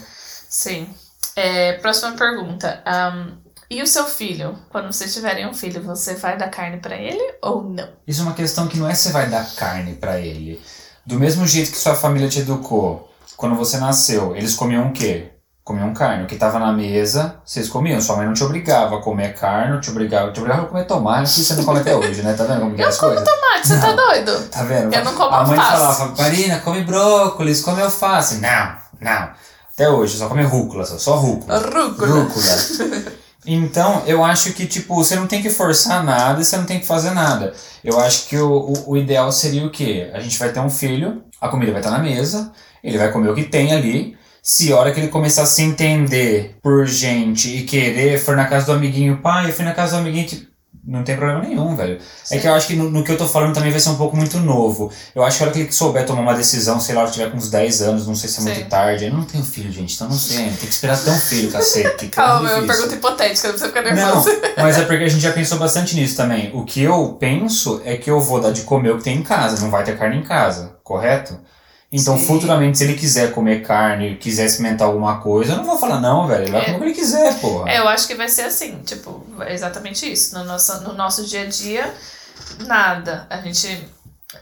Sim. 0.48 0.88
É, 1.35 1.74
próxima 1.74 2.12
pergunta. 2.12 2.80
Ahn, 2.87 3.32
E 3.68 3.82
o 3.82 3.87
seu 3.87 4.04
filho? 4.06 4.56
Quando 4.70 4.92
vocês 4.92 5.12
tiverem 5.12 5.46
um 5.46 5.52
filho, 5.52 5.82
você 5.82 6.14
vai 6.14 6.37
dar 6.38 6.48
carne 6.48 6.76
pra 6.78 6.94
ele 6.96 7.22
ou 7.42 7.64
não? 7.64 7.88
Isso 8.06 8.20
é 8.20 8.24
uma 8.24 8.35
questão 8.35 8.68
que 8.68 8.78
não 8.78 8.88
é 8.88 8.94
se 8.94 9.04
você 9.04 9.12
vai 9.12 9.28
dar 9.28 9.44
carne 9.56 9.94
pra 9.94 10.20
ele. 10.20 10.61
Do 11.04 11.18
mesmo 11.18 11.46
jeito 11.46 11.72
que 11.72 11.78
sua 11.78 11.94
família 11.96 12.28
te 12.28 12.40
educou, 12.40 13.12
quando 13.37 13.54
você 13.56 13.76
nasceu, 13.78 14.35
eles 14.37 14.54
comiam 14.54 14.88
o 14.88 14.92
quê? 14.92 15.32
Comiam 15.64 15.92
carne. 15.92 16.22
O 16.22 16.26
que 16.28 16.37
tava 16.37 16.61
na 16.61 16.72
mesa, 16.72 17.40
vocês 17.44 17.68
comiam. 17.68 18.00
Sua 18.00 18.14
mãe 18.16 18.26
não 18.26 18.35
te 18.35 18.44
obrigava 18.44 18.98
a 18.98 19.02
comer 19.02 19.35
carne, 19.35 19.72
não 19.72 19.80
te 19.80 19.90
obrigava, 19.90 20.30
te 20.30 20.38
obrigava 20.38 20.62
a 20.64 20.68
comer 20.68 20.85
tomate, 20.85 21.35
que 21.35 21.40
você 21.44 21.54
não 21.54 21.64
come 21.64 21.80
até 21.80 21.94
hoje, 21.96 22.22
né? 22.22 22.35
Tá 22.35 22.44
vendo 22.44 22.61
como 22.61 22.74
que 22.76 22.80
é 22.80 22.85
Eu 22.85 22.88
as 22.88 22.98
como 22.98 23.14
coisas? 23.16 23.28
tomate, 23.28 23.66
você 23.68 23.80
tá 23.80 23.92
doido? 23.92 24.48
Tá 24.48 24.62
vendo? 24.62 24.94
Eu 24.94 25.04
não 25.04 25.14
como 25.14 25.35
A 25.35 25.44
mãe 25.44 25.59
alface. 25.59 25.76
falava, 25.96 26.22
Marina, 26.22 26.61
come 26.61 26.82
brócolis, 26.85 27.61
come 27.62 27.82
alface. 27.82 28.37
Não, 28.37 28.76
não. 29.00 29.30
Até 29.76 29.90
hoje, 29.90 30.16
só 30.16 30.26
come 30.26 30.42
rúcula, 30.42 30.86
só, 30.86 30.96
só 30.96 31.16
rúcula. 31.16 31.58
Rúcula. 31.58 32.06
Rúcula. 32.06 33.16
Então, 33.48 34.02
eu 34.06 34.24
acho 34.24 34.52
que, 34.54 34.66
tipo, 34.66 34.92
você 34.92 35.14
não 35.14 35.28
tem 35.28 35.40
que 35.40 35.50
forçar 35.50 36.02
nada 36.02 36.40
e 36.40 36.44
você 36.44 36.56
não 36.56 36.66
tem 36.66 36.80
que 36.80 36.86
fazer 36.86 37.12
nada. 37.12 37.54
Eu 37.84 38.00
acho 38.00 38.26
que 38.26 38.36
o, 38.36 38.50
o, 38.50 38.90
o 38.90 38.96
ideal 38.96 39.30
seria 39.30 39.64
o 39.64 39.70
quê? 39.70 40.10
A 40.12 40.18
gente 40.18 40.36
vai 40.36 40.50
ter 40.52 40.58
um 40.58 40.68
filho, 40.68 41.22
a 41.40 41.46
comida 41.46 41.70
vai 41.70 41.80
estar 41.80 41.92
na 41.92 42.00
mesa, 42.00 42.50
ele 42.82 42.98
vai 42.98 43.12
comer 43.12 43.30
o 43.30 43.36
que 43.36 43.44
tem 43.44 43.72
ali. 43.72 44.18
Se 44.42 44.72
a 44.72 44.76
hora 44.76 44.90
que 44.90 44.98
ele 44.98 45.08
começar 45.08 45.42
a 45.42 45.46
se 45.46 45.62
entender 45.62 46.56
por 46.60 46.86
gente 46.88 47.56
e 47.56 47.62
querer, 47.62 48.18
for 48.18 48.34
na 48.34 48.46
casa 48.46 48.66
do 48.66 48.72
amiguinho, 48.72 49.18
pai, 49.18 49.48
eu 49.48 49.52
fui 49.52 49.64
na 49.64 49.74
casa 49.74 49.92
do 49.92 50.00
amiguinho, 50.00 50.26
tipo, 50.26 50.50
não 50.87 51.03
tem 51.03 51.16
problema 51.16 51.42
nenhum, 51.42 51.75
velho. 51.75 51.99
É 52.31 52.38
que 52.38 52.46
eu 52.46 52.55
acho 52.55 52.68
que 52.68 52.77
no, 52.77 52.88
no 52.88 53.03
que 53.03 53.11
eu 53.11 53.18
tô 53.18 53.27
falando 53.27 53.55
também 53.55 53.70
vai 53.70 53.81
ser 53.81 53.88
um 53.88 53.96
pouco 53.96 54.16
muito 54.16 54.38
novo. 54.38 54.92
Eu 55.14 55.25
acho 55.25 55.38
que 55.38 55.42
a 55.42 55.46
hora 55.46 55.55
que 55.55 55.62
ele 55.62 55.72
souber 55.72 56.07
tomar 56.07 56.22
uma 56.22 56.35
decisão, 56.35 56.79
sei 56.79 56.94
lá, 56.94 57.03
ele 57.03 57.11
tiver 57.11 57.31
com 57.31 57.37
uns 57.37 57.51
10 57.51 57.83
anos, 57.83 58.07
não 58.07 58.14
sei 58.14 58.29
se 58.31 58.38
é 58.38 58.42
Sim. 58.42 58.51
muito 58.51 58.68
tarde. 58.68 59.05
Eu 59.07 59.12
não 59.12 59.25
tenho 59.25 59.44
filho, 59.44 59.72
gente, 59.72 59.94
então 59.94 60.09
não 60.09 60.16
sei. 60.16 60.44
Tem 60.44 60.55
que 60.55 60.66
esperar 60.66 60.96
um 60.96 61.18
filho, 61.18 61.51
cacete. 61.51 62.07
é 62.07 62.09
Calma, 62.09 62.49
eu 62.49 62.61
difícil. 62.62 62.75
pergunta 62.75 62.94
hipotética, 62.94 63.49
não 63.49 63.55
precisa 63.59 63.68
ficar 63.68 63.83
Não, 63.83 64.07
nervoso. 64.07 64.31
mas 64.57 64.79
é 64.79 64.83
porque 64.83 65.05
a 65.05 65.09
gente 65.09 65.22
já 65.22 65.33
pensou 65.33 65.59
bastante 65.59 65.96
nisso 65.96 66.16
também. 66.16 66.51
O 66.55 66.64
que 66.64 66.83
eu 66.83 67.16
penso 67.18 67.81
é 67.85 67.96
que 67.96 68.09
eu 68.11 68.20
vou 68.20 68.40
dar 68.40 68.53
de 68.53 68.62
comer 68.62 68.92
o 68.92 68.99
que 68.99 69.05
tem 69.05 69.16
em 69.16 69.22
casa, 69.22 69.61
não 69.61 69.70
vai 69.70 69.83
ter 69.83 69.99
carne 69.99 70.18
em 70.18 70.22
casa, 70.22 70.77
correto? 70.85 71.37
Então, 71.92 72.18
Sim. 72.18 72.27
futuramente, 72.27 72.77
se 72.79 72.85
ele 72.85 72.94
quiser 72.94 73.33
comer 73.33 73.62
carne, 73.62 74.16
quiser 74.16 74.46
experimentar 74.46 74.88
alguma 74.88 75.20
coisa, 75.20 75.53
eu 75.53 75.57
não 75.59 75.64
vou 75.64 75.79
falar 75.79 76.01
não, 76.01 76.27
velho. 76.27 76.42
Ele 76.44 76.51
vai 76.53 76.61
É. 76.62 76.64
comer 76.64 76.77
o 76.77 76.79
que 76.81 76.85
ele 76.87 76.94
quiser, 76.94 77.40
porra. 77.40 77.70
É, 77.70 77.79
eu 77.79 77.88
acho 77.88 78.07
que 78.09 78.14
vai 78.16 78.29
ser 78.29 78.42
assim, 78.42 78.81
tipo, 78.85 79.25
é 79.40 79.55
exatamente 79.55 80.11
isso. 80.11 80.37
No 80.37 80.44
nosso, 80.44 80.83
no 80.83 80.92
nosso 80.94 81.25
dia 81.25 81.42
a 81.42 81.46
dia, 81.46 81.94
nada. 82.66 83.27
A 83.31 83.38
gente 83.40 83.87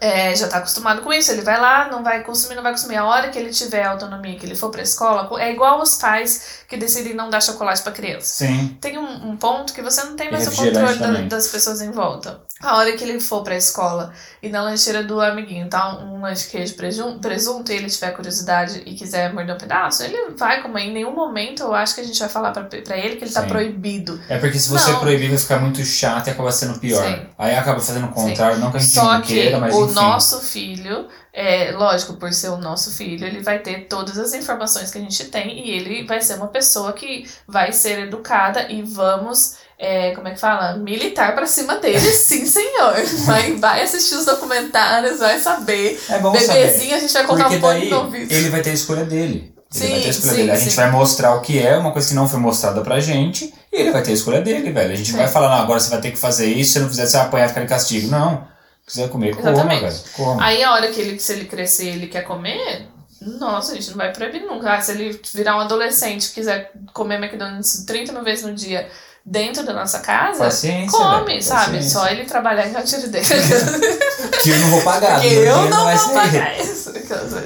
é, 0.01 0.35
já 0.35 0.47
tá 0.47 0.57
acostumado 0.57 1.01
com 1.01 1.11
isso. 1.13 1.31
Ele 1.31 1.41
vai 1.41 1.59
lá, 1.59 1.89
não 1.89 2.03
vai 2.03 2.23
consumir, 2.23 2.55
não 2.55 2.63
vai 2.63 2.71
consumir. 2.71 2.95
A 2.97 3.05
hora 3.05 3.29
que 3.29 3.37
ele 3.39 3.49
tiver 3.49 3.83
autonomia, 3.83 4.37
que 4.37 4.45
ele 4.45 4.55
for 4.55 4.69
pra 4.69 4.81
escola, 4.81 5.29
é 5.41 5.51
igual 5.51 5.81
os 5.81 5.95
pais 5.95 6.59
que 6.67 6.77
decidem 6.77 7.13
não 7.13 7.29
dar 7.29 7.41
chocolate 7.41 7.81
pra 7.81 7.91
criança. 7.91 8.45
Sim. 8.45 8.77
Tem 8.81 8.97
um, 8.97 9.29
um 9.31 9.37
ponto 9.37 9.73
que 9.73 9.81
você 9.81 10.03
não 10.03 10.15
tem 10.15 10.31
mais 10.31 10.47
o 10.47 10.51
controle 10.51 10.97
da- 10.99 11.21
das 11.21 11.47
pessoas 11.47 11.81
em 11.81 11.91
volta. 11.91 12.41
A 12.61 12.77
hora 12.77 12.93
que 12.93 13.03
ele 13.03 13.19
for 13.19 13.43
pra 13.43 13.55
escola 13.55 14.13
e 14.41 14.47
na 14.49 14.61
lancheira 14.63 15.03
do 15.03 15.19
amiguinho 15.21 15.67
tá 15.67 15.97
um 15.99 16.21
lanche 16.21 16.45
de 16.45 16.49
queijo 16.51 16.73
presunto, 16.75 17.19
presunto 17.19 17.71
e 17.71 17.75
ele 17.75 17.89
tiver 17.89 18.11
curiosidade 18.11 18.81
e 18.85 18.95
quiser 18.95 19.33
morder 19.33 19.55
um 19.55 19.57
pedaço, 19.57 20.03
ele 20.03 20.31
vai 20.37 20.61
comer. 20.61 20.83
Em 20.83 20.93
nenhum 20.93 21.13
momento 21.13 21.63
eu 21.63 21.73
acho 21.75 21.93
que 21.95 22.01
a 22.01 22.03
gente 22.03 22.17
vai 22.17 22.29
falar 22.29 22.51
pra, 22.51 22.63
pra 22.63 22.97
ele 22.97 23.17
que 23.17 23.25
ele 23.25 23.31
tá 23.31 23.41
Sim. 23.41 23.47
proibido. 23.49 24.19
É 24.29 24.37
porque 24.39 24.57
se 24.57 24.69
você 24.69 24.91
Não. 24.91 24.99
proibir, 24.99 25.29
vai 25.29 25.37
ficar 25.37 25.59
muito 25.59 25.83
chato 25.83 26.27
e 26.27 26.29
acaba 26.31 26.51
sendo 26.51 26.79
pior. 26.79 27.03
Sim. 27.05 27.27
Aí 27.37 27.55
acaba 27.55 27.79
fazendo 27.79 28.05
o 28.05 28.11
contrário, 28.11 28.57
não 28.57 28.71
que 28.71 28.77
a 28.77 28.79
gente 28.79 28.93
Só 28.93 29.13
não 29.13 29.21
que 29.21 29.33
queira, 29.33 29.59
mas 29.59 29.75
o 29.85 29.93
nosso 29.93 30.39
filho, 30.41 31.07
é, 31.33 31.71
lógico, 31.71 32.13
por 32.13 32.31
ser 32.33 32.49
o 32.49 32.57
nosso 32.57 32.91
filho, 32.91 33.25
ele 33.25 33.41
vai 33.41 33.59
ter 33.59 33.87
todas 33.87 34.17
as 34.17 34.33
informações 34.33 34.91
que 34.91 34.97
a 34.97 35.01
gente 35.01 35.25
tem 35.25 35.67
e 35.67 35.71
ele 35.71 36.05
vai 36.05 36.21
ser 36.21 36.35
uma 36.35 36.47
pessoa 36.47 36.93
que 36.93 37.29
vai 37.47 37.71
ser 37.71 37.99
educada 37.99 38.71
e 38.71 38.81
vamos, 38.81 39.55
é, 39.77 40.11
como 40.11 40.27
é 40.27 40.31
que 40.31 40.39
fala? 40.39 40.77
Militar 40.77 41.35
pra 41.35 41.45
cima 41.45 41.77
dele, 41.77 41.99
sim 42.11 42.45
senhor. 42.45 42.95
Vai, 43.25 43.53
vai 43.53 43.81
assistir 43.83 44.15
os 44.15 44.25
documentários, 44.25 45.19
vai 45.19 45.39
saber. 45.39 46.01
É 46.09 46.19
bom 46.19 46.33
saber. 46.39 46.67
Bebezinho, 46.67 46.95
a 46.95 46.99
gente 46.99 47.13
vai 47.13 47.23
colocar 47.25 47.43
Porque 47.45 47.57
um 47.57 47.61
daí 47.61 47.89
no 47.89 47.97
ouvido. 47.97 48.31
ele 48.31 48.49
vai 48.49 48.61
ter 48.61 48.71
a 48.71 48.73
escolha 48.73 49.05
dele. 49.05 49.53
Ele 49.73 49.87
Sim, 49.87 49.91
vai 49.91 49.99
ter 50.01 50.07
a 50.07 50.09
escolha 50.09 50.31
sim, 50.31 50.37
dele. 50.37 50.51
A 50.51 50.55
gente 50.55 50.69
sim. 50.69 50.75
vai 50.77 50.91
mostrar 50.91 51.35
o 51.35 51.41
que 51.41 51.59
é, 51.59 51.75
uma 51.75 51.91
coisa 51.91 52.07
que 52.07 52.13
não 52.13 52.29
foi 52.29 52.39
mostrada 52.39 52.81
pra 52.81 52.99
gente, 52.99 53.53
e 53.73 53.81
ele 53.81 53.91
vai 53.91 54.01
ter 54.01 54.11
a 54.11 54.13
escolha 54.13 54.39
dele, 54.41 54.71
velho. 54.71 54.93
A 54.93 54.95
gente 54.95 55.11
não 55.11 55.19
Sim. 55.19 55.23
vai 55.25 55.33
falar, 55.33 55.49
não, 55.49 55.63
agora 55.63 55.79
você 55.79 55.89
vai 55.89 55.99
ter 55.99 56.11
que 56.11 56.17
fazer 56.17 56.45
isso, 56.45 56.73
se 56.73 56.79
não 56.79 56.87
fizer, 56.87 57.05
você 57.05 57.17
vai 57.17 57.25
apanhar, 57.25 57.49
ficar 57.49 57.61
de 57.61 57.67
castigo. 57.67 58.07
Não. 58.07 58.47
Se 58.87 58.97
quiser 58.99 59.09
comer, 59.09 59.35
coma, 59.35 59.49
Exatamente. 59.51 59.81
velho. 59.81 59.99
Coma. 60.15 60.43
Aí 60.45 60.63
a 60.63 60.71
hora 60.73 60.87
que 60.91 61.01
ele, 61.01 61.19
se 61.19 61.33
ele 61.33 61.45
crescer 61.45 61.87
ele 61.87 62.07
quer 62.07 62.21
comer, 62.23 62.87
nossa, 63.21 63.71
a 63.71 63.75
gente 63.75 63.89
não 63.89 63.97
vai 63.97 64.11
proibir 64.13 64.41
nunca. 64.43 64.73
Ah, 64.73 64.81
se 64.81 64.91
ele 64.91 65.19
virar 65.33 65.57
um 65.57 65.61
adolescente 65.61 66.25
e 66.25 66.31
quiser 66.31 66.71
comer 66.93 67.15
McDonald's 67.15 67.83
30 67.85 68.11
mil 68.13 68.23
vezes 68.23 68.45
no 68.45 68.53
dia 68.53 68.87
dentro 69.25 69.65
da 69.65 69.73
nossa 69.73 69.99
casa, 70.01 70.43
Paciência, 70.43 70.95
come, 70.99 71.25
velho, 71.25 71.41
sabe? 71.41 71.65
paciência. 71.77 71.89
Só 71.89 72.07
ele 72.07 72.25
trabalhar 72.25 72.67
e 72.67 72.73
já 72.73 72.83
tiro 72.83 73.07
dele. 73.09 73.25
Que 74.43 74.51
eu 74.51 74.59
não 74.59 74.69
vou 74.69 74.81
pagar. 74.83 75.19
Meu 75.21 75.31
eu 75.31 75.69
não 75.69 75.83
vai 75.85 75.97
vou 75.97 76.13
pagar 76.13 76.59
isso. 76.59 76.93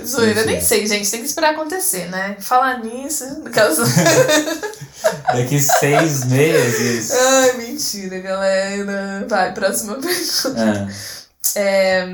Zoeira, 0.05 0.43
nem 0.45 0.59
sei, 0.59 0.85
gente. 0.85 1.09
Tem 1.09 1.21
que 1.21 1.27
esperar 1.27 1.51
acontecer, 1.53 2.07
né? 2.09 2.35
Falar 2.41 2.79
nisso. 2.83 3.23
aquelas- 3.45 3.77
Daqui 5.33 5.59
seis 5.61 6.25
meses. 6.25 7.11
Ai, 7.11 7.53
mentira, 7.53 8.19
galera. 8.19 9.25
Vai, 9.29 9.53
próxima 9.53 9.95
pergunta. 9.95 10.55
Ah, 10.57 10.87
É, 11.55 12.05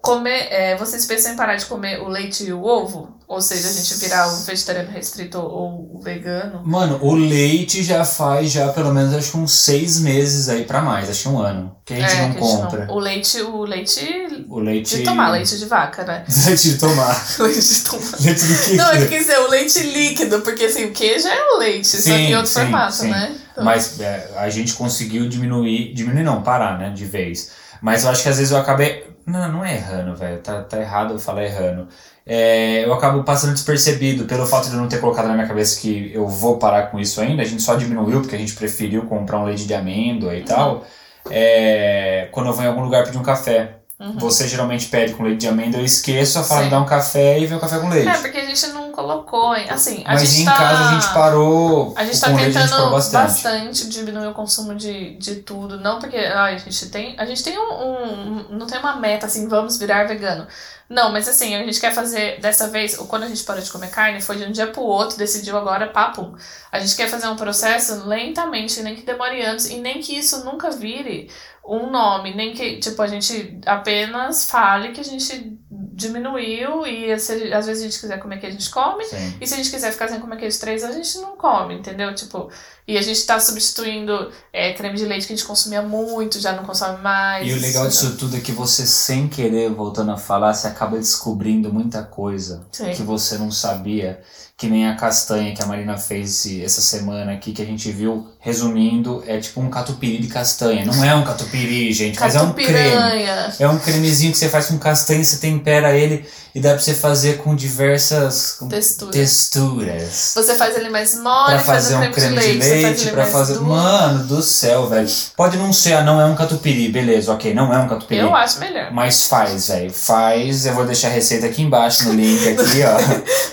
comer, 0.00 0.48
é, 0.50 0.76
vocês 0.76 1.04
pensam 1.06 1.32
em 1.32 1.36
parar 1.36 1.56
de 1.56 1.66
comer 1.66 2.00
o 2.00 2.08
leite 2.08 2.44
e 2.44 2.52
o 2.52 2.62
ovo? 2.62 3.16
Ou 3.26 3.42
seja, 3.42 3.68
a 3.68 3.72
gente 3.72 3.94
virar 3.96 4.26
o 4.26 4.36
vegetariano 4.44 4.90
restrito 4.90 5.38
ou 5.38 5.94
o 5.94 6.00
vegano? 6.00 6.62
Mano, 6.64 6.98
o 7.02 7.14
leite 7.14 7.82
já 7.82 8.02
faz 8.02 8.50
já 8.50 8.68
pelo 8.72 8.94
menos 8.94 9.12
acho 9.12 9.32
que 9.32 9.36
uns 9.36 9.52
seis 9.52 10.00
meses 10.00 10.48
aí 10.48 10.64
pra 10.64 10.80
mais, 10.80 11.10
acho 11.10 11.24
que 11.24 11.28
um 11.28 11.38
ano. 11.38 11.76
Que 11.84 11.92
a 11.92 11.96
gente 12.00 12.10
É, 12.10 12.22
não 12.22 12.32
que 12.32 12.38
a 12.38 12.40
gente 12.40 12.56
compra. 12.56 12.86
O 12.90 12.98
leite, 12.98 13.42
o 13.42 13.64
leite 13.64 14.46
O 14.48 14.58
leite. 14.58 14.96
de 14.96 15.02
tomar, 15.02 15.30
leite 15.30 15.58
de 15.58 15.66
vaca, 15.66 16.04
né? 16.04 16.24
Leite 16.46 16.70
de 16.70 16.78
tomar. 16.78 17.26
leite 17.40 17.60
de 17.60 17.80
tomar. 17.84 18.16
leite? 18.20 18.76
Não, 18.76 18.90
é 18.92 18.98
que 18.98 19.06
quer 19.08 19.18
dizer, 19.18 19.38
o 19.40 19.48
leite 19.50 19.80
líquido, 19.80 20.40
porque 20.40 20.64
assim, 20.64 20.86
o 20.86 20.92
queijo 20.92 21.28
é 21.28 21.54
o 21.54 21.58
leite, 21.58 21.86
só 21.86 21.96
que 21.96 22.02
Sim, 22.04 22.12
em 22.12 22.34
outro 22.34 22.50
sim, 22.50 22.60
formato, 22.60 22.94
sim. 22.94 23.10
né? 23.10 23.36
Então, 23.52 23.62
Mas 23.62 24.00
é, 24.00 24.30
a 24.36 24.48
gente 24.48 24.72
conseguiu 24.72 25.28
diminuir, 25.28 25.92
diminuir 25.92 26.22
não, 26.22 26.42
parar, 26.42 26.78
né, 26.78 26.90
de 26.90 27.04
vez. 27.04 27.50
Mas 27.80 28.04
eu 28.04 28.10
acho 28.10 28.22
que 28.22 28.28
às 28.28 28.36
vezes 28.38 28.52
eu 28.52 28.58
acabei, 28.58 29.06
não, 29.26 29.52
não 29.52 29.64
é 29.64 29.76
errando, 29.76 30.16
velho, 30.16 30.38
tá, 30.38 30.62
tá 30.62 30.80
errado 30.80 31.14
eu 31.14 31.18
falar 31.18 31.44
errando. 31.44 31.88
É, 32.30 32.84
eu 32.84 32.92
acabo 32.92 33.24
passando 33.24 33.54
despercebido 33.54 34.26
pelo 34.26 34.46
fato 34.46 34.68
de 34.68 34.74
eu 34.74 34.80
não 34.80 34.86
ter 34.86 35.00
colocado 35.00 35.28
na 35.28 35.34
minha 35.34 35.46
cabeça 35.46 35.80
que 35.80 36.12
eu 36.12 36.28
vou 36.28 36.58
parar 36.58 36.90
com 36.90 37.00
isso 37.00 37.20
ainda. 37.22 37.40
A 37.40 37.44
gente 37.44 37.62
só 37.62 37.74
diminuiu 37.74 38.20
porque 38.20 38.36
a 38.36 38.38
gente 38.38 38.54
preferiu 38.54 39.06
comprar 39.06 39.38
um 39.38 39.44
leite 39.44 39.66
de 39.66 39.72
amêndoa 39.72 40.34
e 40.34 40.42
tal. 40.42 40.84
É, 41.30 42.28
quando 42.30 42.48
eu 42.48 42.52
vou 42.52 42.62
em 42.62 42.68
algum 42.68 42.82
lugar 42.82 43.04
pedir 43.04 43.16
um 43.16 43.22
café. 43.22 43.76
Uhum. 43.98 44.18
Você 44.18 44.46
geralmente 44.46 44.86
pede 44.86 45.14
com 45.14 45.24
leite 45.24 45.40
de 45.40 45.48
amêndoa, 45.48 45.80
eu 45.80 45.84
esqueço, 45.84 46.42
falo 46.44 46.60
Sim. 46.60 46.64
de 46.66 46.70
dar 46.70 46.80
um 46.80 46.86
café 46.86 47.40
e 47.40 47.46
vem 47.46 47.56
o 47.58 47.60
café 47.60 47.78
com 47.80 47.88
leite. 47.88 48.08
É, 48.08 48.18
porque 48.18 48.38
a 48.38 48.44
gente 48.44 48.66
não 48.68 48.87
colocou, 48.98 49.52
assim, 49.52 50.02
a 50.04 50.14
Mas 50.14 50.28
gente 50.28 50.42
em 50.42 50.44
tá... 50.44 50.56
casa 50.56 50.88
a 50.88 50.92
gente 50.94 51.14
parou. 51.14 51.94
A 51.96 52.04
gente 52.04 52.20
tá 52.20 52.28
gente 52.30 52.52
tentando 52.52 52.70
parou 52.70 52.90
bastante. 52.90 53.88
diminuir 53.88 54.26
o 54.26 54.34
consumo 54.34 54.74
de, 54.74 55.14
de 55.16 55.36
tudo. 55.36 55.78
Não 55.78 56.00
porque 56.00 56.16
ai, 56.16 56.54
a 56.54 56.58
gente 56.58 56.88
tem. 56.90 57.14
A 57.16 57.24
gente 57.24 57.44
tem 57.44 57.56
um, 57.56 57.62
um- 57.62 58.46
Não 58.50 58.66
tem 58.66 58.78
uma 58.80 58.96
meta 58.96 59.26
assim, 59.26 59.46
vamos 59.46 59.78
virar 59.78 60.08
vegano. 60.08 60.48
Não, 60.88 61.12
mas 61.12 61.28
assim, 61.28 61.54
a 61.54 61.62
gente 61.64 61.78
quer 61.78 61.92
fazer 61.94 62.40
dessa 62.40 62.66
vez, 62.68 62.98
ou 62.98 63.06
quando 63.06 63.22
a 63.24 63.28
gente 63.28 63.44
parou 63.44 63.62
de 63.62 63.70
comer 63.70 63.90
carne, 63.90 64.20
foi 64.20 64.36
de 64.36 64.44
um 64.44 64.50
dia 64.50 64.66
pro 64.66 64.82
outro, 64.82 65.16
decidiu 65.18 65.56
agora, 65.56 65.86
papo. 65.88 66.34
A 66.72 66.80
gente 66.80 66.96
quer 66.96 67.08
fazer 67.08 67.28
um 67.28 67.36
processo 67.36 68.04
lentamente, 68.06 68.82
nem 68.82 68.96
que 68.96 69.02
demore 69.02 69.40
anos, 69.42 69.68
e 69.70 69.76
nem 69.78 70.00
que 70.00 70.16
isso 70.18 70.44
nunca 70.44 70.70
vire 70.70 71.30
um 71.64 71.90
nome, 71.90 72.34
nem 72.34 72.54
que, 72.54 72.78
tipo, 72.78 73.00
a 73.02 73.06
gente 73.06 73.60
apenas 73.66 74.50
fale 74.50 74.88
que 74.92 75.00
a 75.00 75.04
gente 75.04 75.58
diminuiu 75.98 76.86
e 76.86 77.18
se, 77.18 77.52
às 77.52 77.66
vezes 77.66 77.82
a 77.82 77.86
gente 77.86 78.00
quiser 78.00 78.18
comer 78.20 78.38
que 78.38 78.46
a 78.46 78.50
gente 78.50 78.70
come, 78.70 79.04
Sim. 79.04 79.34
e 79.40 79.46
se 79.46 79.54
a 79.54 79.56
gente 79.56 79.68
quiser 79.68 79.90
ficar 79.90 80.06
sem 80.06 80.20
comer 80.20 80.36
queijo 80.36 80.60
três, 80.60 80.84
a 80.84 80.92
gente 80.92 81.18
não 81.18 81.36
come, 81.36 81.74
entendeu? 81.74 82.14
Tipo, 82.14 82.48
e 82.86 82.96
a 82.96 83.02
gente 83.02 83.26
tá 83.26 83.40
substituindo 83.40 84.30
é, 84.52 84.72
creme 84.74 84.96
de 84.96 85.04
leite 85.04 85.26
que 85.26 85.32
a 85.32 85.36
gente 85.36 85.46
consumia 85.46 85.82
muito, 85.82 86.38
já 86.38 86.52
não 86.52 86.62
consome 86.62 87.02
mais. 87.02 87.48
E 87.48 87.52
o 87.52 87.60
legal 87.60 87.88
disso 87.88 88.16
tudo 88.16 88.36
é 88.36 88.40
que 88.40 88.52
você, 88.52 88.86
sem 88.86 89.26
querer, 89.28 89.70
voltando 89.70 90.12
a 90.12 90.16
falar, 90.16 90.54
você 90.54 90.68
acaba 90.68 90.96
descobrindo 90.96 91.72
muita 91.72 92.04
coisa 92.04 92.64
Sim. 92.70 92.92
que 92.92 93.02
você 93.02 93.36
não 93.36 93.50
sabia. 93.50 94.22
Que 94.56 94.68
nem 94.68 94.88
a 94.88 94.96
castanha 94.96 95.54
que 95.54 95.62
a 95.62 95.66
Marina 95.66 95.96
fez 95.96 96.44
essa 96.46 96.80
semana 96.80 97.32
aqui, 97.32 97.52
que 97.52 97.62
a 97.62 97.64
gente 97.64 97.92
viu, 97.92 98.26
resumindo, 98.40 99.22
é 99.26 99.38
tipo 99.38 99.60
um 99.60 99.68
catupiry 99.68 100.18
de 100.18 100.28
castanha. 100.28 100.84
Não 100.84 101.04
é 101.04 101.14
um 101.14 101.24
catupiry, 101.24 101.92
gente, 101.92 102.18
mas 102.20 102.34
é 102.34 102.40
um 102.40 102.52
creme. 102.52 103.24
É 103.58 103.68
um 103.68 103.78
cremezinho 103.78 104.32
que 104.32 104.38
você 104.38 104.48
faz 104.48 104.66
com 104.66 104.78
castanha, 104.78 105.22
você 105.24 105.36
tempera 105.38 105.92
ele 105.96 106.24
e 106.54 106.60
dá 106.60 106.70
pra 106.70 106.78
você 106.78 106.94
fazer 106.94 107.38
com 107.38 107.54
diversas 107.54 108.58
Textura. 108.70 109.12
texturas. 109.12 110.32
Você 110.34 110.54
faz 110.54 110.76
ele 110.76 110.88
mais 110.88 111.14
mole, 111.16 111.46
Pra 111.54 111.58
faz 111.60 111.84
fazer 111.84 111.96
o 111.96 112.08
um 112.08 112.12
creme 112.12 112.36
de 112.36 112.42
faz 112.44 112.56
leite, 112.58 113.02
ele 113.02 113.10
pra 113.10 113.26
fazer. 113.26 113.54
duro. 113.54 113.66
Mano 113.66 114.24
do 114.24 114.42
céu, 114.42 114.88
velho. 114.88 115.08
Pode 115.36 115.56
não 115.56 115.72
ser, 115.72 115.94
ah, 115.94 116.02
não 116.02 116.20
é 116.20 116.24
um 116.24 116.34
catupiry, 116.34 116.88
beleza, 116.88 117.32
ok, 117.32 117.52
não 117.54 117.72
é 117.74 117.78
um 117.78 117.88
catupiry. 117.88 118.20
Eu 118.20 118.34
acho 118.34 118.58
melhor. 118.60 118.90
Mas 118.92 119.26
faz, 119.26 119.68
velho. 119.68 119.92
Faz. 119.92 120.64
Eu 120.64 120.74
vou 120.74 120.86
deixar 120.86 121.08
a 121.08 121.10
receita 121.12 121.46
aqui 121.46 121.62
embaixo 121.62 122.04
no 122.04 122.14
link 122.14 122.48
aqui, 122.48 122.82
ó. 122.82 122.98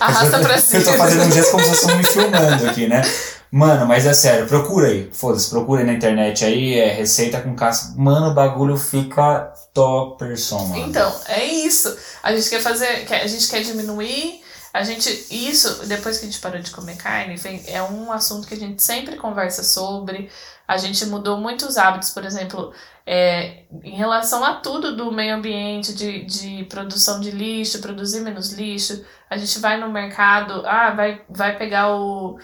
Arrasta 0.04 0.38
pra 0.38 0.54
Eu 0.54 0.60
cima. 0.60 0.82
tô 0.84 0.92
fazendo 0.94 1.24
um 1.24 1.32
gesto 1.32 1.50
como 1.50 1.64
se 1.64 1.72
estão 1.72 1.96
me 1.96 2.04
filmando 2.04 2.66
aqui, 2.70 2.86
né? 2.88 3.02
Mano, 3.56 3.86
mas 3.86 4.04
é 4.04 4.12
sério, 4.12 4.46
procura 4.46 4.88
aí. 4.88 5.08
Foda-se, 5.10 5.48
procura 5.48 5.80
aí 5.80 5.86
na 5.86 5.94
internet 5.94 6.44
aí, 6.44 6.78
é 6.78 6.92
receita 6.92 7.40
com 7.40 7.56
casca. 7.56 7.94
Mano, 7.96 8.26
o 8.28 8.34
bagulho 8.34 8.76
fica 8.76 9.50
topperson, 9.72 10.62
mano. 10.66 10.86
Então, 10.86 11.10
é 11.26 11.42
isso. 11.42 11.96
A 12.22 12.36
gente 12.36 12.50
quer 12.50 12.60
fazer, 12.60 13.06
a 13.10 13.26
gente 13.26 13.48
quer 13.48 13.62
diminuir. 13.62 14.42
A 14.74 14.82
gente, 14.82 15.08
isso, 15.30 15.86
depois 15.86 16.18
que 16.18 16.26
a 16.26 16.28
gente 16.28 16.38
parou 16.38 16.60
de 16.60 16.70
comer 16.70 16.98
carne, 16.98 17.40
é 17.66 17.82
um 17.82 18.12
assunto 18.12 18.46
que 18.46 18.52
a 18.52 18.58
gente 18.58 18.82
sempre 18.82 19.16
conversa 19.16 19.62
sobre. 19.62 20.30
A 20.68 20.76
gente 20.76 21.06
mudou 21.06 21.38
muitos 21.38 21.78
hábitos, 21.78 22.10
por 22.10 22.26
exemplo, 22.26 22.74
é, 23.06 23.62
em 23.82 23.96
relação 23.96 24.44
a 24.44 24.56
tudo 24.56 24.94
do 24.94 25.10
meio 25.10 25.34
ambiente, 25.34 25.94
de, 25.94 26.26
de 26.26 26.64
produção 26.64 27.20
de 27.20 27.30
lixo, 27.30 27.80
produzir 27.80 28.20
menos 28.20 28.52
lixo. 28.52 29.02
A 29.30 29.38
gente 29.38 29.58
vai 29.60 29.80
no 29.80 29.90
mercado, 29.90 30.62
ah, 30.66 30.90
vai, 30.90 31.22
vai 31.30 31.56
pegar 31.56 31.96
o, 31.96 32.38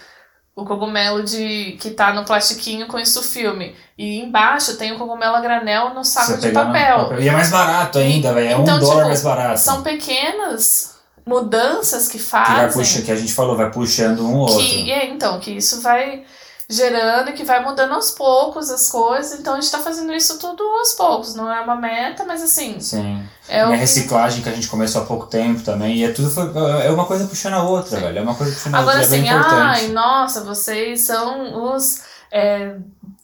o 0.55 0.64
cogumelo 0.64 1.22
de 1.22 1.76
que 1.80 1.90
tá 1.90 2.12
no 2.12 2.24
plastiquinho 2.24 2.86
com 2.86 2.98
isso 2.98 3.22
filme. 3.22 3.74
E 3.96 4.20
embaixo 4.20 4.76
tem 4.76 4.92
o 4.92 4.98
cogumelo 4.98 5.36
a 5.36 5.40
granel 5.40 5.94
no 5.94 6.05
saco 6.05 6.32
Você 6.32 6.38
de 6.38 6.48
no 6.48 6.53
papel. 6.53 7.20
E 7.20 7.28
é 7.28 7.32
mais 7.32 7.50
barato 7.50 7.98
ainda, 7.98 8.32
velho. 8.32 8.48
É 8.48 8.53
Então, 8.53 8.76
um 8.76 8.80
dólar 8.80 8.96
tipo, 8.96 9.09
mais 9.09 9.22
barato. 9.22 9.61
São 9.61 9.82
pequenas 9.82 10.94
mudanças 11.24 12.09
que 12.09 12.18
que 12.18 12.24
vai 12.24 12.44
fazem. 12.44 12.72
puxando, 12.72 13.05
que 13.05 13.12
a 13.12 13.16
gente 13.16 13.32
falou, 13.32 13.57
vai 13.57 13.70
puxando 13.70 14.20
um 14.20 14.34
ou 14.34 14.48
outro. 14.48 14.61
é, 14.90 15.07
então, 15.07 15.38
que 15.40 15.53
isso 15.53 15.80
vai 15.80 16.24
gerando 16.73 17.29
e 17.31 17.33
que 17.35 17.45
vai 17.45 17.62
mudando 17.62 17.93
aos 17.93 18.11
poucos 18.11 18.70
as 18.70 18.91
coisas. 18.91 19.39
Então 19.39 19.55
a 19.55 19.61
gente 19.61 19.70
tá 19.70 19.79
fazendo 19.79 20.12
isso 20.12 20.39
tudo 20.39 20.62
aos 20.62 20.93
poucos. 20.95 21.35
Não 21.35 21.53
é 21.53 21.61
uma 21.61 21.77
meta, 21.77 22.25
mas 22.25 22.43
assim, 22.43 22.81
Sim. 22.81 23.23
é 23.49 23.59
E 23.59 23.61
a 23.61 23.68
que- 23.68 23.77
reciclagem 23.77 24.43
que 24.43 24.49
a 24.49 24.53
gente 24.53 24.68
começou 24.68 25.03
há 25.03 25.05
pouco 25.05 25.27
tempo 25.27 25.62
também. 25.62 25.97
E 25.99 26.05
é 26.05 26.12
tudo 26.12 26.31
foi, 26.31 26.45
é 26.85 26.91
uma 26.91 27.05
coisa 27.05 27.27
puxando 27.27 27.55
a 27.55 27.62
outra, 27.62 28.01
velho. 28.01 28.18
É 28.18 28.23
uma 28.23 28.35
coisa 28.35 28.53
puxando 28.53 28.75
a 28.75 28.79
Agora 28.79 28.99
outra. 29.01 29.16
e 29.16 29.18
é 29.20 29.20
assim, 29.23 29.29
importante. 29.39 29.55
ai, 29.85 29.89
nossa, 29.89 30.41
vocês 30.43 31.01
são 31.03 31.73
os 31.75 32.01
é, 32.31 32.77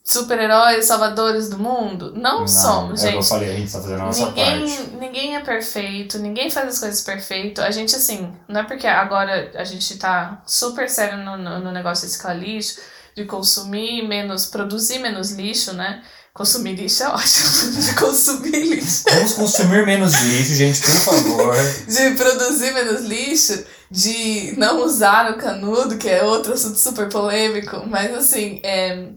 super-heróis 0.04 0.86
salvadores 0.86 1.48
do 1.50 1.58
mundo. 1.58 2.12
Não, 2.16 2.46
somos, 2.48 3.04
é 3.04 3.08
o 3.08 3.10
que 3.10 3.16
eu 3.16 3.22
gente. 3.22 3.28
falei, 3.28 3.50
a 3.50 3.56
gente 3.56 3.72
tá 3.72 3.80
fazendo 3.80 4.00
a 4.00 4.04
nossa 4.06 4.26
parte. 4.26 4.40
Ninguém, 4.40 4.86
ninguém 5.00 5.36
é 5.36 5.40
perfeito, 5.40 6.18
ninguém 6.18 6.50
faz 6.50 6.68
as 6.68 6.78
coisas 6.78 7.00
perfeito. 7.02 7.60
A 7.60 7.70
gente, 7.70 7.94
assim, 7.94 8.32
não 8.48 8.60
é 8.60 8.64
porque 8.64 8.86
agora 8.86 9.50
a 9.54 9.64
gente 9.64 9.96
tá 9.98 10.40
super 10.46 10.88
sério 10.88 11.18
no, 11.18 11.36
no, 11.36 11.58
no 11.60 11.72
negócio 11.72 12.06
de 12.06 12.12
reciclar 12.12 12.36
lixo, 12.38 12.78
de 13.18 13.24
consumir 13.24 14.06
menos, 14.06 14.46
produzir 14.46 15.00
menos 15.00 15.32
lixo, 15.32 15.72
né? 15.72 16.02
Consumir 16.32 16.76
lixo 16.76 17.02
é 17.02 17.08
ótimo, 17.08 17.72
de 17.82 17.94
consumir 17.96 18.62
lixo, 18.62 19.04
Vamos 19.12 19.32
consumir 19.32 19.84
menos 19.84 20.14
lixo, 20.22 20.54
gente, 20.54 20.80
por 20.80 20.94
favor. 20.94 21.56
de 21.88 22.10
produzir 22.12 22.72
menos 22.72 23.02
lixo, 23.02 23.64
de 23.90 24.54
não 24.56 24.84
usar 24.84 25.32
o 25.32 25.36
canudo, 25.36 25.98
que 25.98 26.08
é 26.08 26.22
outro 26.22 26.52
assunto 26.54 26.78
super 26.78 27.08
polêmico, 27.08 27.82
mas 27.88 28.14
assim, 28.14 28.60
é, 28.62 29.08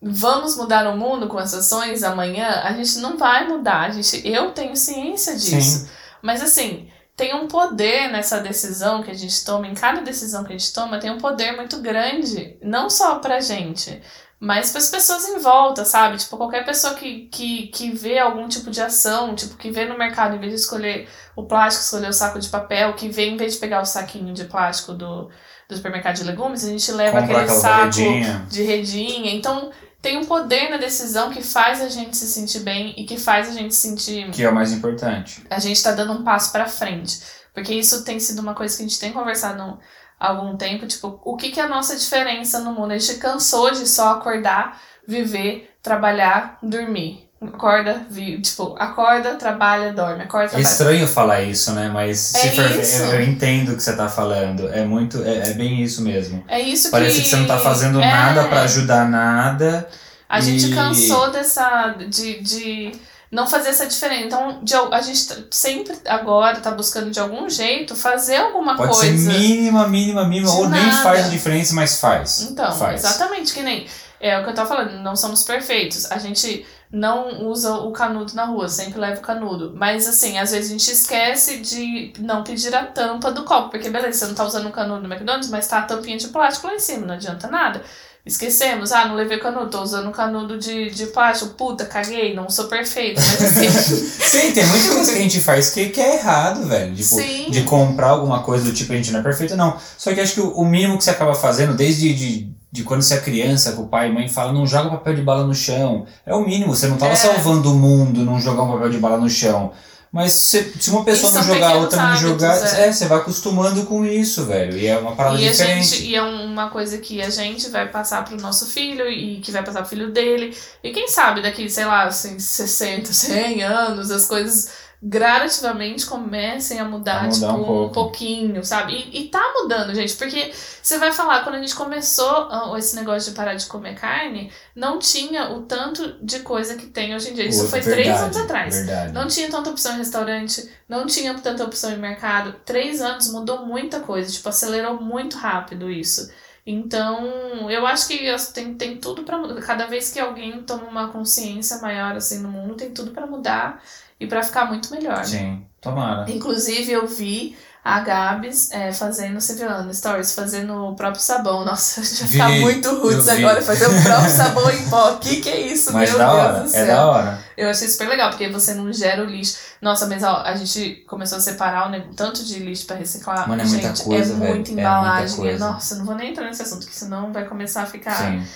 vamos 0.00 0.56
mudar 0.56 0.86
o 0.86 0.96
mundo 0.96 1.26
com 1.26 1.38
as 1.38 1.52
ações 1.52 2.04
amanhã? 2.04 2.62
A 2.62 2.72
gente 2.74 2.98
não 2.98 3.18
vai 3.18 3.48
mudar, 3.48 3.88
a 3.88 3.90
gente, 3.90 4.22
eu 4.24 4.52
tenho 4.52 4.76
ciência 4.76 5.34
disso. 5.34 5.80
Sim. 5.80 5.88
Mas 6.22 6.40
assim, 6.40 6.88
tem 7.22 7.36
um 7.36 7.46
poder 7.46 8.10
nessa 8.10 8.40
decisão 8.40 9.00
que 9.00 9.08
a 9.08 9.14
gente 9.14 9.44
toma, 9.44 9.68
em 9.68 9.74
cada 9.74 10.00
decisão 10.00 10.42
que 10.42 10.52
a 10.52 10.58
gente 10.58 10.72
toma, 10.72 10.98
tem 10.98 11.08
um 11.08 11.18
poder 11.18 11.52
muito 11.52 11.78
grande, 11.80 12.56
não 12.60 12.90
só 12.90 13.20
pra 13.20 13.40
gente, 13.40 14.02
mas 14.40 14.72
para 14.72 14.80
as 14.80 14.90
pessoas 14.90 15.28
em 15.28 15.38
volta, 15.38 15.84
sabe? 15.84 16.16
Tipo, 16.16 16.36
qualquer 16.36 16.64
pessoa 16.64 16.94
que, 16.94 17.28
que, 17.28 17.68
que 17.68 17.92
vê 17.92 18.18
algum 18.18 18.48
tipo 18.48 18.72
de 18.72 18.80
ação, 18.80 19.36
tipo, 19.36 19.56
que 19.56 19.70
vê 19.70 19.84
no 19.84 19.96
mercado, 19.96 20.34
em 20.34 20.40
vez 20.40 20.52
de 20.52 20.58
escolher 20.58 21.08
o 21.36 21.44
plástico, 21.44 21.84
escolher 21.84 22.08
o 22.08 22.12
saco 22.12 22.40
de 22.40 22.48
papel, 22.48 22.92
que 22.94 23.08
vê, 23.08 23.26
em 23.26 23.36
vez 23.36 23.52
de 23.52 23.60
pegar 23.60 23.80
o 23.80 23.86
saquinho 23.86 24.34
de 24.34 24.46
plástico 24.46 24.92
do, 24.92 25.30
do 25.68 25.76
supermercado 25.76 26.16
de 26.16 26.24
legumes, 26.24 26.64
a 26.64 26.70
gente 26.70 26.90
leva 26.90 27.20
Comprar 27.20 27.42
aquele 27.42 27.56
saco 27.56 27.84
redinha. 27.84 28.46
de 28.50 28.62
redinha. 28.64 29.32
Então, 29.32 29.70
tem 30.02 30.18
um 30.18 30.24
poder 30.24 30.68
na 30.68 30.76
decisão 30.76 31.30
que 31.30 31.40
faz 31.40 31.80
a 31.80 31.88
gente 31.88 32.16
se 32.16 32.26
sentir 32.26 32.60
bem 32.60 32.92
e 32.96 33.04
que 33.04 33.16
faz 33.16 33.48
a 33.48 33.52
gente 33.52 33.74
sentir 33.74 34.28
Que 34.32 34.42
é 34.42 34.48
o 34.50 34.54
mais 34.54 34.72
importante. 34.72 35.46
a 35.48 35.60
gente 35.60 35.80
tá 35.80 35.92
dando 35.92 36.12
um 36.12 36.24
passo 36.24 36.50
pra 36.50 36.66
frente. 36.66 37.20
Porque 37.54 37.72
isso 37.72 38.04
tem 38.04 38.18
sido 38.18 38.40
uma 38.40 38.54
coisa 38.54 38.76
que 38.76 38.82
a 38.82 38.86
gente 38.86 38.98
tem 38.98 39.12
conversado 39.12 39.78
há 40.18 40.28
algum 40.28 40.56
tempo, 40.56 40.86
tipo, 40.86 41.20
o 41.24 41.36
que, 41.36 41.50
que 41.50 41.60
é 41.60 41.62
a 41.62 41.68
nossa 41.68 41.96
diferença 41.96 42.58
no 42.60 42.72
mundo? 42.72 42.92
A 42.92 42.98
gente 42.98 43.18
cansou 43.18 43.70
de 43.70 43.86
só 43.88 44.12
acordar, 44.12 44.80
viver, 45.06 45.72
trabalhar, 45.82 46.58
dormir. 46.62 47.21
Acorda, 47.48 48.02
vi, 48.08 48.40
tipo, 48.40 48.76
acorda, 48.78 49.34
trabalha, 49.34 49.92
dorme, 49.92 50.22
acorda, 50.22 50.46
É 50.46 50.48
trabalha. 50.50 50.62
estranho 50.62 51.08
falar 51.08 51.42
isso, 51.42 51.72
né? 51.72 51.90
Mas 51.92 52.34
É 52.36 52.50
for 52.52 52.70
isso. 52.80 53.02
eu, 53.02 53.14
eu 53.14 53.22
entendo 53.22 53.72
o 53.72 53.76
que 53.76 53.82
você 53.82 53.96
tá 53.96 54.08
falando. 54.08 54.68
É 54.72 54.84
muito. 54.84 55.22
É, 55.24 55.50
é 55.50 55.54
bem 55.54 55.82
isso 55.82 56.02
mesmo. 56.02 56.44
É 56.46 56.60
isso 56.60 56.90
Parece 56.90 57.16
que, 57.16 57.22
que 57.22 57.28
você 57.28 57.36
não 57.36 57.46
tá 57.46 57.58
fazendo 57.58 58.00
é, 58.00 58.06
nada 58.10 58.44
pra 58.48 58.62
ajudar 58.62 59.08
nada. 59.08 59.88
A 60.28 60.40
gente 60.40 60.70
e- 60.70 60.74
cansou 60.74 61.30
dessa. 61.30 61.94
de. 62.08 62.40
de 62.40 62.92
não 63.30 63.46
fazer 63.46 63.70
essa 63.70 63.86
diferença. 63.86 64.26
Então, 64.26 64.58
de, 64.62 64.74
a 64.74 65.00
gente 65.00 65.26
tá- 65.26 65.36
sempre 65.50 65.96
agora 66.06 66.60
tá 66.60 66.70
buscando 66.70 67.10
de 67.10 67.18
algum 67.18 67.48
jeito 67.48 67.96
fazer 67.96 68.36
alguma 68.36 68.76
Pode 68.76 68.92
coisa. 68.92 69.04
ser 69.06 69.12
mínima, 69.38 69.88
mínima, 69.88 70.24
mínima. 70.26 70.52
Ou 70.52 70.68
nem 70.68 70.84
nada. 70.86 71.02
faz 71.02 71.30
diferença, 71.30 71.74
mas 71.74 71.98
faz. 71.98 72.42
Então, 72.42 72.70
faz. 72.72 73.02
exatamente, 73.02 73.54
que 73.54 73.62
nem 73.62 73.86
é 74.20 74.38
o 74.38 74.44
que 74.44 74.50
eu 74.50 74.54
tava 74.54 74.68
falando, 74.68 74.92
não 75.02 75.16
somos 75.16 75.42
perfeitos. 75.44 76.12
A 76.12 76.18
gente 76.18 76.64
não 76.92 77.46
usa 77.48 77.74
o 77.76 77.90
canudo 77.90 78.34
na 78.34 78.44
rua, 78.44 78.68
sempre 78.68 79.00
leva 79.00 79.18
o 79.18 79.22
canudo. 79.22 79.72
Mas 79.74 80.06
assim, 80.06 80.38
às 80.38 80.50
vezes 80.50 80.70
a 80.70 80.72
gente 80.72 80.92
esquece 80.92 81.56
de 81.60 82.12
não 82.18 82.44
pedir 82.44 82.74
a 82.74 82.84
tampa 82.84 83.32
do 83.32 83.44
copo, 83.44 83.70
porque 83.70 83.88
beleza, 83.88 84.18
você 84.18 84.26
não 84.26 84.34
tá 84.34 84.44
usando 84.44 84.68
o 84.68 84.72
canudo 84.72 85.00
do 85.00 85.12
McDonald's, 85.12 85.48
mas 85.48 85.66
tá 85.66 85.78
a 85.78 85.82
tampinha 85.82 86.18
de 86.18 86.28
plástico 86.28 86.66
lá 86.66 86.74
em 86.74 86.78
cima, 86.78 87.06
não 87.06 87.14
adianta 87.14 87.48
nada. 87.48 87.82
Esquecemos, 88.24 88.92
ah, 88.92 89.06
não 89.06 89.16
levei 89.16 89.38
o 89.38 89.40
canudo, 89.40 89.70
tô 89.70 89.82
usando 89.82 90.08
o 90.08 90.12
canudo 90.12 90.56
de, 90.56 90.90
de 90.90 91.06
plástico, 91.06 91.54
puta, 91.54 91.86
caguei, 91.86 92.34
não 92.34 92.48
sou 92.48 92.66
perfeito, 92.66 93.20
mas 93.20 93.42
assim, 93.42 93.68
Sim, 94.22 94.52
tem 94.52 94.64
muita 94.64 94.94
coisa 94.94 95.12
que 95.12 95.18
a 95.18 95.22
gente 95.22 95.40
faz 95.40 95.70
que, 95.70 95.88
que 95.88 96.00
é 96.00 96.16
errado, 96.18 96.68
velho. 96.68 96.94
Tipo, 96.94 97.16
Sim. 97.16 97.50
de 97.50 97.62
comprar 97.62 98.10
alguma 98.10 98.42
coisa 98.42 98.64
do 98.64 98.72
tipo 98.72 98.92
a 98.92 98.96
gente 98.96 99.10
não 99.10 99.20
é 99.20 99.22
perfeito, 99.22 99.56
não. 99.56 99.76
Só 99.98 100.14
que 100.14 100.20
acho 100.20 100.34
que 100.34 100.40
o, 100.40 100.50
o 100.50 100.64
mínimo 100.64 100.98
que 100.98 101.04
você 101.04 101.10
acaba 101.10 101.34
fazendo, 101.34 101.74
desde 101.74 102.14
de, 102.14 102.52
de 102.72 102.82
quando 102.82 103.02
você 103.02 103.14
é 103.14 103.20
criança, 103.20 103.72
que 103.72 103.80
o 103.80 103.86
pai 103.86 104.08
e 104.08 104.12
mãe 104.12 104.26
falam, 104.28 104.54
não 104.54 104.66
joga 104.66 104.88
papel 104.90 105.14
de 105.14 105.20
bala 105.22 105.46
no 105.46 105.54
chão. 105.54 106.06
É 106.24 106.34
o 106.34 106.40
mínimo, 106.40 106.74
você 106.74 106.88
não 106.88 106.96
tava 106.96 107.12
É. 107.12 107.16
salvando 107.16 107.70
o 107.70 107.74
mundo 107.74 108.24
não 108.24 108.40
jogar 108.40 108.62
um 108.62 108.72
papel 108.72 108.88
de 108.88 108.98
bala 108.98 109.18
no 109.18 109.28
chão. 109.28 109.72
Mas 110.10 110.32
se, 110.34 110.74
se 110.78 110.90
uma 110.90 111.04
pessoa 111.04 111.32
não 111.32 111.42
jogar, 111.42 111.70
a 111.70 111.74
outra 111.76 111.96
não 111.96 112.04
hábitos, 112.08 112.22
jogar, 112.28 112.78
é. 112.78 112.88
é, 112.88 112.92
você 112.92 113.06
vai 113.06 113.18
acostumando 113.18 113.84
com 113.84 114.04
isso, 114.04 114.44
velho. 114.44 114.76
E 114.76 114.86
é 114.86 114.98
uma 114.98 115.16
parada 115.16 115.38
E, 115.40 115.48
a 115.48 115.50
diferente. 115.50 115.86
gente, 115.86 116.04
e 116.06 116.14
é 116.14 116.22
uma 116.22 116.68
coisa 116.68 116.98
que 116.98 117.22
a 117.22 117.30
gente 117.30 117.70
vai 117.70 117.88
passar 117.88 118.22
pro 118.24 118.36
nosso 118.38 118.66
filho 118.66 119.08
e 119.08 119.40
que 119.40 119.50
vai 119.50 119.62
passar 119.64 119.80
pro 119.80 119.88
filho 119.88 120.10
dele. 120.12 120.54
E 120.84 120.90
quem 120.92 121.08
sabe 121.08 121.40
daqui, 121.40 121.68
sei 121.70 121.86
lá, 121.86 122.04
assim, 122.04 122.38
60, 122.38 123.10
100 123.12 123.62
anos, 123.62 124.10
as 124.10 124.26
coisas 124.26 124.68
gradativamente 125.04 126.06
comecem 126.06 126.78
a 126.78 126.84
mudar, 126.84 127.24
A 127.24 127.28
mudar 127.28 127.58
tipo, 127.58 127.72
um 127.72 127.86
um, 127.86 127.90
pouquinho, 127.90 128.64
sabe? 128.64 128.92
E, 128.94 129.22
e 129.24 129.28
tá 129.28 129.42
mudando, 129.56 129.92
gente, 129.94 130.14
porque 130.14 130.52
você 130.80 130.96
vai 130.98 131.12
falar, 131.12 131.42
quando 131.42 131.56
a 131.56 131.58
gente 131.60 131.74
começou 131.74 132.48
ah, 132.50 132.72
esse 132.78 132.94
negócio 132.94 133.30
de 133.30 133.36
parar 133.36 133.54
de 133.54 133.66
comer 133.66 133.96
carne, 133.96 134.52
não 134.76 135.00
tinha 135.00 135.50
o 135.50 135.62
tanto 135.62 136.24
de 136.24 136.40
coisa 136.40 136.76
que 136.76 136.86
tem 136.86 137.14
hoje 137.16 137.30
em 137.30 137.34
dia. 137.34 137.46
Isso 137.46 137.64
Pô, 137.64 137.70
foi 137.70 137.80
verdade, 137.80 138.02
três 138.02 138.20
anos 138.22 138.36
atrás. 138.36 138.76
Verdade. 138.76 139.12
Não 139.12 139.26
tinha 139.26 139.50
tanta 139.50 139.70
opção 139.70 139.94
em 139.94 139.98
restaurante, 139.98 140.70
não 140.88 141.04
tinha 141.06 141.34
tanta 141.34 141.64
opção 141.64 141.90
em 141.90 141.98
mercado. 141.98 142.54
Três 142.64 143.00
anos 143.00 143.28
mudou 143.32 143.66
muita 143.66 144.00
coisa, 144.00 144.30
tipo, 144.32 144.48
acelerou 144.48 145.00
muito 145.00 145.36
rápido 145.36 145.90
isso. 145.90 146.30
Então, 146.64 147.68
eu 147.70 147.84
acho 147.86 148.06
que 148.06 148.28
as- 148.28 148.52
tem, 148.52 148.74
tem 148.74 148.96
tudo 148.98 149.24
pra 149.24 149.36
mudar. 149.36 149.60
Cada 149.62 149.86
vez 149.86 150.12
que 150.12 150.20
alguém 150.20 150.62
toma 150.62 150.84
uma 150.84 151.08
consciência 151.08 151.78
maior 151.78 152.14
assim 152.14 152.38
no 152.38 152.48
mundo, 152.48 152.76
tem 152.76 152.92
tudo 152.92 153.10
pra 153.10 153.26
mudar 153.26 153.82
e 154.22 154.26
pra 154.26 154.42
ficar 154.42 154.66
muito 154.66 154.90
melhor. 154.92 155.24
Sim, 155.24 155.64
tomara. 155.80 156.30
Inclusive, 156.30 156.90
eu 156.92 157.06
vi 157.06 157.56
a 157.84 157.98
Gabs 157.98 158.70
é, 158.70 158.92
fazendo, 158.92 159.40
você 159.40 159.56
viu 159.56 159.66
lá 159.68 159.82
no 159.82 159.92
Stories, 159.92 160.34
fazendo 160.36 160.72
o 160.72 160.94
próprio 160.94 161.20
sabão. 161.20 161.64
Nossa, 161.66 162.00
já 162.04 162.24
Vi, 162.26 162.32
ficar 162.32 162.48
muito 162.50 162.88
roots 163.00 163.28
agora, 163.28 163.60
fazer 163.60 163.86
o 163.86 164.02
próprio 164.04 164.30
sabão 164.30 164.70
em 164.70 164.88
pó. 164.88 165.12
O 165.14 165.18
que, 165.18 165.40
que 165.40 165.48
é 165.48 165.60
isso, 165.60 165.92
Mas 165.92 166.10
meu 166.10 166.18
da 166.20 166.26
Deus 166.30 166.38
hora, 166.44 166.58
do 166.60 166.64
é 166.66 166.68
céu? 166.68 166.86
da 166.86 167.06
hora. 167.06 167.44
Eu 167.56 167.68
achei 167.68 167.88
super 167.88 168.08
legal, 168.08 168.30
porque 168.30 168.48
você 168.48 168.72
não 168.74 168.92
gera 168.92 169.22
o 169.22 169.26
lixo. 169.26 169.56
Nossa, 169.80 170.06
mas 170.06 170.22
ó, 170.22 170.42
a 170.44 170.54
gente 170.54 171.04
começou 171.08 171.38
a 171.38 171.40
separar 171.40 171.88
o 171.88 171.90
ne- 171.90 172.08
tanto 172.16 172.44
de 172.44 172.60
lixo 172.60 172.86
pra 172.86 172.94
reciclar. 172.96 173.48
Mano, 173.48 173.62
é 173.62 173.64
muita 173.66 173.88
gente, 173.88 174.04
coisa, 174.04 174.32
é 174.34 174.36
velho. 174.36 174.54
muita 174.54 174.70
É 174.70 174.74
muita 174.74 174.80
embalagem. 174.80 175.36
coisa. 175.36 175.70
Nossa, 175.72 175.96
não 175.96 176.04
vou 176.04 176.14
nem 176.14 176.30
entrar 176.30 176.44
nesse 176.46 176.62
assunto, 176.62 176.82
porque 176.84 176.96
senão 176.98 177.32
vai 177.32 177.44
começar 177.46 177.82
a 177.82 177.86
ficar. 177.86 178.14
Sim. 178.16 178.46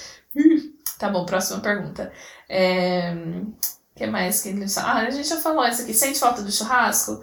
Tá 0.99 1.11
bom, 1.11 1.27
próxima 1.27 1.59
pergunta. 1.61 2.13
É... 2.49 3.13
O 3.97 3.99
que 3.99 4.07
mais 4.07 4.43
que 4.43 4.51
eles 4.51 4.77
Ah, 4.77 4.97
a 4.97 5.11
gente 5.11 5.27
já 5.27 5.39
falou 5.39 5.65
essa 5.65 5.83
aqui. 5.83 5.95
Sente 5.95 6.19
falta 6.19 6.43
do 6.43 6.53
churrasco? 6.53 7.23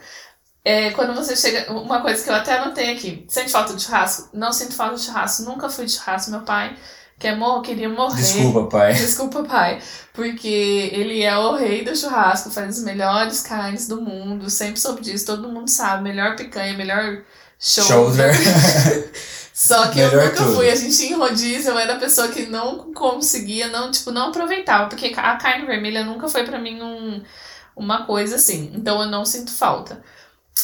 É, 0.65 0.89
quando 0.89 1.13
você 1.13 1.35
chega. 1.35 1.71
Uma 1.71 2.01
coisa 2.01 2.23
que 2.23 2.29
eu 2.31 2.33
até 2.33 2.57
anotei 2.57 2.91
aqui. 2.91 3.27
Sente 3.29 3.51
falta 3.51 3.73
do 3.73 3.79
churrasco? 3.79 4.29
Não 4.33 4.51
sinto 4.51 4.73
falta 4.73 4.95
do 4.95 4.99
churrasco. 4.99 5.43
Nunca 5.43 5.69
fui 5.69 5.85
de 5.85 5.91
churrasco. 5.91 6.31
Meu 6.31 6.41
pai 6.41 6.75
quer 7.19 7.37
mor 7.37 7.61
queria 7.61 7.87
morrer. 7.87 8.15
Desculpa, 8.15 8.65
pai. 8.65 8.93
Desculpa, 8.97 9.43
pai. 9.43 9.79
Porque 10.13 10.89
ele 10.91 11.21
é 11.21 11.37
o 11.37 11.55
rei 11.55 11.85
do 11.85 11.95
churrasco, 11.95 12.49
faz 12.49 12.79
as 12.79 12.83
melhores 12.83 13.41
carnes 13.41 13.87
do 13.87 14.01
mundo. 14.01 14.49
Sempre 14.49 14.79
soube 14.79 15.01
disso, 15.01 15.27
todo 15.27 15.49
mundo 15.49 15.69
sabe. 15.69 16.01
Melhor 16.01 16.35
picanha, 16.35 16.75
melhor 16.75 17.21
shoulder. 17.59 18.33
Shoulder. 18.33 19.11
Só 19.53 19.87
que 19.89 19.99
eu 19.99 20.09
Melhor 20.09 20.25
nunca 20.25 20.37
tudo. 20.37 20.55
fui. 20.55 20.69
A 20.69 20.75
gente 20.75 21.03
ia 21.03 21.11
em 21.11 21.13
rodízio, 21.13 21.71
eu 21.71 21.77
era 21.79 21.93
a 21.93 21.99
pessoa 21.99 22.27
que 22.29 22.47
não 22.47 22.91
conseguia, 22.93 23.67
não, 23.67 23.91
tipo, 23.91 24.11
não 24.11 24.29
aproveitava. 24.29 24.89
Porque 24.89 25.13
a 25.15 25.35
carne 25.35 25.65
vermelha 25.65 26.03
nunca 26.03 26.27
foi 26.27 26.43
pra 26.43 26.57
mim 26.57 26.81
um, 26.81 27.21
uma 27.75 28.05
coisa 28.05 28.35
assim. 28.37 28.71
Então 28.73 28.99
eu 29.01 29.07
não 29.07 29.23
sinto 29.25 29.51
falta. 29.51 30.01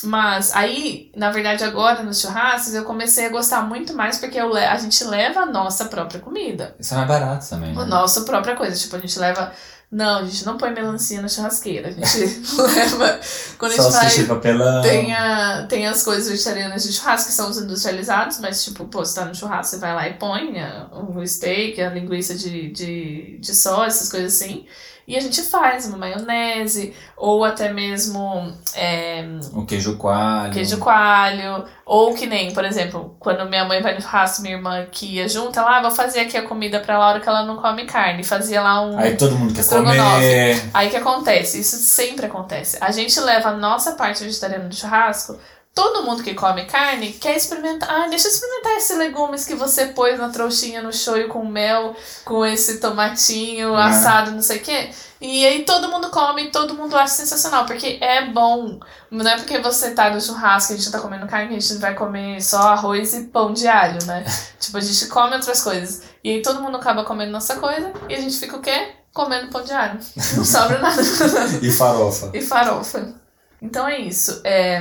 Mas 0.03 0.55
aí, 0.55 1.11
na 1.15 1.31
verdade, 1.31 1.63
agora 1.63 2.03
nos 2.03 2.21
churrascos, 2.21 2.73
eu 2.73 2.85
comecei 2.85 3.25
a 3.25 3.29
gostar 3.29 3.61
muito 3.63 3.93
mais 3.93 4.17
porque 4.17 4.39
eu 4.39 4.55
a 4.55 4.77
gente 4.77 5.03
leva 5.03 5.41
a 5.41 5.45
nossa 5.45 5.85
própria 5.85 6.19
comida. 6.19 6.75
Isso 6.79 6.93
é 6.93 6.97
mais 6.97 7.07
barato 7.09 7.47
também, 7.49 7.71
A 7.71 7.79
né? 7.79 7.85
nossa 7.85 8.21
própria 8.21 8.55
coisa. 8.55 8.75
Tipo, 8.79 8.95
a 8.95 8.99
gente 8.99 9.19
leva. 9.19 9.51
Não, 9.91 10.19
a 10.19 10.25
gente 10.25 10.45
não 10.45 10.55
põe 10.55 10.71
melancia 10.71 11.19
na 11.19 11.27
churrasqueira. 11.27 11.87
A 11.89 11.91
gente 11.91 12.41
leva. 12.61 13.19
Quando 13.57 13.71
a 13.71 13.75
gente 13.75 13.91
Salsicha 13.91 14.17
vai. 14.25 14.35
papelão. 14.35 14.81
Tem, 14.83 15.13
a, 15.15 15.65
tem 15.67 15.87
as 15.87 16.03
coisas 16.03 16.29
vegetarianas 16.29 16.83
de 16.83 16.93
churrasco 16.93 17.27
que 17.29 17.33
são 17.33 17.49
os 17.49 17.57
industrializados, 17.57 18.39
mas 18.39 18.63
tipo, 18.63 18.85
pô, 18.85 19.03
você 19.03 19.15
tá 19.15 19.25
no 19.25 19.33
churrasco, 19.33 19.71
você 19.75 19.77
vai 19.79 19.95
lá 19.95 20.07
e 20.07 20.13
põe 20.13 20.59
a- 20.59 20.89
o 20.91 21.25
steak, 21.25 21.81
a 21.81 21.89
linguiça 21.89 22.35
de, 22.35 22.69
de, 22.71 23.37
de 23.39 23.55
soja, 23.55 23.87
essas 23.87 24.09
coisas 24.09 24.35
assim. 24.35 24.65
E 25.09 25.17
a 25.17 25.19
gente 25.19 25.41
faz 25.41 25.87
uma 25.87 25.97
maionese, 25.97 26.93
ou 27.17 27.43
até 27.43 27.73
mesmo 27.73 28.53
é, 28.75 29.25
O 29.53 29.65
queijo 29.65 29.97
coalho. 29.97 30.53
queijo 30.53 30.77
coalho, 30.77 31.65
ou 31.83 32.13
que 32.13 32.27
nem, 32.27 32.53
por 32.53 32.63
exemplo, 32.63 33.15
quando 33.19 33.49
minha 33.49 33.65
mãe 33.65 33.81
vai 33.81 33.95
no 33.95 34.01
churrasco, 34.01 34.43
minha 34.43 34.53
irmã 34.53 34.85
que 34.91 35.15
ia 35.15 35.27
junto, 35.27 35.57
ela, 35.57 35.77
ah, 35.77 35.81
vou 35.81 35.89
fazer 35.89 36.19
aqui 36.19 36.37
a 36.37 36.43
comida 36.43 36.79
pra 36.79 36.99
Laura 36.99 37.19
que 37.19 37.27
ela 37.27 37.43
não 37.43 37.57
come 37.57 37.85
carne. 37.85 38.23
Fazia 38.23 38.61
lá 38.61 38.81
um. 38.81 38.99
Aí 38.99 39.17
todo 39.17 39.35
mundo 39.35 39.51
quer 39.51 39.67
comer. 39.67 40.69
Aí 40.75 40.91
que 40.91 40.97
acontece? 40.97 41.59
Isso 41.59 41.77
sempre 41.77 42.27
acontece. 42.27 42.77
A 42.79 42.91
gente 42.91 43.19
leva 43.19 43.49
a 43.49 43.57
nossa 43.57 43.93
parte 43.93 44.23
vegetariana 44.23 44.69
do 44.69 44.75
churrasco. 44.75 45.39
Todo 45.73 46.03
mundo 46.03 46.23
que 46.23 46.33
come 46.33 46.65
carne 46.65 47.13
quer 47.13 47.37
experimentar. 47.37 47.89
Ah, 47.89 48.07
deixa 48.07 48.27
eu 48.27 48.31
experimentar 48.31 48.73
esses 48.73 48.97
legumes 48.97 49.45
que 49.45 49.55
você 49.55 49.85
pôs 49.87 50.19
na 50.19 50.27
trouxinha 50.29 50.81
no 50.81 50.91
shoyu 50.91 51.29
com 51.29 51.45
mel, 51.45 51.95
com 52.25 52.45
esse 52.45 52.79
tomatinho 52.79 53.73
Ah. 53.75 53.85
assado, 53.87 54.31
não 54.31 54.41
sei 54.41 54.57
o 54.57 54.61
quê. 54.61 54.89
E 55.21 55.45
aí 55.45 55.63
todo 55.63 55.89
mundo 55.89 56.09
come, 56.09 56.49
todo 56.49 56.73
mundo 56.73 56.97
acha 56.97 57.13
sensacional, 57.13 57.65
porque 57.65 57.97
é 58.01 58.25
bom. 58.25 58.79
Não 59.11 59.29
é 59.29 59.37
porque 59.37 59.59
você 59.59 59.91
tá 59.91 60.09
no 60.09 60.19
churrasco 60.19 60.73
e 60.73 60.75
a 60.75 60.77
gente 60.77 60.91
tá 60.91 60.99
comendo 60.99 61.27
carne, 61.27 61.55
a 61.55 61.59
gente 61.59 61.75
vai 61.79 61.93
comer 61.93 62.41
só 62.41 62.57
arroz 62.69 63.13
e 63.13 63.23
pão 63.25 63.53
de 63.53 63.67
alho, 63.67 64.03
né? 64.05 64.25
tipo, 64.59 64.77
a 64.77 64.81
gente 64.81 65.05
come 65.07 65.35
outras 65.35 65.61
coisas. 65.61 66.01
E 66.23 66.29
aí 66.31 66.41
todo 66.41 66.61
mundo 66.61 66.77
acaba 66.77 67.03
comendo 67.05 67.31
nossa 67.31 67.55
coisa 67.57 67.93
e 68.09 68.15
a 68.15 68.19
gente 68.19 68.37
fica 68.37 68.57
o 68.57 68.61
quê? 68.61 68.95
Comendo 69.13 69.49
pão 69.49 69.61
de 69.63 69.71
alho. 69.73 69.99
Não 70.35 70.43
sobra 70.45 70.79
nada. 70.79 71.01
E 71.61 71.71
farofa. 71.71 72.31
e 72.33 72.41
farofa. 72.41 73.13
Então 73.61 73.87
é 73.87 73.97
isso. 73.99 74.41
É, 74.43 74.79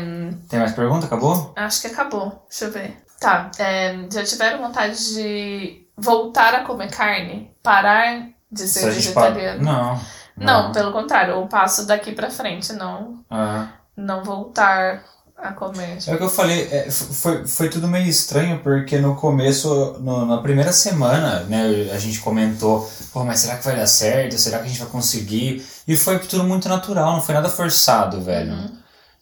Tem 0.48 0.58
mais 0.60 0.72
pergunta? 0.72 1.06
Acabou? 1.06 1.52
acho 1.56 1.80
que 1.80 1.86
acabou. 1.88 2.46
Deixa 2.48 2.64
eu 2.66 2.72
ver. 2.72 3.02
Tá. 3.20 3.50
é, 3.58 3.96
já 4.12 4.22
tiveram 4.24 4.60
vontade 4.62 5.14
de 5.14 5.86
voltar 5.96 6.54
a 6.54 6.64
comer 6.64 6.88
carne? 6.90 7.50
Parar 7.62 8.28
de 8.50 8.60
ser 8.68 8.92
Se 8.92 9.12
pa- 9.12 9.22
vegetariano? 9.30 9.62
Não. 9.64 10.00
Não, 10.36 10.70
pelo 10.72 10.92
contrário, 10.92 11.34
eu 11.34 11.46
passo 11.48 11.84
daqui 11.84 12.12
pra 12.12 12.30
frente, 12.30 12.72
não, 12.74 13.24
Ah. 13.28 13.66
não 13.96 14.22
voltar 14.22 15.02
a 15.40 15.52
comer. 15.52 15.98
É 16.06 16.14
o 16.14 16.16
que 16.16 16.22
eu 16.24 16.28
falei, 16.28 16.68
é, 16.70 16.90
foi, 16.90 17.46
foi 17.46 17.68
tudo 17.68 17.86
meio 17.86 18.06
estranho, 18.08 18.58
porque 18.60 18.98
no 18.98 19.14
começo, 19.14 19.96
no- 20.00 20.26
na 20.26 20.38
primeira 20.38 20.72
semana, 20.72 21.40
né, 21.44 21.90
a 21.94 21.98
gente 21.98 22.18
comentou, 22.20 22.90
pô, 23.12 23.24
mas 23.24 23.40
será 23.40 23.56
que 23.56 23.64
vai 23.64 23.76
dar 23.76 23.86
certo? 23.86 24.36
Será 24.36 24.58
que 24.58 24.64
a 24.64 24.68
gente 24.68 24.80
vai 24.80 24.88
conseguir? 24.88 25.64
E 25.86 25.96
foi 25.96 26.18
tudo 26.18 26.42
muito 26.44 26.68
natural, 26.68 27.12
não 27.14 27.22
foi 27.22 27.34
nada 27.34 27.48
forçado, 27.48 28.20
velho. 28.20 28.52
Uhum. 28.52 28.78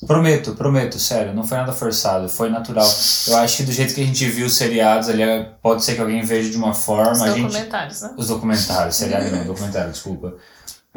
Prometo, 0.07 0.55
prometo, 0.55 0.99
sério, 0.99 1.33
não 1.33 1.43
foi 1.43 1.57
nada 1.57 1.73
forçado, 1.73 2.29
foi 2.29 2.51
natural. 2.51 2.87
Eu 3.29 3.37
acho 3.39 3.59
que 3.59 3.63
do 3.63 3.73
jeito 3.73 3.95
que 3.95 4.03
a 4.03 4.05
gente 4.05 4.29
viu 4.29 4.47
os 4.47 4.55
seriados 4.55 5.09
ali, 5.09 5.23
pode 5.63 5.83
ser 5.85 5.95
que 5.95 6.01
alguém 6.03 6.23
veja 6.23 6.51
de 6.51 6.57
uma 6.57 6.75
forma, 6.75 7.13
Os 7.13 7.23
a 7.23 7.29
gente... 7.29 7.43
documentários, 7.53 8.03
né? 8.03 8.11
Os 8.17 8.29
documentários, 8.29 8.97
seriado 8.97 9.31
não, 9.35 9.45
documentário, 9.45 9.91
desculpa. 9.91 10.35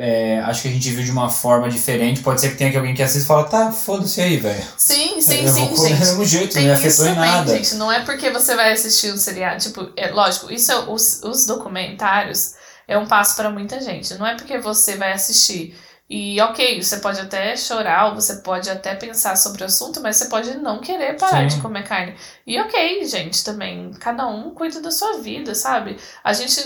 É, 0.02 0.40
acho 0.40 0.62
que 0.62 0.70
a 0.70 0.72
gente 0.72 0.90
viu 0.92 1.04
de 1.04 1.12
uma 1.12 1.30
forma 1.30 1.70
diferente, 1.70 2.22
pode 2.22 2.40
ser 2.40 2.52
que 2.52 2.58
tenha 2.58 2.76
alguém 2.78 2.96
que 2.96 3.04
assista 3.04 3.24
e 3.24 3.28
fala, 3.28 3.44
tá, 3.44 3.72
foda-se 3.72 4.22
aí, 4.22 4.38
velho. 4.38 4.64
Sim, 4.78 5.20
sim, 5.20 5.46
eu 5.46 5.54
sim, 5.54 5.60
vou 5.60 5.70
comer 5.70 5.76
do 5.76 5.88
gente. 5.90 6.00
mesmo 6.00 6.26
jeito, 6.26 6.56
não 6.56 6.64
me 6.64 6.72
afetou 6.72 7.06
em 7.06 7.14
também, 7.16 7.32
nada. 7.32 7.56
gente. 7.56 7.76
Não 7.76 7.92
é 7.92 8.00
porque 8.06 8.30
você 8.30 8.56
vai 8.56 8.72
assistir 8.72 9.12
um 9.14 9.18
seriado. 9.18 9.62
Tipo, 9.62 9.90
é 9.98 10.10
lógico, 10.10 10.52
isso 10.52 10.72
é 10.72 10.80
os, 10.90 11.22
os 11.22 11.46
documentários 11.46 12.54
é 12.88 12.98
um 12.98 13.06
passo 13.06 13.36
para 13.36 13.50
muita 13.52 13.80
gente. 13.82 14.16
Não 14.16 14.26
é 14.26 14.36
porque 14.36 14.58
você 14.58 14.96
vai 14.96 15.12
assistir. 15.12 15.78
E 16.10 16.42
ok, 16.42 16.82
você 16.82 16.98
pode 16.98 17.20
até 17.22 17.56
chorar, 17.56 18.08
ou 18.08 18.16
você 18.16 18.38
pode 18.38 18.68
até 18.68 18.96
pensar 18.96 19.36
sobre 19.36 19.62
o 19.62 19.68
assunto, 19.68 20.02
mas 20.02 20.18
você 20.18 20.26
pode 20.26 20.58
não 20.58 20.80
querer 20.80 21.16
parar 21.18 21.48
Sim. 21.48 21.56
de 21.56 21.62
comer 21.62 21.84
carne. 21.84 22.16
E 22.48 22.60
ok, 22.60 23.06
gente, 23.06 23.44
também. 23.44 23.92
Cada 24.00 24.26
um 24.26 24.50
cuida 24.50 24.82
da 24.82 24.90
sua 24.90 25.20
vida, 25.20 25.54
sabe? 25.54 26.00
A 26.24 26.34
gente. 26.34 26.60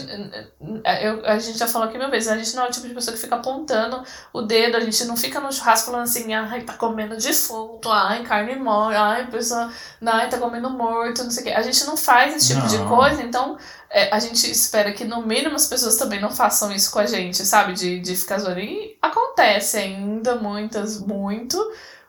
Eu, 1.02 1.26
a 1.26 1.38
gente 1.40 1.58
já 1.58 1.68
falou 1.68 1.90
aqui 1.90 1.98
mil 1.98 2.10
vezes, 2.10 2.30
a 2.30 2.38
gente 2.38 2.56
não 2.56 2.64
é 2.64 2.70
o 2.70 2.72
tipo 2.72 2.88
de 2.88 2.94
pessoa 2.94 3.14
que 3.14 3.22
fica 3.22 3.36
apontando 3.36 4.02
o 4.32 4.42
dedo, 4.44 4.78
a 4.78 4.80
gente 4.80 5.04
não 5.04 5.18
fica 5.18 5.42
no 5.42 5.52
churrasco 5.52 5.88
falando 5.92 6.04
assim, 6.04 6.34
ai, 6.34 6.62
tá 6.62 6.74
comendo 6.74 7.18
defunto, 7.18 7.90
ai, 7.90 8.24
carne 8.24 8.56
morta, 8.56 8.98
ai, 8.98 9.28
pessoa, 9.28 9.70
ai, 10.06 10.30
tá 10.30 10.38
comendo 10.38 10.70
morto, 10.70 11.22
não 11.22 11.32
sei 11.32 11.44
o 11.44 11.46
quê. 11.48 11.52
A 11.52 11.62
gente 11.62 11.84
não 11.84 11.98
faz 11.98 12.34
esse 12.34 12.54
tipo 12.56 12.66
de 12.66 12.78
Não. 12.78 12.88
coisa, 12.88 13.22
então 13.22 13.58
é, 13.94 14.14
a 14.14 14.20
gente 14.20 14.50
espera 14.50 14.92
que 14.92 15.06
no 15.06 15.22
mínimo 15.26 15.56
as 15.56 15.68
pessoas 15.68 15.96
também 15.98 16.20
não 16.20 16.32
façam 16.32 16.72
isso 16.74 16.92
com 16.92 17.00
a 17.00 17.06
gente, 17.06 17.46
sabe? 17.46 17.74
De, 17.74 18.00
de 18.00 18.16
ficar 18.16 18.40
zoando. 18.40 18.60
E 18.60 18.98
acontece 19.02 19.78
ainda, 19.78 20.36
muitas, 20.36 21.00
muito, 21.00 21.58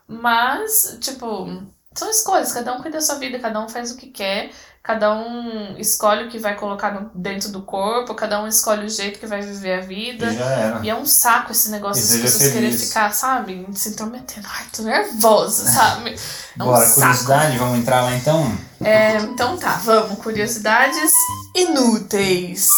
mas, 0.09 0.99
tipo, 1.01 1.63
são 1.95 2.11
escolhas, 2.11 2.53
cada 2.53 2.73
um 2.75 2.83
cuida 2.83 2.99
da 2.99 3.01
sua 3.05 3.17
vida, 3.17 3.39
cada 3.39 3.61
um 3.61 3.69
faz 3.69 3.91
o 3.93 3.97
que 3.97 4.09
quer. 4.09 4.51
Cada 4.83 5.15
um 5.15 5.79
escolhe 5.79 6.25
o 6.25 6.29
que 6.29 6.39
vai 6.39 6.57
colocar 6.57 6.93
no- 6.93 7.11
dentro 7.15 7.49
do 7.49 7.63
corpo, 7.63 8.15
cada 8.15 8.43
um 8.43 8.47
escolhe 8.47 8.85
o 8.85 8.91
jeito 8.91 9.19
que 9.19 9.27
vai 9.27 9.41
viver 9.41 9.79
a 9.79 9.81
vida. 9.81 10.27
E 10.27 10.37
já 10.37 10.45
era. 10.45 10.85
E 10.85 10.91
é 10.91 10.95
um 10.95 11.07
saco 11.07 11.53
esse 11.53 11.71
negócio 11.71 12.03
E 12.03 12.07
seja 12.07 12.23
pessoas 12.25 12.53
feliz. 12.53 12.89
ficar, 12.89 13.11
sabe, 13.15 13.67
se 13.73 13.89
intrometendo. 13.89 14.47
Ai, 14.47 14.67
tô 14.77 14.83
nervosa, 14.83 15.65
sabe? 15.73 16.11
É 16.11 16.63
um 16.63 16.67
Bora, 16.67 16.85
saco. 16.85 17.01
curiosidade, 17.01 17.57
vamos 17.57 17.79
entrar 17.79 18.03
lá 18.03 18.15
então? 18.15 18.55
É, 18.85 19.17
então 19.17 19.57
tá, 19.57 19.77
vamos. 19.79 20.19
Curiosidades 20.19 21.11
inúteis. 21.55 22.69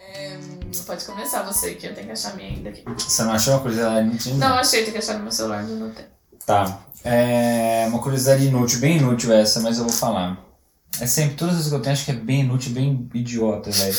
É, 0.00 0.36
pode 0.84 1.04
começar 1.04 1.42
você, 1.42 1.74
que 1.74 1.86
eu 1.86 1.94
tenho 1.94 2.06
que 2.06 2.12
achar 2.12 2.34
minha 2.34 2.48
ainda 2.48 2.70
aqui. 2.70 2.82
Você 2.98 3.22
não 3.22 3.32
achou 3.32 3.54
uma 3.54 3.60
curiosidade 3.60 4.08
inútil? 4.08 4.34
Não, 4.34 4.56
achei, 4.56 4.82
tem 4.82 4.92
que 4.92 4.98
achar 4.98 5.14
no 5.14 5.22
meu 5.22 5.32
celular, 5.32 5.62
não 5.62 5.76
não 5.76 5.90
tem. 5.92 6.06
Tá. 6.44 6.80
É 7.04 7.86
uma 7.88 8.00
curiosidade 8.00 8.44
inútil, 8.46 8.80
bem 8.80 8.96
inútil 8.96 9.32
essa, 9.32 9.60
mas 9.60 9.78
eu 9.78 9.84
vou 9.84 9.92
falar. 9.92 10.44
É 11.00 11.06
sempre, 11.06 11.36
todas 11.36 11.56
as 11.56 11.68
que 11.68 11.74
eu 11.74 11.80
tenho, 11.80 11.92
acho 11.92 12.04
que 12.04 12.10
é 12.10 12.14
bem 12.14 12.40
inútil, 12.40 12.72
bem 12.72 13.08
idiota, 13.14 13.70
velho. 13.70 13.96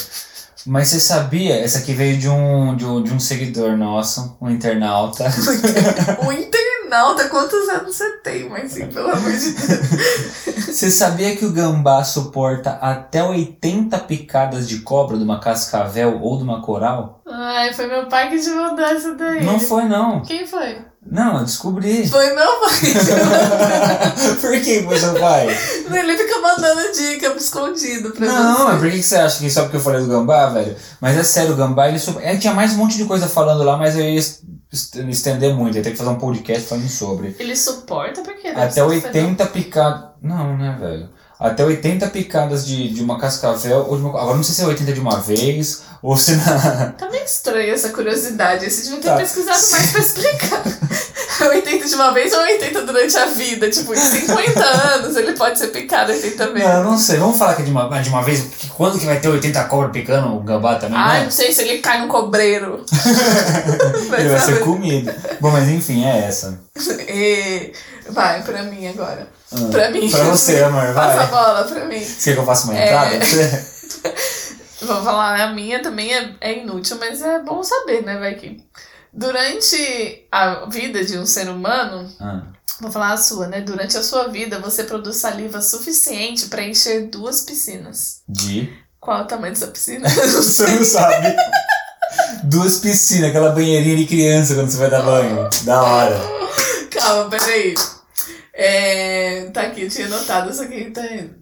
Mas 0.65 0.89
você 0.89 0.99
sabia, 0.99 1.55
essa 1.63 1.79
aqui 1.79 1.93
veio 1.93 2.17
de 2.17 2.27
um, 2.27 2.75
de 2.75 2.85
um, 2.85 3.03
de 3.03 3.13
um 3.13 3.19
seguidor 3.19 3.77
nosso, 3.77 4.37
um 4.41 4.49
internauta. 4.49 5.25
O 6.25 6.31
internauta, 6.31 7.27
quantos 7.29 7.67
anos 7.69 7.95
você 7.95 8.17
tem, 8.19 8.49
mas 8.49 8.71
sim, 8.71 8.87
pelo 8.87 9.09
amor 9.09 9.31
de 9.31 9.51
Deus. 9.51 10.67
Você 10.67 10.89
sabia 10.91 11.35
que 11.35 11.45
o 11.45 11.51
gambá 11.51 12.03
suporta 12.03 12.71
até 12.81 13.23
80 13.23 13.97
picadas 13.99 14.67
de 14.67 14.79
cobra 14.79 15.17
de 15.17 15.23
uma 15.23 15.39
cascavel 15.39 16.19
ou 16.21 16.37
de 16.37 16.43
uma 16.43 16.61
coral? 16.61 17.21
Ai, 17.27 17.73
foi 17.73 17.87
meu 17.87 18.07
pai 18.07 18.29
que 18.29 18.39
te 18.39 18.49
mandou 18.49 18.85
essa 18.85 19.15
daí. 19.15 19.43
Não 19.43 19.59
foi, 19.59 19.83
não. 19.85 20.21
Quem 20.21 20.45
foi? 20.45 20.77
Não, 21.09 21.37
eu 21.39 21.43
descobri. 21.45 22.07
Foi 22.07 22.33
meu 22.33 22.45
pai. 22.59 22.93
Por 24.41 24.51
que 24.61 24.83
foi 24.83 24.99
seu 24.99 25.13
pai? 25.13 25.47
Ele 25.47 26.17
fica 26.17 26.39
mandando 26.41 26.91
dica 26.91 27.27
escondido 27.37 28.11
pra 28.11 28.25
Não, 28.27 28.57
você. 28.57 28.63
mas 28.63 28.79
por 28.79 28.91
que 28.91 29.01
você 29.03 29.15
acha 29.15 29.39
que 29.39 29.49
só 29.49 29.61
porque 29.63 29.77
eu 29.77 29.81
falei 29.81 30.01
do 30.01 30.07
gambá, 30.07 30.49
velho? 30.49 30.75
Mas 30.99 31.17
é 31.17 31.23
sério, 31.23 31.53
o 31.53 31.55
gambá, 31.55 31.87
ele... 31.87 31.99
su- 31.99 32.19
é, 32.19 32.35
tinha 32.37 32.53
mais 32.53 32.73
um 32.73 32.77
monte 32.77 32.97
de 32.97 33.05
coisa 33.05 33.27
falando 33.27 33.63
lá, 33.63 33.77
mas 33.77 33.95
eu 33.95 34.01
ia 34.01 34.17
est- 34.19 34.41
est- 34.71 34.95
estender 35.09 35.53
muito, 35.53 35.77
ia 35.77 35.83
ter 35.83 35.91
que 35.91 35.97
fazer 35.97 36.09
um 36.09 36.15
podcast 36.15 36.67
falando 36.67 36.89
sobre. 36.89 37.35
Ele 37.39 37.55
suporta 37.55 38.21
porque 38.21 38.47
Até 38.49 38.69
ser 38.71 38.81
80 38.81 39.45
picadas... 39.47 40.09
Não, 40.21 40.57
né, 40.57 40.75
velho? 40.79 41.09
Até 41.39 41.63
80 41.63 42.07
picadas 42.07 42.65
de, 42.65 42.89
de 42.93 43.01
uma 43.03 43.19
cascavel 43.19 43.85
ou 43.87 43.95
de 43.97 44.03
uma... 44.03 44.19
Agora 44.19 44.35
não 44.37 44.43
sei 44.43 44.55
se 44.55 44.61
é 44.63 44.65
80 44.65 44.93
de 44.93 44.99
uma 44.99 45.19
vez 45.19 45.83
ou 46.01 46.17
se 46.17 46.35
na... 46.35 46.93
Tá 46.97 47.09
meio 47.09 47.23
estranha 47.23 47.73
essa 47.73 47.89
curiosidade. 47.89 48.69
Você 48.69 48.83
devia 48.83 48.97
ter 48.99 49.07
Tá. 49.09 49.17
pesquisado 49.17 49.71
mais 49.71 49.91
pra 49.91 50.01
explicar. 50.01 50.63
80 51.49 51.85
de 51.87 51.95
uma 51.95 52.11
vez 52.13 52.33
ou 52.33 52.39
80 52.39 52.81
durante 52.83 53.17
a 53.17 53.25
vida? 53.25 53.69
Tipo, 53.69 53.93
em 53.93 53.97
50 53.97 54.63
anos 54.65 55.15
ele 55.15 55.33
pode 55.33 55.57
ser 55.59 55.67
picado 55.67 56.11
80 56.11 56.45
Não, 56.45 56.53
vezes. 56.53 56.69
eu 56.69 56.83
não 56.83 56.97
sei. 56.97 57.17
Vamos 57.17 57.37
falar 57.37 57.55
que 57.55 57.63
de 57.63 57.71
uma, 57.71 57.87
de 58.01 58.09
uma 58.09 58.23
vez. 58.23 58.41
porque 58.41 58.67
Quando 58.75 58.99
que 58.99 59.05
vai 59.05 59.19
ter 59.19 59.27
80 59.29 59.63
cobras 59.65 59.91
picando 59.91 60.35
o 60.35 60.39
gambá 60.41 60.75
também, 60.75 60.97
Ai, 60.97 61.19
né? 61.19 61.23
não 61.25 61.31
sei 61.31 61.51
se 61.51 61.61
ele 61.63 61.79
cai 61.79 62.01
no 62.01 62.07
cobreiro. 62.07 62.85
Vai 64.09 64.19
Ele 64.21 64.29
vai 64.29 64.39
ser 64.39 64.59
comido. 64.61 65.13
Bom, 65.39 65.51
mas 65.51 65.67
enfim, 65.69 66.05
é 66.05 66.25
essa. 66.27 66.59
E... 67.09 67.71
Vai, 68.09 68.41
pra 68.41 68.63
mim 68.63 68.87
agora. 68.87 69.27
Ah, 69.51 69.57
Pra 69.71 69.89
mim. 69.91 70.09
Pra 70.09 70.23
você, 70.23 70.61
amor, 70.63 70.93
Passa 70.93 71.21
a 71.21 71.25
vai. 71.25 71.27
bola 71.27 71.63
pra 71.65 71.85
mim. 71.85 71.99
Você 72.03 72.29
quer 72.31 72.33
que 72.35 72.39
eu 72.41 72.45
faça 72.45 72.65
uma 72.69 72.77
É. 72.79 72.85
entrada? 72.85 73.19
Vou 74.81 75.03
falar, 75.03 75.41
a 75.41 75.53
minha 75.53 75.81
também 75.81 76.13
é, 76.13 76.29
é 76.39 76.59
inútil, 76.59 76.97
mas 76.99 77.21
é 77.21 77.39
bom 77.39 77.63
saber, 77.63 78.03
né, 78.03 78.17
vai 78.19 78.35
que... 78.35 78.63
Durante 79.13 80.27
a 80.31 80.65
vida 80.69 81.03
de 81.03 81.17
um 81.17 81.25
ser 81.25 81.49
humano, 81.49 82.07
Ah, 82.19 82.43
vou 82.79 82.91
falar 82.91 83.13
a 83.13 83.17
sua, 83.17 83.47
né? 83.47 83.61
Durante 83.61 83.97
a 83.97 84.03
sua 84.03 84.27
vida, 84.27 84.59
você 84.59 84.83
produz 84.83 85.17
saliva 85.17 85.61
suficiente 85.61 86.47
para 86.47 86.63
encher 86.63 87.07
duas 87.07 87.41
piscinas. 87.41 88.21
de. 88.27 88.71
Qual 88.99 89.19
é 89.19 89.21
o 89.23 89.25
tamanho 89.27 89.53
dessa 89.53 89.67
piscina? 89.67 90.09
Você 90.09 90.67
não 90.67 90.83
sabe. 90.83 91.35
Duas 92.43 92.79
piscinas, 92.79 93.29
aquela 93.29 93.51
banheirinha 93.51 93.95
de 93.95 94.05
criança 94.05 94.55
quando 94.55 94.69
você 94.69 94.77
vai 94.77 94.89
dar 94.89 95.03
banho. 95.03 95.47
Da 95.63 95.81
hora. 95.81 96.19
Calma, 96.91 97.29
peraí. 97.29 97.75
É, 98.53 99.49
tá 99.53 99.61
aqui, 99.61 99.83
eu 99.83 99.89
tinha 99.89 100.07
anotado 100.07 100.49
isso 100.49 100.63
aqui, 100.63 100.89
tá 100.89 101.05
indo. 101.13 101.35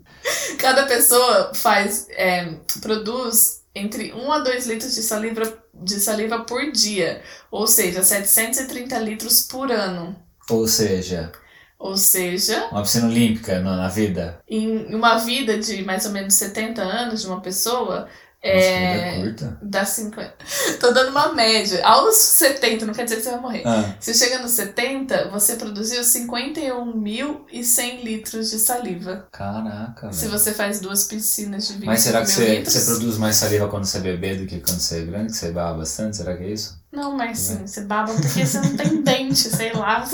Cada 0.59 0.85
pessoa 0.85 1.53
faz, 1.55 2.07
é, 2.09 2.55
produz 2.81 3.61
entre 3.75 4.13
1 4.13 4.31
a 4.31 4.39
2 4.39 4.67
litros 4.67 4.95
de 4.95 5.03
saliva, 5.03 5.63
de 5.73 5.99
saliva 5.99 6.39
por 6.45 6.71
dia, 6.71 7.21
ou 7.51 7.67
seja, 7.67 8.03
730 8.03 8.97
litros 8.99 9.41
por 9.41 9.71
ano. 9.71 10.15
Ou 10.49 10.67
seja, 10.67 11.31
Ou 11.77 11.97
seja, 11.97 12.67
uma 12.71 12.81
piscina 12.83 13.07
olímpica 13.07 13.59
na, 13.61 13.75
na 13.77 13.87
vida. 13.89 14.41
em 14.47 14.95
uma 14.95 15.17
vida 15.17 15.57
de 15.59 15.83
mais 15.83 16.05
ou 16.05 16.11
menos 16.11 16.33
70 16.35 16.81
anos 16.81 17.21
de 17.21 17.27
uma 17.27 17.41
pessoa, 17.41 18.07
é, 18.49 19.19
curta. 19.21 19.57
dá 19.61 19.83
50. 19.85 20.33
Tô 20.79 20.91
dando 20.91 21.09
uma 21.09 21.33
média. 21.33 21.83
Aos 21.85 22.15
70, 22.15 22.85
não 22.85 22.93
quer 22.93 23.03
dizer 23.05 23.17
que 23.17 23.23
você 23.23 23.31
vai 23.31 23.39
morrer. 23.39 23.63
Ah, 23.65 23.95
Se 23.99 24.13
chega 24.13 24.37
nos 24.39 24.51
70, 24.51 25.29
você 25.29 25.55
produziu 25.55 26.01
51.100 26.03 28.03
litros 28.03 28.51
de 28.51 28.59
saliva. 28.59 29.27
caraca, 29.31 30.11
Se 30.11 30.27
velho. 30.27 30.37
você 30.39 30.53
faz 30.53 30.79
duas 30.79 31.05
piscinas 31.05 31.67
de 31.67 31.73
20 31.73 31.85
Mas 31.85 32.01
será 32.01 32.21
que 32.21 32.27
você, 32.31 32.63
você 32.63 32.85
produz 32.85 33.17
mais 33.17 33.35
saliva 33.35 33.67
quando 33.67 33.85
você 33.85 33.97
é 33.97 34.01
bebê 34.01 34.35
do 34.35 34.45
que 34.45 34.59
quando 34.59 34.79
você 34.79 35.01
é 35.01 35.05
grande? 35.05 35.31
Que 35.31 35.37
você 35.37 35.51
baba 35.51 35.79
bastante? 35.79 36.17
Será 36.17 36.37
que 36.37 36.43
é 36.43 36.49
isso? 36.49 36.79
Não, 36.91 37.15
mas 37.17 37.39
sim, 37.39 37.65
você 37.65 37.81
baba 37.81 38.13
porque 38.13 38.45
você 38.45 38.59
não 38.59 38.77
tem 38.77 38.97
dente, 39.03 39.35
sei 39.39 39.73
lá. 39.73 40.07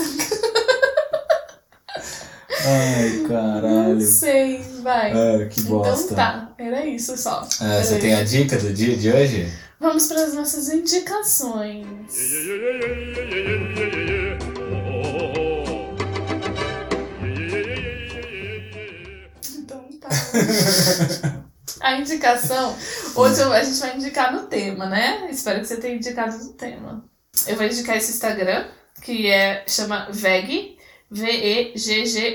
Ai, 2.64 3.08
Não 3.22 3.28
caralho. 3.28 4.00
sei, 4.00 4.62
vai. 4.82 5.10
Ah, 5.12 5.48
que 5.48 5.60
então 5.60 5.78
bosta. 5.78 6.14
tá, 6.14 6.51
era 6.62 6.86
isso 6.86 7.16
só. 7.16 7.46
Ah, 7.60 7.82
você 7.82 7.98
tem 7.98 8.14
a 8.14 8.22
dica 8.22 8.56
do 8.56 8.72
dia 8.72 8.96
de 8.96 9.10
hoje? 9.10 9.52
Vamos 9.80 10.06
para 10.06 10.22
as 10.22 10.32
nossas 10.32 10.68
indicações. 10.68 11.86
Então 19.58 19.88
tá. 20.00 20.08
A 21.80 21.98
indicação. 21.98 22.76
Hoje 23.16 23.42
a 23.42 23.64
gente 23.64 23.80
vai 23.80 23.96
indicar 23.96 24.32
no 24.32 24.46
tema, 24.46 24.86
né? 24.86 25.28
Espero 25.32 25.58
que 25.60 25.66
você 25.66 25.78
tenha 25.78 25.96
indicado 25.96 26.38
no 26.38 26.52
tema. 26.52 27.04
Eu 27.48 27.56
vou 27.56 27.66
indicar 27.66 27.96
esse 27.96 28.12
Instagram, 28.12 28.68
que 29.02 29.26
é 29.28 29.64
chama 29.66 30.06
Veg, 30.12 30.76
V-E-G-G-U-I. 31.10 32.32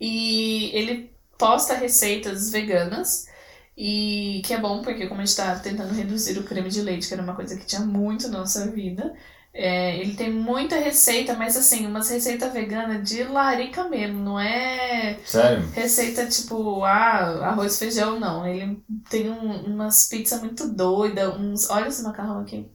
E 0.00 0.70
ele 0.74 1.13
posta 1.38 1.74
receitas 1.74 2.50
veganas. 2.50 3.26
E 3.76 4.40
que 4.44 4.54
é 4.54 4.60
bom 4.60 4.82
porque, 4.82 5.08
como 5.08 5.20
a 5.20 5.24
gente 5.24 5.36
tá 5.36 5.58
tentando 5.58 5.92
reduzir 5.94 6.38
o 6.38 6.44
creme 6.44 6.70
de 6.70 6.80
leite, 6.82 7.08
que 7.08 7.14
era 7.14 7.22
uma 7.22 7.34
coisa 7.34 7.56
que 7.56 7.66
tinha 7.66 7.80
muito 7.80 8.28
na 8.28 8.38
nossa 8.40 8.70
vida, 8.70 9.14
é, 9.52 9.98
ele 9.98 10.14
tem 10.16 10.32
muita 10.32 10.76
receita, 10.76 11.34
mas 11.34 11.56
assim, 11.56 11.86
umas 11.86 12.08
receitas 12.08 12.52
veganas 12.52 13.08
de 13.08 13.24
larica 13.24 13.88
mesmo, 13.88 14.20
não 14.20 14.38
é 14.38 15.20
Sério? 15.24 15.68
receita 15.72 16.26
tipo, 16.28 16.84
ah, 16.84 17.48
arroz 17.48 17.76
e 17.76 17.78
feijão, 17.80 18.18
não. 18.20 18.46
Ele 18.46 18.82
tem 19.10 19.28
um- 19.30 19.64
umas 19.74 20.08
pizzas 20.08 20.40
muito 20.40 20.68
doidas, 20.68 21.36
uns. 21.38 21.68
Olha 21.70 21.88
esse 21.88 22.02
macarrão 22.02 22.40
aqui. 22.40 22.70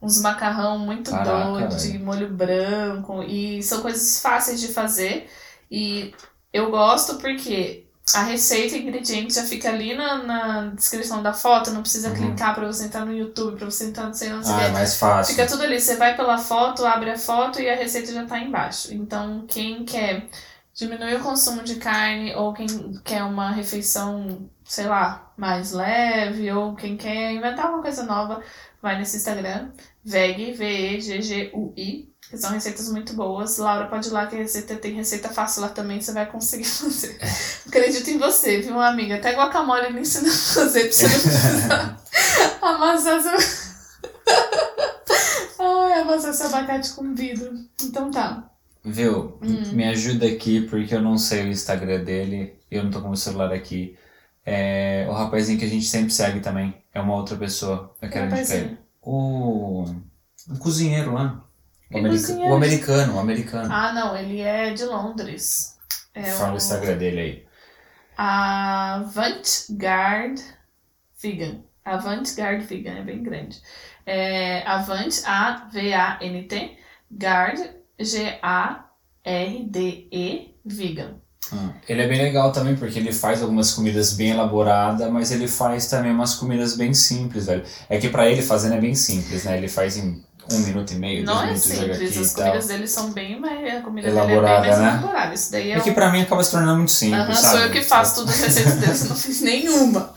Uns 0.00 0.20
macarrão 0.20 0.78
muito 0.78 1.12
Caraca, 1.12 1.22
doidos, 1.22 1.82
de 1.82 1.98
velho. 1.98 1.98
molho 1.98 2.32
branco. 2.32 3.22
E 3.22 3.62
são 3.62 3.82
coisas 3.82 4.20
fáceis 4.20 4.60
de 4.60 4.68
fazer. 4.68 5.28
E 5.70 6.14
eu 6.52 6.70
gosto 6.70 7.18
porque 7.18 7.86
a 8.14 8.22
receita 8.24 8.76
e 8.76 8.82
ingredientes 8.82 9.36
já 9.36 9.44
fica 9.44 9.68
ali 9.68 9.94
na, 9.94 10.22
na 10.24 10.66
descrição 10.74 11.22
da 11.22 11.32
foto. 11.32 11.70
Não 11.70 11.82
precisa 11.82 12.10
Uhum. 12.10 12.14
clicar 12.14 12.54
pra 12.54 12.66
você 12.66 12.84
entrar 12.86 13.04
no 13.04 13.12
YouTube, 13.16 13.56
pra 13.58 13.66
você 13.70 13.86
entrar 13.86 14.06
no 14.08 14.14
sei 14.14 14.30
lá, 14.30 14.36
não 14.36 14.42
sei 14.44 14.56
o 14.56 14.56
Ah, 14.56 14.58
quê. 14.58 14.64
é 14.64 14.68
mais 14.70 14.96
fácil. 14.96 15.34
Fica 15.34 15.46
tudo 15.46 15.62
ali. 15.62 15.80
Você 15.80 15.96
vai 15.96 16.16
pela 16.16 16.38
foto, 16.38 16.84
abre 16.84 17.10
a 17.10 17.18
foto 17.18 17.60
e 17.60 17.68
a 17.70 17.76
receita 17.76 18.12
já 18.12 18.26
tá 18.26 18.38
embaixo. 18.38 18.92
Então, 18.94 19.44
quem 19.46 19.84
quer 19.84 20.28
diminuir 20.74 21.16
o 21.16 21.22
consumo 21.22 21.62
de 21.62 21.76
carne 21.76 22.34
ou 22.34 22.52
quem 22.52 22.66
quer 23.04 23.22
uma 23.24 23.50
refeição, 23.52 24.48
sei 24.64 24.86
lá, 24.86 25.32
mais 25.36 25.72
leve 25.72 26.50
ou 26.52 26.74
quem 26.74 26.96
quer 26.96 27.32
inventar 27.32 27.70
uma 27.70 27.82
coisa 27.82 28.02
nova, 28.04 28.42
vai 28.82 28.98
nesse 28.98 29.16
Instagram, 29.16 29.70
veg, 30.04 30.52
V-E-G-G-U-I, 30.52 32.10
que 32.28 32.38
são 32.38 32.50
receitas 32.50 32.88
muito 32.90 33.12
boas. 33.14 33.58
Laura, 33.58 33.88
pode 33.88 34.08
ir 34.08 34.12
lá 34.12 34.26
que 34.26 34.36
a 34.36 34.38
receita 34.38 34.76
tem 34.76 34.94
receita 34.94 35.28
fácil 35.28 35.62
lá 35.62 35.68
também, 35.68 36.00
você 36.00 36.12
vai 36.12 36.26
conseguir 36.26 36.64
fazer. 36.68 37.18
Acredito 37.66 38.08
em 38.08 38.18
você, 38.18 38.60
viu, 38.60 38.80
amiga? 38.80 39.16
Até 39.16 39.32
guacamole 39.34 39.86
ele 39.86 40.00
ensina 40.00 40.28
a 40.28 40.32
fazer 40.32 40.84
pra 40.84 40.92
você 40.92 41.04
não 41.04 41.20
precisar 41.20 42.02
amassar 42.62 43.20
seu... 43.22 43.60
Ai, 45.58 46.00
amassar 46.00 46.32
seu 46.32 46.46
abacate 46.46 46.92
com 46.92 47.14
vidro. 47.14 47.52
Então 47.82 48.10
tá. 48.10 48.50
Viu? 48.84 49.38
Hum. 49.42 49.72
Me 49.72 49.84
ajuda 49.84 50.26
aqui, 50.26 50.62
porque 50.62 50.94
eu 50.94 51.02
não 51.02 51.18
sei 51.18 51.44
o 51.44 51.48
Instagram 51.48 52.02
dele. 52.02 52.54
e 52.70 52.76
Eu 52.76 52.84
não 52.84 52.90
tô 52.90 53.02
com 53.02 53.10
o 53.10 53.16
celular 53.16 53.52
aqui. 53.52 53.96
É, 54.44 55.06
o 55.08 55.12
rapazinho 55.12 55.58
que 55.58 55.64
a 55.64 55.68
gente 55.68 55.86
sempre 55.86 56.10
segue 56.12 56.40
também. 56.40 56.74
É 56.92 57.00
uma 57.00 57.14
outra 57.14 57.36
pessoa. 57.36 57.94
Eu 58.00 58.08
quero 58.10 58.26
indicar. 58.34 58.78
O, 59.02 59.84
o 60.48 60.58
cozinheiro 60.58 61.14
lá. 61.14 61.44
O, 61.90 61.98
america- 61.98 62.20
cozinheiro? 62.20 62.52
o 62.52 62.56
americano, 62.56 63.14
o 63.14 63.18
americano. 63.18 63.72
Ah, 63.72 63.92
não, 63.92 64.16
ele 64.16 64.40
é 64.40 64.72
de 64.72 64.84
Londres. 64.84 65.76
É 66.14 66.24
Fala 66.32 66.54
o 66.54 66.56
Instagram 66.56 66.96
dele 66.98 67.20
aí. 67.20 67.46
Avantgarde 69.10 70.42
Vegan. 71.20 71.60
Avantgarde 71.84 72.64
Vegan, 72.64 72.98
é 72.98 73.02
bem 73.02 73.22
grande. 73.22 73.60
É 74.06 74.62
Avant, 74.66 75.08
A-V-A-N-T, 75.24 76.78
Gard, 77.10 77.70
G-A-R-D-E, 77.98 78.90
Vegan. 80.64 81.16
Ah, 81.52 81.70
Ele 81.88 82.02
é 82.02 82.08
bem 82.08 82.20
legal 82.22 82.52
também, 82.52 82.76
porque 82.76 82.98
ele 82.98 83.12
faz 83.12 83.42
algumas 83.42 83.72
comidas 83.72 84.12
bem 84.12 84.30
elaboradas, 84.30 85.10
mas 85.10 85.30
ele 85.32 85.48
faz 85.48 85.86
também 85.86 86.12
umas 86.12 86.34
comidas 86.34 86.76
bem 86.76 86.94
simples, 86.94 87.46
velho. 87.46 87.64
É 87.88 87.98
que 87.98 88.08
pra 88.08 88.28
ele 88.30 88.40
fazendo 88.42 88.74
é 88.74 88.80
bem 88.80 88.94
simples, 88.94 89.44
né? 89.44 89.56
Ele 89.56 89.68
faz 89.68 89.96
em 89.96 90.22
um 90.52 90.58
minuto 90.60 90.92
e 90.92 90.96
meio, 90.96 91.24
Não 91.24 91.34
dois 91.34 91.42
é 91.42 91.46
minutos, 91.48 91.68
joga 91.74 91.94
aqui 91.94 92.04
as 92.04 92.16
e 92.16 92.34
tal. 92.34 92.44
comidas 92.44 92.66
dele 92.68 92.86
são 92.86 93.12
bem 93.12 93.38
mais. 93.40 93.74
A 93.76 93.80
comida 93.82 94.08
dele 94.08 94.20
é 94.20 94.22
Elaborada, 94.22 94.60
bem 94.62 94.70
mais 94.70 94.78
né? 94.82 94.88
elaborada. 95.00 95.34
Isso 95.34 95.52
daí 95.52 95.70
é, 95.70 95.76
É 95.76 95.80
que 95.80 95.90
um- 95.90 95.94
pra 95.94 96.10
mim 96.12 96.22
acaba 96.22 96.42
se 96.44 96.50
tornando 96.50 96.76
muito 96.76 96.92
simples, 96.92 97.20
Aham, 97.22 97.34
sabe? 97.34 97.56
sou 97.56 97.66
eu 97.66 97.70
que 97.70 97.82
faço 97.82 98.14
todas 98.16 98.34
as 98.34 98.40
receitas 98.46 98.74
dele, 98.78 98.94
você 98.94 99.08
não 99.08 99.16
fiz 99.16 99.40
nenhuma. 99.40 100.12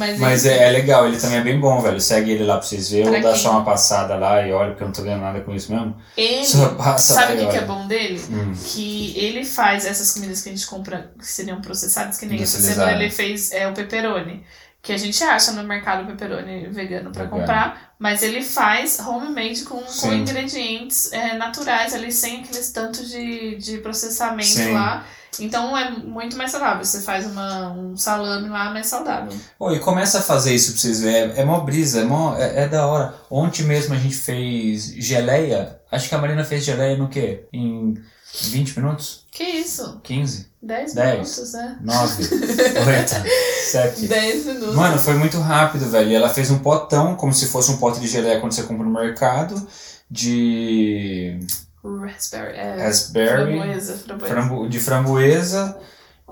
Mas, 0.00 0.18
Mas 0.18 0.44
ele- 0.46 0.58
é, 0.58 0.68
é 0.68 0.70
legal, 0.70 1.06
ele 1.06 1.18
também 1.18 1.38
é 1.38 1.42
bem 1.42 1.60
bom, 1.60 1.78
velho. 1.82 2.00
Segue 2.00 2.30
ele 2.30 2.44
lá 2.44 2.56
pra 2.56 2.66
vocês 2.66 2.88
verem, 2.90 3.06
Pra 3.10 3.16
ou 3.18 3.22
dá 3.22 3.36
só 3.36 3.50
uma 3.50 3.64
passada 3.64 4.16
lá 4.16 4.46
e 4.46 4.50
olha, 4.50 4.70
porque 4.70 4.82
eu 4.82 4.86
não 4.86 4.94
tô 4.94 5.02
ganhando 5.02 5.20
nada 5.20 5.40
com 5.42 5.54
isso 5.54 5.70
mesmo. 5.70 5.94
ele 6.16 6.44
sabe 6.46 7.34
o 7.34 7.36
que, 7.36 7.46
que 7.52 7.56
é 7.58 7.66
bom 7.66 7.86
dele? 7.86 8.20
Hum. 8.30 8.52
que 8.64 9.12
ele 9.18 9.44
faz 9.44 9.84
essas 9.84 10.12
comidas 10.12 10.40
que 10.42 10.48
a 10.48 10.52
gente 10.52 10.66
compra 10.66 11.10
que 11.18 11.26
seriam 11.26 11.60
processadas, 11.60 12.16
que 12.16 12.24
nem 12.24 12.42
essa 12.42 12.58
semana 12.74 12.92
ele 13.02 13.10
fez 13.10 13.52
é, 13.52 13.68
o 13.68 13.72
pepperoni. 13.74 14.42
Que 14.82 14.92
a 14.92 14.96
gente 14.96 15.22
acha 15.22 15.52
no 15.52 15.62
mercado 15.62 16.06
pepperoni 16.06 16.68
vegano 16.68 17.10
pra 17.12 17.24
Vegano. 17.24 17.40
comprar, 17.40 17.92
mas 17.98 18.22
ele 18.22 18.42
faz 18.42 18.98
homemade 18.98 19.62
com, 19.64 19.78
com 19.82 20.12
ingredientes 20.12 21.12
é, 21.12 21.36
naturais 21.36 21.92
ali, 21.92 22.10
sem 22.10 22.40
aqueles 22.40 22.72
tantos 22.72 23.10
de, 23.10 23.56
de 23.56 23.78
processamento 23.78 24.46
Sim. 24.48 24.72
lá. 24.72 25.04
Então 25.38 25.76
é 25.76 25.90
muito 25.90 26.36
mais 26.36 26.50
saudável. 26.50 26.84
Você 26.84 27.02
faz 27.02 27.26
uma, 27.26 27.70
um 27.72 27.96
salame 27.96 28.48
lá 28.48 28.70
mais 28.70 28.86
saudável. 28.86 29.32
Ô, 29.58 29.70
e 29.70 29.78
começa 29.78 30.18
a 30.18 30.22
fazer 30.22 30.54
isso 30.54 30.72
pra 30.72 30.80
vocês 30.80 31.00
verem. 31.00 31.36
É, 31.36 31.40
é 31.40 31.44
mó 31.44 31.60
brisa, 31.60 32.00
é, 32.00 32.04
mó, 32.04 32.36
é, 32.36 32.64
é 32.64 32.68
da 32.68 32.86
hora. 32.86 33.14
Ontem 33.30 33.62
mesmo 33.64 33.94
a 33.94 33.98
gente 33.98 34.16
fez 34.16 34.86
geleia. 34.96 35.78
Acho 35.92 36.08
que 36.08 36.14
a 36.14 36.18
Marina 36.18 36.44
fez 36.44 36.64
geleia 36.64 36.96
no 36.96 37.08
quê? 37.08 37.44
Em 37.52 37.94
20 38.32 38.78
minutos? 38.78 39.24
Que 39.30 39.42
isso? 39.44 40.00
15? 40.02 40.48
10 40.62 40.94
Dez. 40.94 41.12
minutos, 41.12 41.52
né? 41.54 41.78
9? 41.82 42.22
8? 42.22 43.30
7? 43.70 44.06
10 44.08 44.46
minutos. 44.46 44.74
Mano, 44.74 44.98
foi 44.98 45.14
muito 45.14 45.38
rápido, 45.38 45.86
velho. 45.88 46.10
E 46.10 46.14
ela 46.14 46.28
fez 46.28 46.50
um 46.50 46.58
potão, 46.58 47.16
como 47.16 47.32
se 47.32 47.46
fosse 47.46 47.70
um 47.70 47.76
pote 47.78 47.98
de 48.00 48.06
geleia 48.08 48.40
quando 48.40 48.52
você 48.52 48.62
compra 48.64 48.84
no 48.84 48.92
mercado. 48.92 49.66
De 50.10 51.38
Raspberry. 51.84 52.56
É, 52.58 52.82
raspberry, 52.84 53.56
Framboesa, 53.58 53.96
framboesa. 53.98 54.34
frambo- 54.34 54.68
de 54.68 54.80
framboesa. 54.80 55.78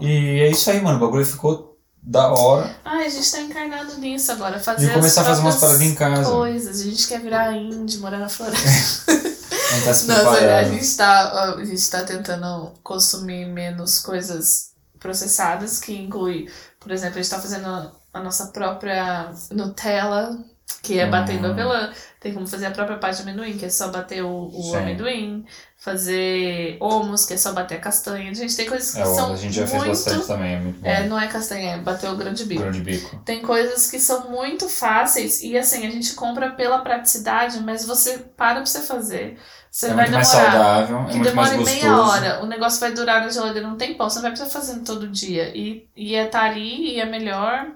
E 0.01 0.41
é 0.41 0.51
isso 0.51 0.71
aí, 0.71 0.81
mano. 0.81 0.97
O 0.99 1.01
bagulho 1.01 1.25
ficou 1.25 1.79
da 2.03 2.29
hora. 2.33 2.75
Ai, 2.85 3.07
a 3.07 3.09
gente 3.09 3.31
tá 3.31 3.41
encarnado 3.41 3.97
nisso 3.99 4.31
agora. 4.33 4.59
Fazer 4.59 4.89
De 4.89 4.93
começar 4.95 5.23
a 5.23 5.25
fazer 5.25 5.41
umas 5.41 5.57
paradas 5.57 5.81
em 5.83 5.95
casa. 5.95 6.31
Coisas. 6.31 6.81
A 6.81 6.85
gente 6.85 7.07
quer 7.07 7.21
virar 7.21 7.53
indie, 7.57 7.99
morar 7.99 8.19
na 8.19 8.29
floresta. 8.29 9.13
tá 9.85 9.95
se 9.95 10.07
Não, 10.07 10.27
sério, 10.29 10.55
a 10.57 10.65
preparando. 10.65 10.65
gente, 10.65 10.97
tá, 10.97 11.55
a 11.55 11.65
gente 11.65 11.91
tá 11.91 12.05
tentando 12.05 12.73
consumir 12.83 13.47
menos 13.47 13.99
coisas 14.01 14.75
processadas, 14.99 15.79
que 15.81 15.95
inclui, 15.95 16.51
por 16.81 16.91
exemplo, 16.93 17.19
a 17.19 17.23
gente 17.23 17.31
tá 17.31 17.41
fazendo 17.41 17.67
a 18.13 18.21
nossa 18.23 18.49
própria 18.49 19.33
Nutella 19.51 20.39
que 20.83 20.99
é 20.99 21.07
batendo 21.09 21.49
Hum. 21.49 21.51
avelã. 21.51 21.93
Tem 22.21 22.35
como 22.35 22.47
fazer 22.47 22.67
a 22.67 22.71
própria 22.71 22.99
parte 22.99 23.17
de 23.17 23.23
amendoim, 23.23 23.57
que 23.59 23.65
é 23.67 23.71
só 23.71 23.91
bater 23.91 24.23
o, 24.23 24.51
o 24.53 24.77
amendoim. 24.77 25.47
Fazer 25.81 26.77
homus, 26.81 27.25
que 27.25 27.35
é 27.35 27.37
só 27.37 27.53
bater 27.53 27.77
a 27.77 27.81
castanha. 27.81 28.35
Gente, 28.35 28.57
tem 28.57 28.67
coisas 28.67 28.93
que 28.93 29.01
É, 29.01 29.05
são 29.05 29.33
a 29.33 29.37
gente 29.37 29.55
já 29.55 29.65
fez 29.65 29.85
muito... 29.85 29.89
bastante 29.91 30.27
também, 30.27 30.55
é 30.55 30.59
muito 30.59 30.81
bom. 30.81 30.89
É, 30.89 31.07
não 31.07 31.19
é 31.21 31.29
castanha, 31.29 31.75
é 31.75 31.79
bater 31.79 32.11
o 32.11 32.17
grão 32.17 32.33
de 32.33 32.45
bico. 32.45 32.61
Grão 32.63 32.73
de 32.73 32.81
bico. 32.81 33.17
Tem 33.25 33.41
coisas 33.41 33.89
que 33.89 34.01
são 34.01 34.29
muito 34.29 34.69
fáceis 34.69 35.41
e 35.41 35.57
assim, 35.57 35.87
a 35.87 35.91
gente 35.91 36.15
compra 36.15 36.51
pela 36.51 36.81
praticidade, 36.81 37.61
mas 37.61 37.87
você 37.87 38.19
para 38.37 38.57
pra 38.57 38.67
você 38.67 38.81
fazer. 38.81 39.39
Você 39.71 39.87
é 39.87 39.95
vai 39.95 40.07
demorar. 40.07 40.25
saudável, 40.25 41.07
é 41.09 41.13
que 41.13 41.21
demore 41.21 41.57
gostoso. 41.57 41.77
meia 41.77 42.03
hora, 42.03 42.43
o 42.43 42.47
negócio 42.47 42.81
vai 42.81 42.93
durar 42.93 43.21
na 43.21 43.29
geladeira 43.29 43.69
um 43.69 43.77
tempão, 43.77 44.11
você 44.11 44.17
não 44.17 44.23
vai 44.23 44.31
precisar 44.33 44.51
fazendo 44.51 44.85
todo 44.85 45.07
dia. 45.09 45.57
E, 45.57 45.87
e 45.95 46.15
é 46.17 46.27
tá 46.27 46.43
ali 46.43 46.95
e 46.97 47.01
é 47.01 47.07
melhor. 47.07 47.69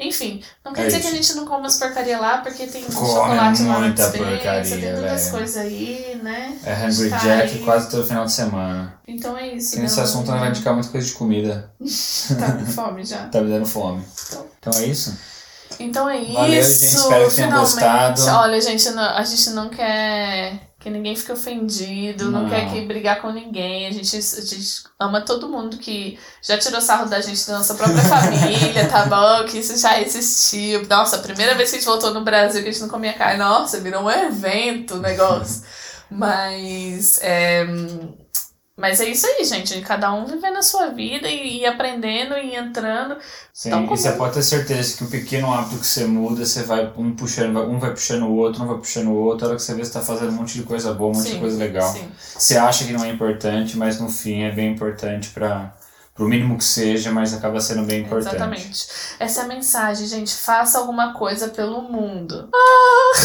Enfim, 0.00 0.40
não 0.64 0.72
quer 0.72 0.82
É 0.82 0.86
dizer 0.86 0.98
isso. 0.98 1.08
que 1.08 1.12
a 1.14 1.16
gente 1.22 1.34
não 1.34 1.44
come 1.44 1.66
as 1.66 1.76
porcaria 1.76 2.18
lá, 2.20 2.38
porque 2.38 2.68
tem 2.68 2.84
Come 2.84 2.94
chocolate 3.08 3.62
lá 3.64 3.68
na 3.72 3.78
muita 3.80 4.02
dispensa, 4.08 4.76
tem 4.76 4.94
todas 4.94 5.12
as 5.12 5.20
velho. 5.24 5.30
coisas 5.36 5.56
aí, 5.56 6.20
né? 6.22 6.58
É 6.64 6.74
Hungry 6.86 7.10
Tá 7.10 7.16
Jack 7.18 7.52
aí. 7.54 7.64
quase 7.64 7.90
todo 7.90 8.06
final 8.06 8.24
de 8.24 8.32
semana. 8.32 8.94
Então 9.08 9.36
é 9.36 9.48
isso. 9.48 9.74
Que 9.74 9.80
nesse 9.82 9.98
assunto 10.00 10.30
não 10.30 10.38
vai 10.38 10.50
indicar 10.50 10.72
muita 10.72 10.88
coisa 10.88 11.04
de 11.06 11.12
comida. 11.14 11.72
Tá 12.38 12.52
com 12.52 12.66
fome 12.66 13.04
já. 13.04 13.26
Tá 13.32 13.40
me 13.40 13.48
dando 13.50 13.66
fome. 13.66 14.04
Então 14.60 14.72
é 14.80 14.86
isso? 14.86 15.18
Então 15.80 16.08
é 16.08 16.24
Valeu, 16.32 16.60
isso. 16.60 16.80
gente, 16.80 16.94
espero 16.94 17.28
que 17.28 17.34
tenham 17.36 17.50
gostado. 17.58 18.22
Olha, 18.26 18.60
gente, 18.60 18.90
não- 18.90 19.16
a 19.16 19.22
gente 19.24 19.50
não 19.50 19.68
quer 19.68 20.60
que 20.80 20.88
ninguém 20.88 21.16
fique 21.16 21.32
ofendido, 21.32 22.30
não, 22.30 22.42
Não. 22.42 22.48
quer 22.50 22.70
que 22.70 22.80
brigar 22.82 23.20
com 23.20 23.32
ninguém. 23.32 23.88
A 23.88 23.90
gente, 23.90 24.16
a 24.16 24.20
gente 24.20 24.84
ama 24.98 25.20
todo 25.20 25.48
mundo 25.48 25.76
que 25.78 26.16
já 26.40 26.56
tirou 26.56 26.80
sarro 26.80 27.08
da 27.10 27.20
gente 27.20 27.44
da 27.48 27.58
nossa 27.58 27.74
própria 27.74 27.98
família, 28.04 28.88
tá 28.88 29.06
bom? 29.06 29.44
Que 29.46 29.58
isso 29.58 29.76
já 29.76 30.00
existiu. 30.00 30.86
Nossa, 30.86 31.16
a 31.16 31.20
primeira 31.20 31.56
vez 31.56 31.70
que 31.70 31.76
a 31.76 31.78
gente 31.80 31.88
voltou 31.88 32.14
no 32.14 32.22
Brasil 32.22 32.62
que 32.62 32.68
a 32.68 32.72
gente 32.72 32.82
não 32.82 32.88
comia 32.88 33.12
carne, 33.12 33.38
nossa, 33.38 33.80
virou 33.80 34.04
um 34.04 34.10
evento 34.10 34.94
o 34.94 35.00
negócio. 35.00 35.62
Mas 36.10 37.18
é, 37.22 37.66
mas 38.78 39.00
é 39.00 39.08
isso 39.08 39.26
aí, 39.26 39.44
gente. 39.44 39.80
Cada 39.82 40.12
um 40.14 40.24
vivendo 40.24 40.56
a 40.56 40.62
sua 40.62 40.88
vida 40.88 41.28
e, 41.28 41.58
e 41.58 41.66
aprendendo 41.66 42.34
e 42.38 42.54
entrando. 42.54 43.16
Sim, 43.52 43.68
Então, 43.70 43.82
e 43.82 43.86
como- 43.86 43.96
você 43.96 44.12
pode 44.12 44.34
ter 44.34 44.42
certeza 44.42 44.96
que 44.96 45.04
um 45.04 45.10
pequeno 45.10 45.52
hábito 45.52 45.78
que 45.80 45.86
você 45.86 46.06
muda, 46.06 46.46
você 46.46 46.62
vai 46.62 46.90
um 46.96 47.14
puxando, 47.14 47.58
um 47.68 47.78
vai 47.78 47.90
puxando 47.90 48.22
o 48.22 48.36
outro, 48.36 48.62
um 48.62 48.66
vai 48.68 48.76
puxando 48.78 49.08
o 49.08 49.14
outro, 49.16 49.44
a 49.44 49.48
hora 49.48 49.56
que 49.56 49.62
você 49.62 49.74
vê 49.74 49.84
você 49.84 49.92
tá 49.92 50.00
fazendo 50.00 50.28
um 50.30 50.36
monte 50.36 50.54
de 50.54 50.62
coisa 50.62 50.94
boa, 50.94 51.10
um 51.10 51.14
monte 51.14 51.26
de 51.26 51.32
Sim, 51.32 51.40
coisa 51.40 51.58
legal. 51.58 51.92
Sim. 51.92 52.08
Você 52.16 52.56
acha 52.56 52.84
que 52.84 52.92
não 52.92 53.04
é 53.04 53.08
importante, 53.10 53.76
mas 53.76 54.00
no 54.00 54.08
fim 54.08 54.42
é 54.44 54.52
bem 54.52 54.72
importante 54.72 55.30
para 55.30 55.72
pro 56.18 56.28
mínimo 56.28 56.58
que 56.58 56.64
seja, 56.64 57.12
mas 57.12 57.32
acaba 57.32 57.60
sendo 57.60 57.84
bem 57.84 58.00
importante. 58.00 58.34
Exatamente. 58.34 58.88
Essa 59.20 59.40
é 59.40 59.44
a 59.44 59.46
mensagem, 59.46 60.04
gente. 60.08 60.34
Faça 60.34 60.78
alguma 60.78 61.14
coisa 61.14 61.46
pelo 61.46 61.80
mundo. 61.80 62.48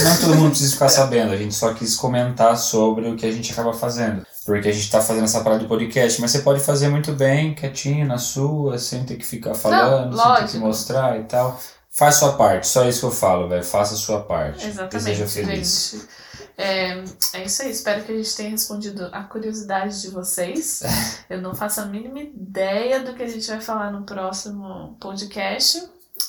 Não 0.03 0.17
todo 0.21 0.35
mundo 0.35 0.49
precisa 0.51 0.73
ficar 0.73 0.89
sabendo, 0.89 1.33
a 1.33 1.37
gente 1.37 1.55
só 1.55 1.73
quis 1.73 1.95
comentar 1.95 2.55
sobre 2.55 3.09
o 3.09 3.15
que 3.15 3.25
a 3.25 3.31
gente 3.31 3.51
acaba 3.51 3.73
fazendo. 3.73 4.23
Porque 4.45 4.69
a 4.69 4.71
gente 4.71 4.91
tá 4.91 5.01
fazendo 5.01 5.23
essa 5.23 5.41
parada 5.41 5.63
de 5.63 5.67
podcast, 5.67 6.21
mas 6.21 6.29
você 6.29 6.39
pode 6.39 6.59
fazer 6.59 6.89
muito 6.89 7.13
bem, 7.13 7.55
quietinho, 7.55 8.05
na 8.05 8.19
sua, 8.19 8.77
sem 8.77 9.03
ter 9.03 9.15
que 9.15 9.25
ficar 9.25 9.55
falando, 9.55 10.15
sem 10.15 10.35
ter 10.35 10.51
que 10.51 10.57
mostrar 10.59 11.19
e 11.19 11.23
tal. 11.23 11.59
Faz 11.89 12.15
sua 12.15 12.33
parte, 12.33 12.67
só 12.67 12.87
isso 12.87 12.99
que 12.99 13.05
eu 13.07 13.11
falo, 13.11 13.49
velho. 13.49 13.63
Faça 13.63 13.95
a 13.95 13.97
sua 13.97 14.19
parte. 14.21 14.67
Exatamente, 14.67 14.91
Deseja 14.91 15.25
feliz. 15.25 15.91
gente. 15.93 16.22
É, 16.57 17.03
é 17.33 17.43
isso 17.45 17.61
aí. 17.61 17.71
Espero 17.71 18.03
que 18.03 18.11
a 18.11 18.15
gente 18.15 18.35
tenha 18.35 18.49
respondido 18.49 19.09
a 19.11 19.23
curiosidade 19.23 20.01
de 20.01 20.09
vocês. 20.09 20.81
Eu 21.29 21.41
não 21.41 21.55
faço 21.55 21.81
a 21.81 21.85
mínima 21.85 22.19
ideia 22.19 22.99
do 22.99 23.13
que 23.13 23.23
a 23.23 23.27
gente 23.27 23.47
vai 23.47 23.61
falar 23.61 23.91
no 23.91 24.03
próximo 24.03 24.97
podcast. 24.99 25.83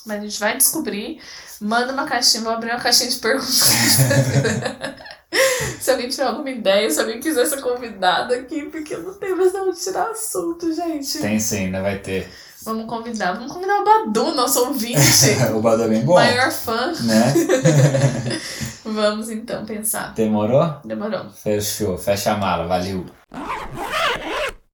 Mas 0.07 0.19
a 0.19 0.23
gente 0.23 0.41
vai 0.41 0.57
descobrir. 0.57 1.21
Manda 1.61 1.93
uma 1.93 2.07
caixinha, 2.07 2.43
vou 2.43 2.53
abrir 2.53 2.71
uma 2.71 2.81
caixinha 2.81 3.11
de 3.11 3.19
perguntas. 3.19 3.63
se 5.81 5.91
alguém 5.91 6.09
tiver 6.09 6.25
alguma 6.25 6.51
ideia, 6.51 6.91
se 6.91 7.01
alguém 7.01 7.21
quiser 7.21 7.47
ser 7.47 7.61
convidado 7.61 8.35
aqui, 8.35 8.65
porque 8.65 8.95
eu 8.95 9.03
não 9.03 9.15
tenho 9.15 9.37
mais 9.37 9.53
de 9.53 9.59
onde 9.59 9.79
tirar 9.79 10.11
assunto, 10.11 10.73
gente. 10.73 11.19
Tem 11.19 11.39
sim, 11.39 11.67
ainda 11.67 11.83
vai 11.83 11.99
ter. 11.99 12.29
Vamos 12.65 12.87
convidar. 12.87 13.33
Vamos 13.35 13.53
convidar 13.53 13.81
o 13.81 13.85
Badu, 13.85 14.35
nosso 14.35 14.67
ouvinte. 14.67 15.01
o 15.55 15.61
Badu 15.61 15.83
é 15.85 15.89
bem 15.89 16.05
bom, 16.05 16.15
maior 16.15 16.51
fã. 16.51 16.93
né? 17.03 17.35
Vamos 18.85 19.31
então 19.31 19.65
pensar. 19.65 20.13
Demorou? 20.15 20.77
Demorou. 20.85 21.27
Fechou. 21.43 21.97
Fecha 21.99 22.33
a 22.33 22.37
mala, 22.37 22.67
valeu. 22.67 23.05